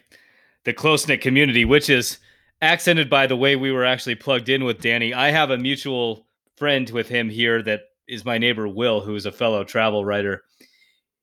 the 0.64 0.72
close 0.74 1.08
knit 1.08 1.22
community, 1.22 1.64
which 1.64 1.88
is 1.88 2.18
accented 2.60 3.08
by 3.08 3.26
the 3.26 3.36
way 3.36 3.56
we 3.56 3.72
were 3.72 3.84
actually 3.84 4.14
plugged 4.14 4.48
in 4.48 4.64
with 4.64 4.80
Danny. 4.80 5.14
I 5.14 5.30
have 5.30 5.50
a 5.50 5.58
mutual 5.58 6.26
friend 6.56 6.88
with 6.90 7.08
him 7.08 7.28
here 7.28 7.62
that 7.62 7.82
is 8.08 8.24
my 8.24 8.38
neighbor 8.38 8.66
Will, 8.66 9.00
who 9.00 9.14
is 9.14 9.26
a 9.26 9.32
fellow 9.32 9.64
travel 9.64 10.04
writer. 10.04 10.42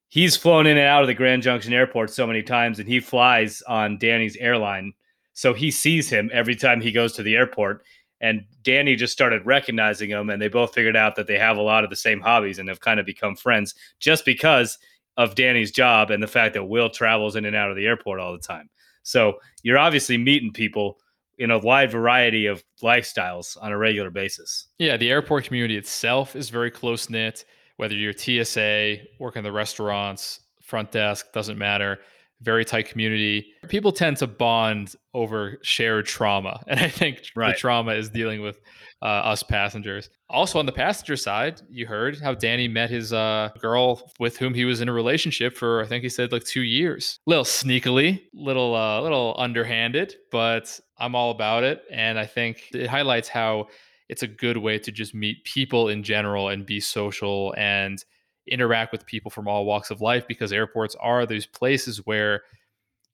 he's 0.09 0.37
flown 0.37 0.65
in 0.65 0.77
and 0.77 0.87
out 0.87 1.01
of 1.01 1.07
the 1.07 1.13
Grand 1.13 1.43
Junction 1.43 1.73
Airport 1.73 2.09
so 2.09 2.25
many 2.25 2.41
times, 2.41 2.79
and 2.79 2.87
he 2.87 2.99
flies 3.01 3.61
on 3.63 3.97
Danny's 3.97 4.37
airline, 4.37 4.93
so 5.33 5.53
he 5.53 5.69
sees 5.71 6.09
him 6.09 6.29
every 6.31 6.55
time 6.55 6.79
he 6.79 6.91
goes 6.91 7.11
to 7.13 7.23
the 7.23 7.35
airport. 7.35 7.83
And 8.21 8.45
Danny 8.63 8.95
just 8.95 9.11
started 9.11 9.45
recognizing 9.45 10.09
him, 10.09 10.29
and 10.29 10.41
they 10.41 10.47
both 10.47 10.73
figured 10.73 10.95
out 10.95 11.17
that 11.17 11.27
they 11.27 11.37
have 11.37 11.57
a 11.57 11.61
lot 11.61 11.83
of 11.83 11.89
the 11.89 11.97
same 11.97 12.21
hobbies 12.21 12.59
and 12.59 12.69
have 12.69 12.79
kind 12.79 12.99
of 12.99 13.05
become 13.05 13.35
friends 13.35 13.75
just 13.99 14.23
because 14.23 14.77
of 15.17 15.35
Danny's 15.35 15.71
job 15.71 16.11
and 16.11 16.23
the 16.23 16.27
fact 16.27 16.53
that 16.53 16.63
Will 16.63 16.89
travels 16.89 17.35
in 17.35 17.43
and 17.43 17.55
out 17.55 17.69
of 17.69 17.75
the 17.75 17.85
airport 17.85 18.21
all 18.21 18.31
the 18.31 18.39
time. 18.39 18.69
So 19.03 19.39
you're 19.63 19.77
obviously 19.77 20.17
meeting 20.17 20.53
people 20.53 20.97
in 21.37 21.51
a 21.51 21.59
wide 21.59 21.91
variety 21.91 22.45
of 22.45 22.63
lifestyles 22.81 23.57
on 23.61 23.71
a 23.71 23.77
regular 23.77 24.09
basis. 24.09 24.67
Yeah, 24.79 24.97
the 24.97 25.09
airport 25.11 25.45
community 25.45 25.77
itself 25.77 26.35
is 26.35 26.49
very 26.49 26.71
close 26.71 27.09
knit. 27.09 27.45
Whether 27.77 27.95
you're 27.95 28.13
TSA, 28.13 28.97
working 29.19 29.43
the 29.43 29.51
restaurants, 29.51 30.39
front 30.61 30.91
desk, 30.91 31.33
doesn't 31.33 31.57
matter. 31.57 31.99
Very 32.45 32.63
tight 32.63 32.87
community. 32.87 33.47
People 33.67 33.91
tend 33.91 34.17
to 34.17 34.27
bond 34.27 34.95
over 35.13 35.57
shared 35.63 36.05
trauma. 36.05 36.63
And 36.67 36.79
I 36.79 36.87
think 36.87 37.21
Right. 37.35 37.53
the 37.55 37.59
trauma 37.59 37.93
is 37.93 38.09
dealing 38.09 38.41
with 38.41 38.59
uh, 39.01 39.31
us 39.33 39.43
passengers. 39.43 40.09
Also, 40.29 40.57
on 40.59 40.65
the 40.65 40.71
passenger 40.71 41.15
side, 41.15 41.61
you 41.69 41.85
heard 41.85 42.19
how 42.19 42.33
Danny 42.33 42.67
met 42.67 42.89
his 42.89 43.11
uh, 43.13 43.49
girl 43.59 44.11
with 44.19 44.37
whom 44.37 44.53
he 44.53 44.65
was 44.65 44.79
in 44.81 44.89
a 44.89 44.93
relationship 44.93 45.55
for, 45.57 45.81
I 45.83 45.85
think 45.87 46.03
he 46.03 46.09
said 46.09 46.31
like 46.31 46.43
two 46.43 46.63
years. 46.63 47.19
Little 47.25 47.43
sneakily, 47.43 48.21
little, 48.33 48.75
uh, 48.75 49.01
little 49.01 49.35
underhanded, 49.37 50.15
but 50.31 50.79
I'm 50.97 51.13
all 51.15 51.31
about 51.31 51.63
it. 51.63 51.83
And 51.91 52.17
I 52.17 52.25
think 52.25 52.69
it 52.73 52.87
highlights 52.87 53.27
how 53.27 53.67
it's 54.09 54.23
a 54.23 54.27
good 54.27 54.57
way 54.57 54.79
to 54.79 54.91
just 54.91 55.13
meet 55.15 55.43
people 55.43 55.89
in 55.89 56.03
general 56.03 56.49
and 56.49 56.65
be 56.65 56.79
social 56.79 57.53
and 57.57 58.03
interact 58.47 58.91
with 58.91 59.05
people 59.05 59.31
from 59.31 59.47
all 59.47 59.65
walks 59.65 59.89
of 59.91 60.01
life 60.01 60.27
because 60.27 60.51
airports 60.51 60.95
are 60.99 61.25
those 61.25 61.45
places 61.45 62.05
where 62.05 62.41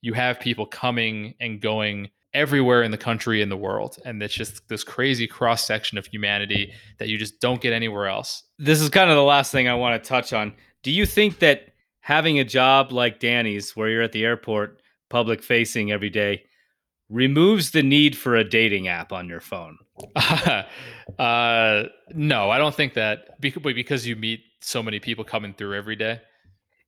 you 0.00 0.12
have 0.12 0.40
people 0.40 0.66
coming 0.66 1.34
and 1.40 1.60
going 1.60 2.10
everywhere 2.34 2.82
in 2.82 2.90
the 2.90 2.98
country 2.98 3.42
and 3.42 3.52
the 3.52 3.56
world 3.56 3.98
and 4.06 4.22
it's 4.22 4.34
just 4.34 4.66
this 4.68 4.82
crazy 4.82 5.26
cross 5.26 5.66
section 5.66 5.98
of 5.98 6.06
humanity 6.06 6.72
that 6.98 7.08
you 7.08 7.18
just 7.18 7.40
don't 7.40 7.60
get 7.60 7.72
anywhere 7.74 8.06
else 8.06 8.44
This 8.58 8.80
is 8.80 8.88
kind 8.88 9.10
of 9.10 9.16
the 9.16 9.22
last 9.22 9.52
thing 9.52 9.68
I 9.68 9.74
want 9.74 10.02
to 10.02 10.08
touch 10.08 10.32
on. 10.32 10.54
Do 10.82 10.90
you 10.90 11.04
think 11.04 11.40
that 11.40 11.74
having 12.00 12.38
a 12.38 12.44
job 12.44 12.92
like 12.92 13.20
Danny's, 13.20 13.76
where 13.76 13.88
you're 13.88 14.02
at 14.02 14.12
the 14.12 14.24
airport, 14.24 14.80
public 15.10 15.42
facing 15.42 15.92
every 15.92 16.10
day, 16.10 16.44
removes 17.08 17.72
the 17.72 17.82
need 17.82 18.16
for 18.16 18.36
a 18.36 18.44
dating 18.44 18.88
app 18.88 19.12
on 19.12 19.28
your 19.28 19.40
phone? 19.40 19.78
uh 21.18 21.84
no 22.14 22.50
i 22.50 22.58
don't 22.58 22.74
think 22.74 22.94
that 22.94 23.38
because 23.40 24.06
you 24.06 24.16
meet 24.16 24.40
so 24.62 24.82
many 24.82 24.98
people 25.00 25.24
coming 25.24 25.52
through 25.54 25.74
every 25.76 25.96
day 25.96 26.20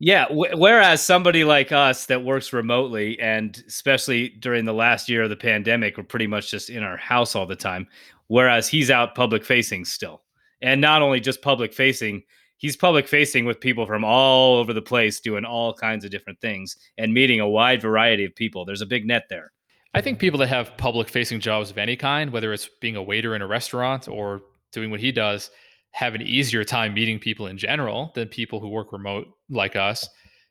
Yeah. 0.01 0.27
W- 0.29 0.57
whereas 0.57 1.01
somebody 1.03 1.45
like 1.45 1.72
us 1.72 2.07
that 2.07 2.25
works 2.25 2.53
remotely, 2.53 3.18
and 3.20 3.62
especially 3.66 4.31
during 4.31 4.64
the 4.64 4.72
last 4.75 5.09
year 5.09 5.22
of 5.22 5.31
the 5.31 5.37
pandemic, 5.37 5.97
we're 5.97 6.05
pretty 6.05 6.27
much 6.27 6.51
just 6.51 6.68
in 6.70 6.83
our 6.83 6.97
house 6.97 7.35
all 7.37 7.47
the 7.47 7.57
time. 7.57 7.87
Whereas 8.29 8.68
he's 8.68 8.91
out 8.91 9.14
public 9.14 9.45
facing 9.45 9.85
still. 9.85 10.22
And 10.62 10.81
not 10.81 11.03
only 11.03 11.20
just 11.20 11.43
public 11.43 11.72
facing, 11.72 12.22
he's 12.57 12.77
public 12.77 13.07
facing 13.07 13.45
with 13.45 13.61
people 13.61 13.87
from 13.87 14.05
all 14.05 14.57
over 14.57 14.72
the 14.72 14.83
place 14.83 15.20
doing 15.20 15.45
all 15.45 15.72
kinds 15.75 16.05
of 16.05 16.11
different 16.11 16.41
things 16.41 16.77
and 16.99 17.12
meeting 17.14 17.41
a 17.41 17.49
wide 17.49 17.81
variety 17.83 18.25
of 18.25 18.35
people. 18.35 18.64
There's 18.64 18.81
a 18.83 18.87
big 18.87 19.07
net 19.07 19.25
there. 19.29 19.53
I 19.95 20.01
think 20.01 20.18
people 20.18 20.41
that 20.41 20.49
have 20.49 20.77
public 20.77 21.09
facing 21.09 21.39
jobs 21.41 21.70
of 21.70 21.79
any 21.79 21.97
kind, 21.97 22.33
whether 22.33 22.53
it's 22.53 22.68
being 22.81 22.97
a 22.97 23.03
waiter 23.03 23.37
in 23.37 23.43
a 23.43 23.47
restaurant 23.47 24.09
or 24.09 24.43
doing 24.72 24.91
what 24.91 25.01
he 25.01 25.12
does, 25.12 25.51
have 25.95 26.16
an 26.16 26.22
easier 26.22 26.64
time 26.64 26.92
meeting 26.92 27.20
people 27.20 27.47
in 27.47 27.57
general 27.57 28.11
than 28.16 28.26
people 28.26 28.59
who 28.59 28.68
work 28.68 28.92
remote 28.92 29.28
like 29.49 29.76
us. 29.76 30.09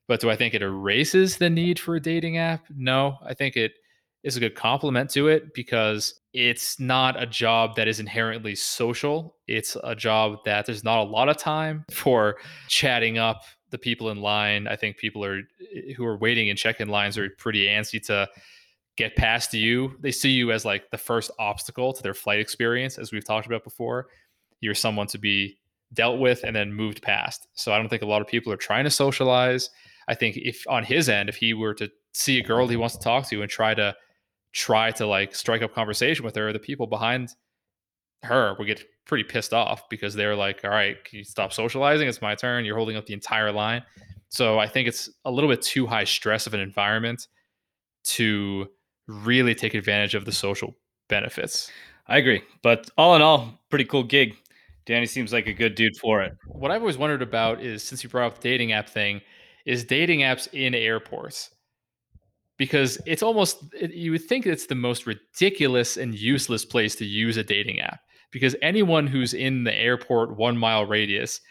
But 0.08 0.22
do 0.22 0.30
I 0.30 0.38
think 0.38 0.54
it 0.54 0.62
erases 0.62 1.38
the 1.38 1.50
need 1.50 1.78
for 1.78 1.96
a 1.96 2.00
dating 2.00 2.38
app? 2.38 2.66
No, 2.74 3.18
I 3.26 3.34
think 3.34 3.58
it 3.58 3.74
is 4.24 4.38
a 4.38 4.40
good 4.40 4.56
complement 4.56 5.10
to 5.10 5.28
it 5.28 5.54
because 5.54 6.18
it's 6.34 6.80
not 6.80 7.22
a 7.22 7.26
job 7.26 7.76
that 7.76 7.90
is 7.90 8.00
inherently 8.00 8.56
social. 8.56 9.36
It's 9.46 9.76
a 9.84 9.94
job 9.94 10.38
that 10.46 10.66
there's 10.66 10.86
not 10.86 11.02
a 11.02 11.10
lot 11.10 11.28
of 11.28 11.36
time 11.36 11.84
for 11.92 12.38
chatting 12.70 13.18
up 13.18 13.42
the 13.70 13.78
people 13.78 14.12
in 14.12 14.22
line. 14.22 14.66
I 14.66 14.78
think 14.78 14.96
people 14.96 15.26
are 15.26 15.40
eh, 15.76 15.92
who 15.98 16.06
are 16.06 16.18
waiting 16.18 16.48
in 16.48 16.56
check-in 16.56 16.88
lines 16.88 17.18
are 17.18 17.30
pretty 17.38 17.66
antsy 17.66 18.02
to 18.06 18.30
get 18.96 19.18
past 19.18 19.54
you. 19.54 19.98
They 20.00 20.12
see 20.12 20.32
you 20.32 20.54
as 20.54 20.64
like 20.64 20.90
the 20.90 20.98
first 20.98 21.32
obstacle 21.38 21.92
to 21.92 22.02
their 22.02 22.14
flight 22.14 22.40
experience, 22.40 22.98
as 22.98 23.12
we've 23.12 23.26
talked 23.26 23.46
about 23.46 23.66
before. 23.66 24.08
You're 24.64 24.76
someone 24.76 25.08
to 25.08 25.18
be 25.18 25.58
dealt 25.94 26.20
with 26.20 26.44
and 26.44 26.56
then 26.56 26.74
moved 26.74 27.02
past. 27.02 27.48
So 27.54 27.72
I 27.72 27.78
don't 27.78 27.90
think 27.90 28.02
a 28.02 28.08
lot 28.08 28.22
of 28.22 28.28
people 28.28 28.52
are 28.52 28.58
trying 28.58 28.86
to 28.86 28.90
socialize. 28.90 29.70
I 30.08 30.16
think 30.16 30.38
if 30.38 30.66
on 30.68 30.84
his 30.84 31.10
end, 31.10 31.30
if 31.30 31.36
he 31.36 31.54
were 31.54 31.74
to 31.76 31.90
see 32.14 32.40
a 32.40 32.44
girl 32.44 32.68
he 32.68 32.78
wants 32.78 32.96
to 32.96 33.04
talk 33.04 33.28
to 33.30 33.42
and 33.42 33.50
try 33.50 33.74
to 33.74 33.96
try 34.54 34.92
to 34.92 35.06
like 35.06 35.36
strike 35.36 35.62
up 35.62 35.74
conversation 35.74 36.26
with 36.26 36.36
her, 36.36 36.54
the 36.54 36.60
people 36.60 36.88
behind 36.88 37.34
her 38.24 38.56
would 38.58 38.68
get 38.68 38.84
pretty 39.06 39.24
pissed 39.24 39.54
off 39.54 39.90
because 39.90 40.14
they're 40.14 40.36
like, 40.36 40.62
all 40.64 40.70
right, 40.70 41.04
can 41.04 41.20
you 41.20 41.24
stop 41.24 41.52
socializing? 41.52 42.08
It's 42.08 42.22
my 42.22 42.36
turn. 42.36 42.66
You're 42.66 42.78
holding 42.78 42.96
up 42.96 43.06
the 43.06 43.14
entire 43.14 43.52
line. 43.52 43.84
So 44.30 44.60
I 44.60 44.68
think 44.68 44.88
it's 44.88 45.10
a 45.26 45.32
little 45.32 45.50
bit 45.50 45.62
too 45.62 45.86
high 45.86 46.06
stress 46.06 46.48
of 46.48 46.54
an 46.54 46.60
environment 46.60 47.28
to 48.06 48.68
really 49.08 49.54
take 49.54 49.74
advantage 49.74 50.16
of 50.16 50.26
the 50.26 50.32
social 50.32 50.76
benefits. 51.10 51.70
I 52.08 52.18
agree. 52.18 52.42
But 52.62 52.90
all 52.98 53.16
in 53.16 53.22
all, 53.22 53.60
pretty 53.70 53.86
cool 53.86 54.04
gig. 54.04 54.36
Danny 54.86 55.06
seems 55.06 55.32
like 55.32 55.48
a 55.48 55.54
good 55.54 55.76
dude 55.76 55.98
for 55.98 56.22
it. 56.22 56.34
What 56.48 56.72
I've 56.72 56.82
always 56.82 56.98
wondered 56.98 57.22
about 57.22 57.62
is 57.62 57.84
since 57.84 58.04
you 58.04 58.10
brought 58.10 58.28
up 58.28 58.36
the 58.40 58.50
dating 58.50 58.74
app 58.74 58.90
thing, 58.90 59.22
is 59.66 59.84
dating 59.84 60.20
apps 60.20 60.52
in 60.54 60.76
airports. 60.76 61.50
Because 62.58 63.00
it's 63.06 63.24
almost, 63.24 63.64
you 63.82 64.12
would 64.12 64.26
think 64.26 64.46
it's 64.46 64.68
the 64.68 64.76
most 64.76 65.08
ridiculous 65.08 65.98
and 65.98 66.14
useless 66.14 66.64
place 66.64 66.96
to 66.96 67.06
use 67.06 67.38
a 67.38 67.44
dating 67.44 67.80
app. 67.80 68.02
Because 68.32 68.56
anyone 68.62 69.08
who's 69.08 69.34
in 69.34 69.64
the 69.64 69.74
airport 69.74 70.38
one 70.38 70.58
mile 70.58 70.86
radius 70.86 71.42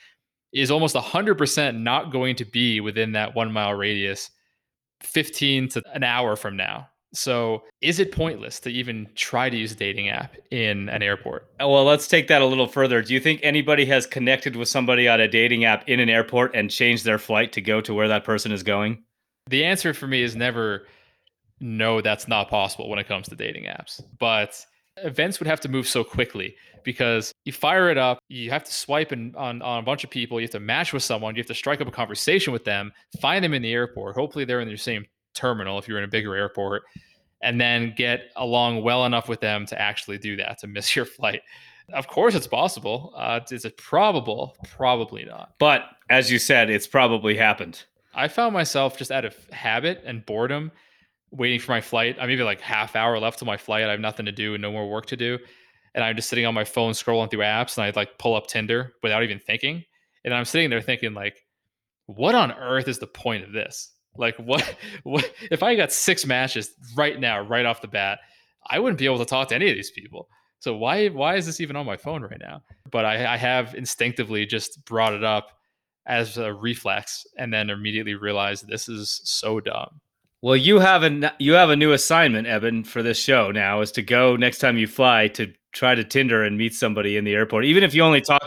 is 0.52 0.70
almost 0.70 0.94
100% 0.94 1.78
not 1.78 2.12
going 2.12 2.36
to 2.36 2.44
be 2.44 2.80
within 2.80 3.12
that 3.12 3.34
one 3.34 3.52
mile 3.52 3.74
radius 3.74 4.30
15 5.02 5.68
to 5.70 5.82
an 5.94 6.04
hour 6.04 6.36
from 6.36 6.56
now. 6.56 6.88
So 7.14 7.64
is 7.80 7.98
it 7.98 8.10
pointless 8.12 8.58
to 8.60 8.70
even 8.70 9.08
try 9.14 9.50
to 9.50 9.56
use 9.56 9.72
a 9.72 9.76
dating 9.76 10.08
app 10.08 10.36
in 10.50 10.88
an 10.88 11.02
airport? 11.02 11.48
Uh, 11.60 11.68
Well, 11.68 11.84
let's 11.84 12.08
take 12.08 12.28
that 12.28 12.42
a 12.42 12.46
little 12.46 12.66
further. 12.66 13.02
Do 13.02 13.12
you 13.12 13.20
think 13.20 13.40
anybody 13.42 13.84
has 13.86 14.06
connected 14.06 14.56
with 14.56 14.68
somebody 14.68 15.08
on 15.08 15.20
a 15.20 15.28
dating 15.28 15.64
app 15.64 15.88
in 15.88 16.00
an 16.00 16.08
airport 16.08 16.54
and 16.54 16.70
changed 16.70 17.04
their 17.04 17.18
flight 17.18 17.52
to 17.52 17.60
go 17.60 17.80
to 17.82 17.92
where 17.92 18.08
that 18.08 18.24
person 18.24 18.50
is 18.50 18.62
going? 18.62 19.02
The 19.48 19.64
answer 19.64 19.92
for 19.92 20.06
me 20.06 20.22
is 20.22 20.36
never 20.36 20.86
no, 21.60 22.00
that's 22.00 22.26
not 22.26 22.48
possible 22.48 22.88
when 22.88 22.98
it 22.98 23.06
comes 23.06 23.28
to 23.28 23.36
dating 23.36 23.64
apps. 23.64 24.02
But 24.18 24.64
events 24.96 25.38
would 25.38 25.46
have 25.46 25.60
to 25.60 25.68
move 25.68 25.86
so 25.86 26.02
quickly 26.02 26.56
because 26.84 27.32
you 27.44 27.52
fire 27.52 27.88
it 27.90 27.98
up, 27.98 28.18
you 28.28 28.50
have 28.50 28.64
to 28.64 28.72
swipe 28.72 29.12
in, 29.12 29.34
on, 29.36 29.62
on 29.62 29.78
a 29.78 29.82
bunch 29.82 30.02
of 30.02 30.10
people, 30.10 30.40
you 30.40 30.44
have 30.44 30.50
to 30.50 30.60
match 30.60 30.92
with 30.92 31.02
someone, 31.02 31.34
you 31.36 31.40
have 31.40 31.46
to 31.46 31.54
strike 31.54 31.80
up 31.80 31.86
a 31.86 31.92
conversation 31.92 32.52
with 32.52 32.64
them, 32.64 32.92
find 33.20 33.44
them 33.44 33.54
in 33.54 33.62
the 33.62 33.72
airport. 33.72 34.16
Hopefully, 34.16 34.44
they're 34.44 34.60
in 34.60 34.68
your 34.68 34.76
same 34.76 35.06
terminal 35.34 35.78
if 35.78 35.88
you're 35.88 35.98
in 35.98 36.04
a 36.04 36.08
bigger 36.08 36.34
airport, 36.34 36.82
and 37.42 37.60
then 37.60 37.94
get 37.96 38.30
along 38.36 38.82
well 38.82 39.04
enough 39.04 39.28
with 39.28 39.40
them 39.40 39.66
to 39.66 39.80
actually 39.80 40.18
do 40.18 40.36
that, 40.36 40.58
to 40.58 40.66
miss 40.68 40.94
your 40.94 41.04
flight. 41.04 41.42
Of 41.92 42.06
course, 42.06 42.34
it's 42.34 42.46
possible. 42.46 43.12
Uh, 43.16 43.40
is 43.50 43.64
it 43.64 43.76
probable? 43.76 44.56
Probably 44.70 45.24
not. 45.24 45.54
But 45.58 45.82
as 46.08 46.30
you 46.30 46.38
said, 46.38 46.70
it's 46.70 46.86
probably 46.86 47.36
happened. 47.36 47.84
I 48.14 48.28
found 48.28 48.52
myself 48.52 48.96
just 48.96 49.10
out 49.10 49.24
of 49.24 49.34
habit 49.50 50.02
and 50.04 50.24
boredom 50.24 50.70
waiting 51.30 51.58
for 51.58 51.72
my 51.72 51.80
flight. 51.80 52.16
I'm 52.20 52.28
maybe 52.28 52.42
like 52.42 52.60
half 52.60 52.94
hour 52.94 53.18
left 53.18 53.38
till 53.38 53.46
my 53.46 53.56
flight. 53.56 53.84
I 53.84 53.90
have 53.90 54.00
nothing 54.00 54.26
to 54.26 54.32
do 54.32 54.54
and 54.54 54.62
no 54.62 54.70
more 54.70 54.88
work 54.88 55.06
to 55.06 55.16
do. 55.16 55.38
And 55.94 56.04
I'm 56.04 56.14
just 56.14 56.28
sitting 56.28 56.46
on 56.46 56.54
my 56.54 56.64
phone 56.64 56.92
scrolling 56.92 57.30
through 57.30 57.40
apps 57.40 57.76
and 57.76 57.84
I'd 57.84 57.96
like 57.96 58.18
pull 58.18 58.34
up 58.34 58.46
Tinder 58.46 58.92
without 59.02 59.22
even 59.22 59.38
thinking. 59.38 59.84
And 60.24 60.32
I'm 60.32 60.44
sitting 60.44 60.70
there 60.70 60.80
thinking 60.80 61.14
like, 61.14 61.44
what 62.06 62.34
on 62.34 62.52
earth 62.52 62.88
is 62.88 62.98
the 62.98 63.06
point 63.06 63.44
of 63.44 63.52
this? 63.52 63.92
Like 64.16 64.36
what 64.36 64.76
what 65.02 65.32
if 65.50 65.62
I 65.62 65.74
got 65.74 65.92
six 65.92 66.26
matches 66.26 66.70
right 66.94 67.18
now, 67.18 67.40
right 67.40 67.66
off 67.66 67.82
the 67.82 67.88
bat, 67.88 68.20
I 68.68 68.78
wouldn't 68.78 68.98
be 68.98 69.06
able 69.06 69.18
to 69.18 69.24
talk 69.24 69.48
to 69.48 69.54
any 69.54 69.70
of 69.70 69.76
these 69.76 69.90
people. 69.90 70.28
So 70.58 70.76
why 70.76 71.08
why 71.08 71.36
is 71.36 71.46
this 71.46 71.60
even 71.60 71.76
on 71.76 71.86
my 71.86 71.96
phone 71.96 72.22
right 72.22 72.40
now? 72.40 72.62
But 72.90 73.04
I, 73.04 73.34
I 73.34 73.36
have 73.36 73.74
instinctively 73.74 74.46
just 74.46 74.84
brought 74.84 75.12
it 75.12 75.24
up 75.24 75.50
as 76.06 76.36
a 76.36 76.52
reflex 76.52 77.26
and 77.38 77.52
then 77.52 77.70
immediately 77.70 78.14
realized 78.14 78.68
this 78.68 78.88
is 78.88 79.20
so 79.24 79.60
dumb. 79.60 80.00
Well, 80.40 80.56
you 80.56 80.80
have 80.80 81.04
a 81.04 81.32
you 81.38 81.52
have 81.52 81.70
a 81.70 81.76
new 81.76 81.92
assignment, 81.92 82.48
Eben, 82.48 82.82
for 82.82 83.02
this 83.02 83.18
show 83.18 83.52
now 83.52 83.80
is 83.80 83.92
to 83.92 84.02
go 84.02 84.36
next 84.36 84.58
time 84.58 84.76
you 84.76 84.88
fly 84.88 85.28
to 85.28 85.52
try 85.72 85.94
to 85.94 86.04
Tinder 86.04 86.42
and 86.42 86.58
meet 86.58 86.74
somebody 86.74 87.16
in 87.16 87.24
the 87.24 87.34
airport. 87.34 87.64
Even 87.64 87.84
if 87.84 87.94
you 87.94 88.02
only 88.02 88.20
talk 88.20 88.42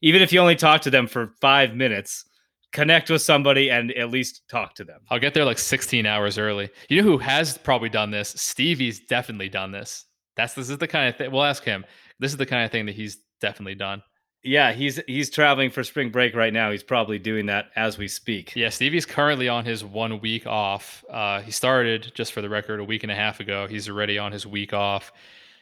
even 0.00 0.22
if 0.22 0.32
you 0.32 0.40
only 0.40 0.56
talk 0.56 0.80
to 0.82 0.90
them 0.90 1.06
for 1.06 1.34
5 1.40 1.74
minutes, 1.74 2.24
connect 2.72 3.10
with 3.10 3.22
somebody 3.22 3.70
and 3.70 3.92
at 3.92 4.10
least 4.10 4.42
talk 4.48 4.74
to 4.76 4.84
them. 4.84 5.00
I'll 5.10 5.18
get 5.18 5.34
there 5.34 5.44
like 5.44 5.58
16 5.58 6.06
hours 6.06 6.38
early. 6.38 6.70
You 6.88 7.02
know 7.02 7.08
who 7.08 7.18
has 7.18 7.58
probably 7.58 7.88
done 7.88 8.10
this? 8.10 8.30
Stevie's 8.30 9.00
definitely 9.00 9.48
done 9.48 9.72
this. 9.72 10.04
That's 10.36 10.54
this 10.54 10.70
is 10.70 10.78
the 10.78 10.88
kind 10.88 11.08
of 11.08 11.16
thing. 11.16 11.30
We'll 11.30 11.44
ask 11.44 11.64
him. 11.64 11.84
This 12.18 12.30
is 12.30 12.36
the 12.36 12.46
kind 12.46 12.64
of 12.64 12.70
thing 12.70 12.86
that 12.86 12.94
he's 12.94 13.18
definitely 13.40 13.74
done. 13.74 14.02
Yeah, 14.42 14.72
he's 14.72 14.98
he's 15.06 15.28
traveling 15.28 15.70
for 15.70 15.84
spring 15.84 16.10
break 16.10 16.34
right 16.34 16.52
now. 16.52 16.70
He's 16.70 16.82
probably 16.82 17.18
doing 17.18 17.46
that 17.46 17.66
as 17.76 17.98
we 17.98 18.08
speak. 18.08 18.56
Yeah, 18.56 18.70
Stevie's 18.70 19.04
currently 19.04 19.48
on 19.50 19.66
his 19.66 19.84
one 19.84 20.18
week 20.20 20.46
off. 20.46 21.04
Uh, 21.10 21.42
he 21.42 21.50
started, 21.50 22.12
just 22.14 22.32
for 22.32 22.40
the 22.40 22.48
record, 22.48 22.80
a 22.80 22.84
week 22.84 23.02
and 23.02 23.12
a 23.12 23.14
half 23.14 23.40
ago. 23.40 23.66
He's 23.66 23.88
already 23.88 24.18
on 24.18 24.32
his 24.32 24.46
week 24.46 24.72
off. 24.72 25.12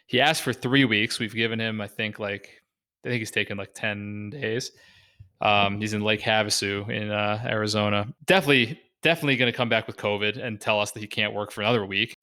He 0.06 0.20
asked 0.20 0.42
for 0.42 0.52
three 0.52 0.84
weeks. 0.84 1.18
We've 1.18 1.34
given 1.34 1.58
him, 1.58 1.80
I 1.80 1.88
think, 1.88 2.20
like 2.20 2.62
I 3.04 3.08
think 3.08 3.18
he's 3.18 3.32
taken 3.32 3.58
like 3.58 3.74
ten 3.74 4.30
days. 4.30 4.70
Um, 5.40 5.80
he's 5.80 5.92
in 5.92 6.02
Lake 6.02 6.20
Havasu 6.20 6.88
in 6.90 7.10
uh, 7.10 7.42
Arizona. 7.44 8.06
Definitely, 8.26 8.80
definitely 9.02 9.36
going 9.36 9.50
to 9.50 9.56
come 9.56 9.68
back 9.68 9.86
with 9.86 9.96
COVID 9.96 10.42
and 10.42 10.60
tell 10.60 10.80
us 10.80 10.90
that 10.92 11.00
he 11.00 11.06
can't 11.06 11.34
work 11.34 11.52
for 11.52 11.62
another 11.62 11.86
week. 11.86 12.16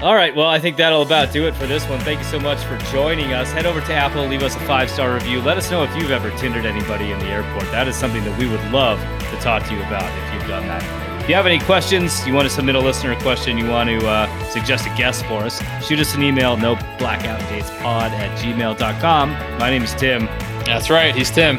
All 0.00 0.14
right, 0.14 0.34
well, 0.34 0.46
I 0.46 0.60
think 0.60 0.76
that'll 0.76 1.02
about 1.02 1.32
do 1.32 1.48
it 1.48 1.56
for 1.56 1.66
this 1.66 1.84
one. 1.88 1.98
Thank 2.00 2.20
you 2.20 2.24
so 2.24 2.38
much 2.38 2.62
for 2.64 2.78
joining 2.92 3.32
us. 3.32 3.50
Head 3.50 3.66
over 3.66 3.80
to 3.80 3.92
Apple, 3.92 4.24
leave 4.26 4.44
us 4.44 4.54
a 4.54 4.60
five 4.60 4.88
star 4.88 5.12
review. 5.12 5.40
Let 5.40 5.56
us 5.56 5.72
know 5.72 5.82
if 5.82 5.96
you've 5.96 6.12
ever 6.12 6.30
Tindered 6.38 6.66
anybody 6.66 7.10
in 7.10 7.18
the 7.18 7.26
airport. 7.26 7.64
That 7.72 7.88
is 7.88 7.96
something 7.96 8.22
that 8.22 8.38
we 8.38 8.48
would 8.48 8.62
love 8.70 9.00
to 9.00 9.36
talk 9.40 9.64
to 9.64 9.74
you 9.74 9.80
about 9.80 10.04
if 10.04 10.34
you've 10.34 10.48
done 10.48 10.68
that. 10.68 11.08
If 11.20 11.28
you 11.28 11.34
have 11.34 11.46
any 11.46 11.58
questions, 11.58 12.24
you 12.28 12.32
want 12.32 12.48
to 12.48 12.54
submit 12.54 12.76
a 12.76 12.80
listener 12.80 13.16
question, 13.16 13.58
you 13.58 13.68
want 13.68 13.90
to 13.90 14.06
uh, 14.06 14.44
suggest 14.50 14.86
a 14.86 14.90
guest 14.90 15.26
for 15.26 15.42
us, 15.42 15.60
shoot 15.84 15.98
us 15.98 16.14
an 16.14 16.22
email, 16.22 16.56
no 16.56 16.76
blackout 16.96 17.40
dates 17.48 17.70
pod 17.82 18.12
at 18.12 18.38
gmail.com. 18.38 19.30
My 19.58 19.68
name 19.68 19.82
is 19.82 19.94
Tim. 19.94 20.26
That's 20.64 20.90
right. 20.90 21.12
He's 21.12 21.30
Tim. 21.30 21.58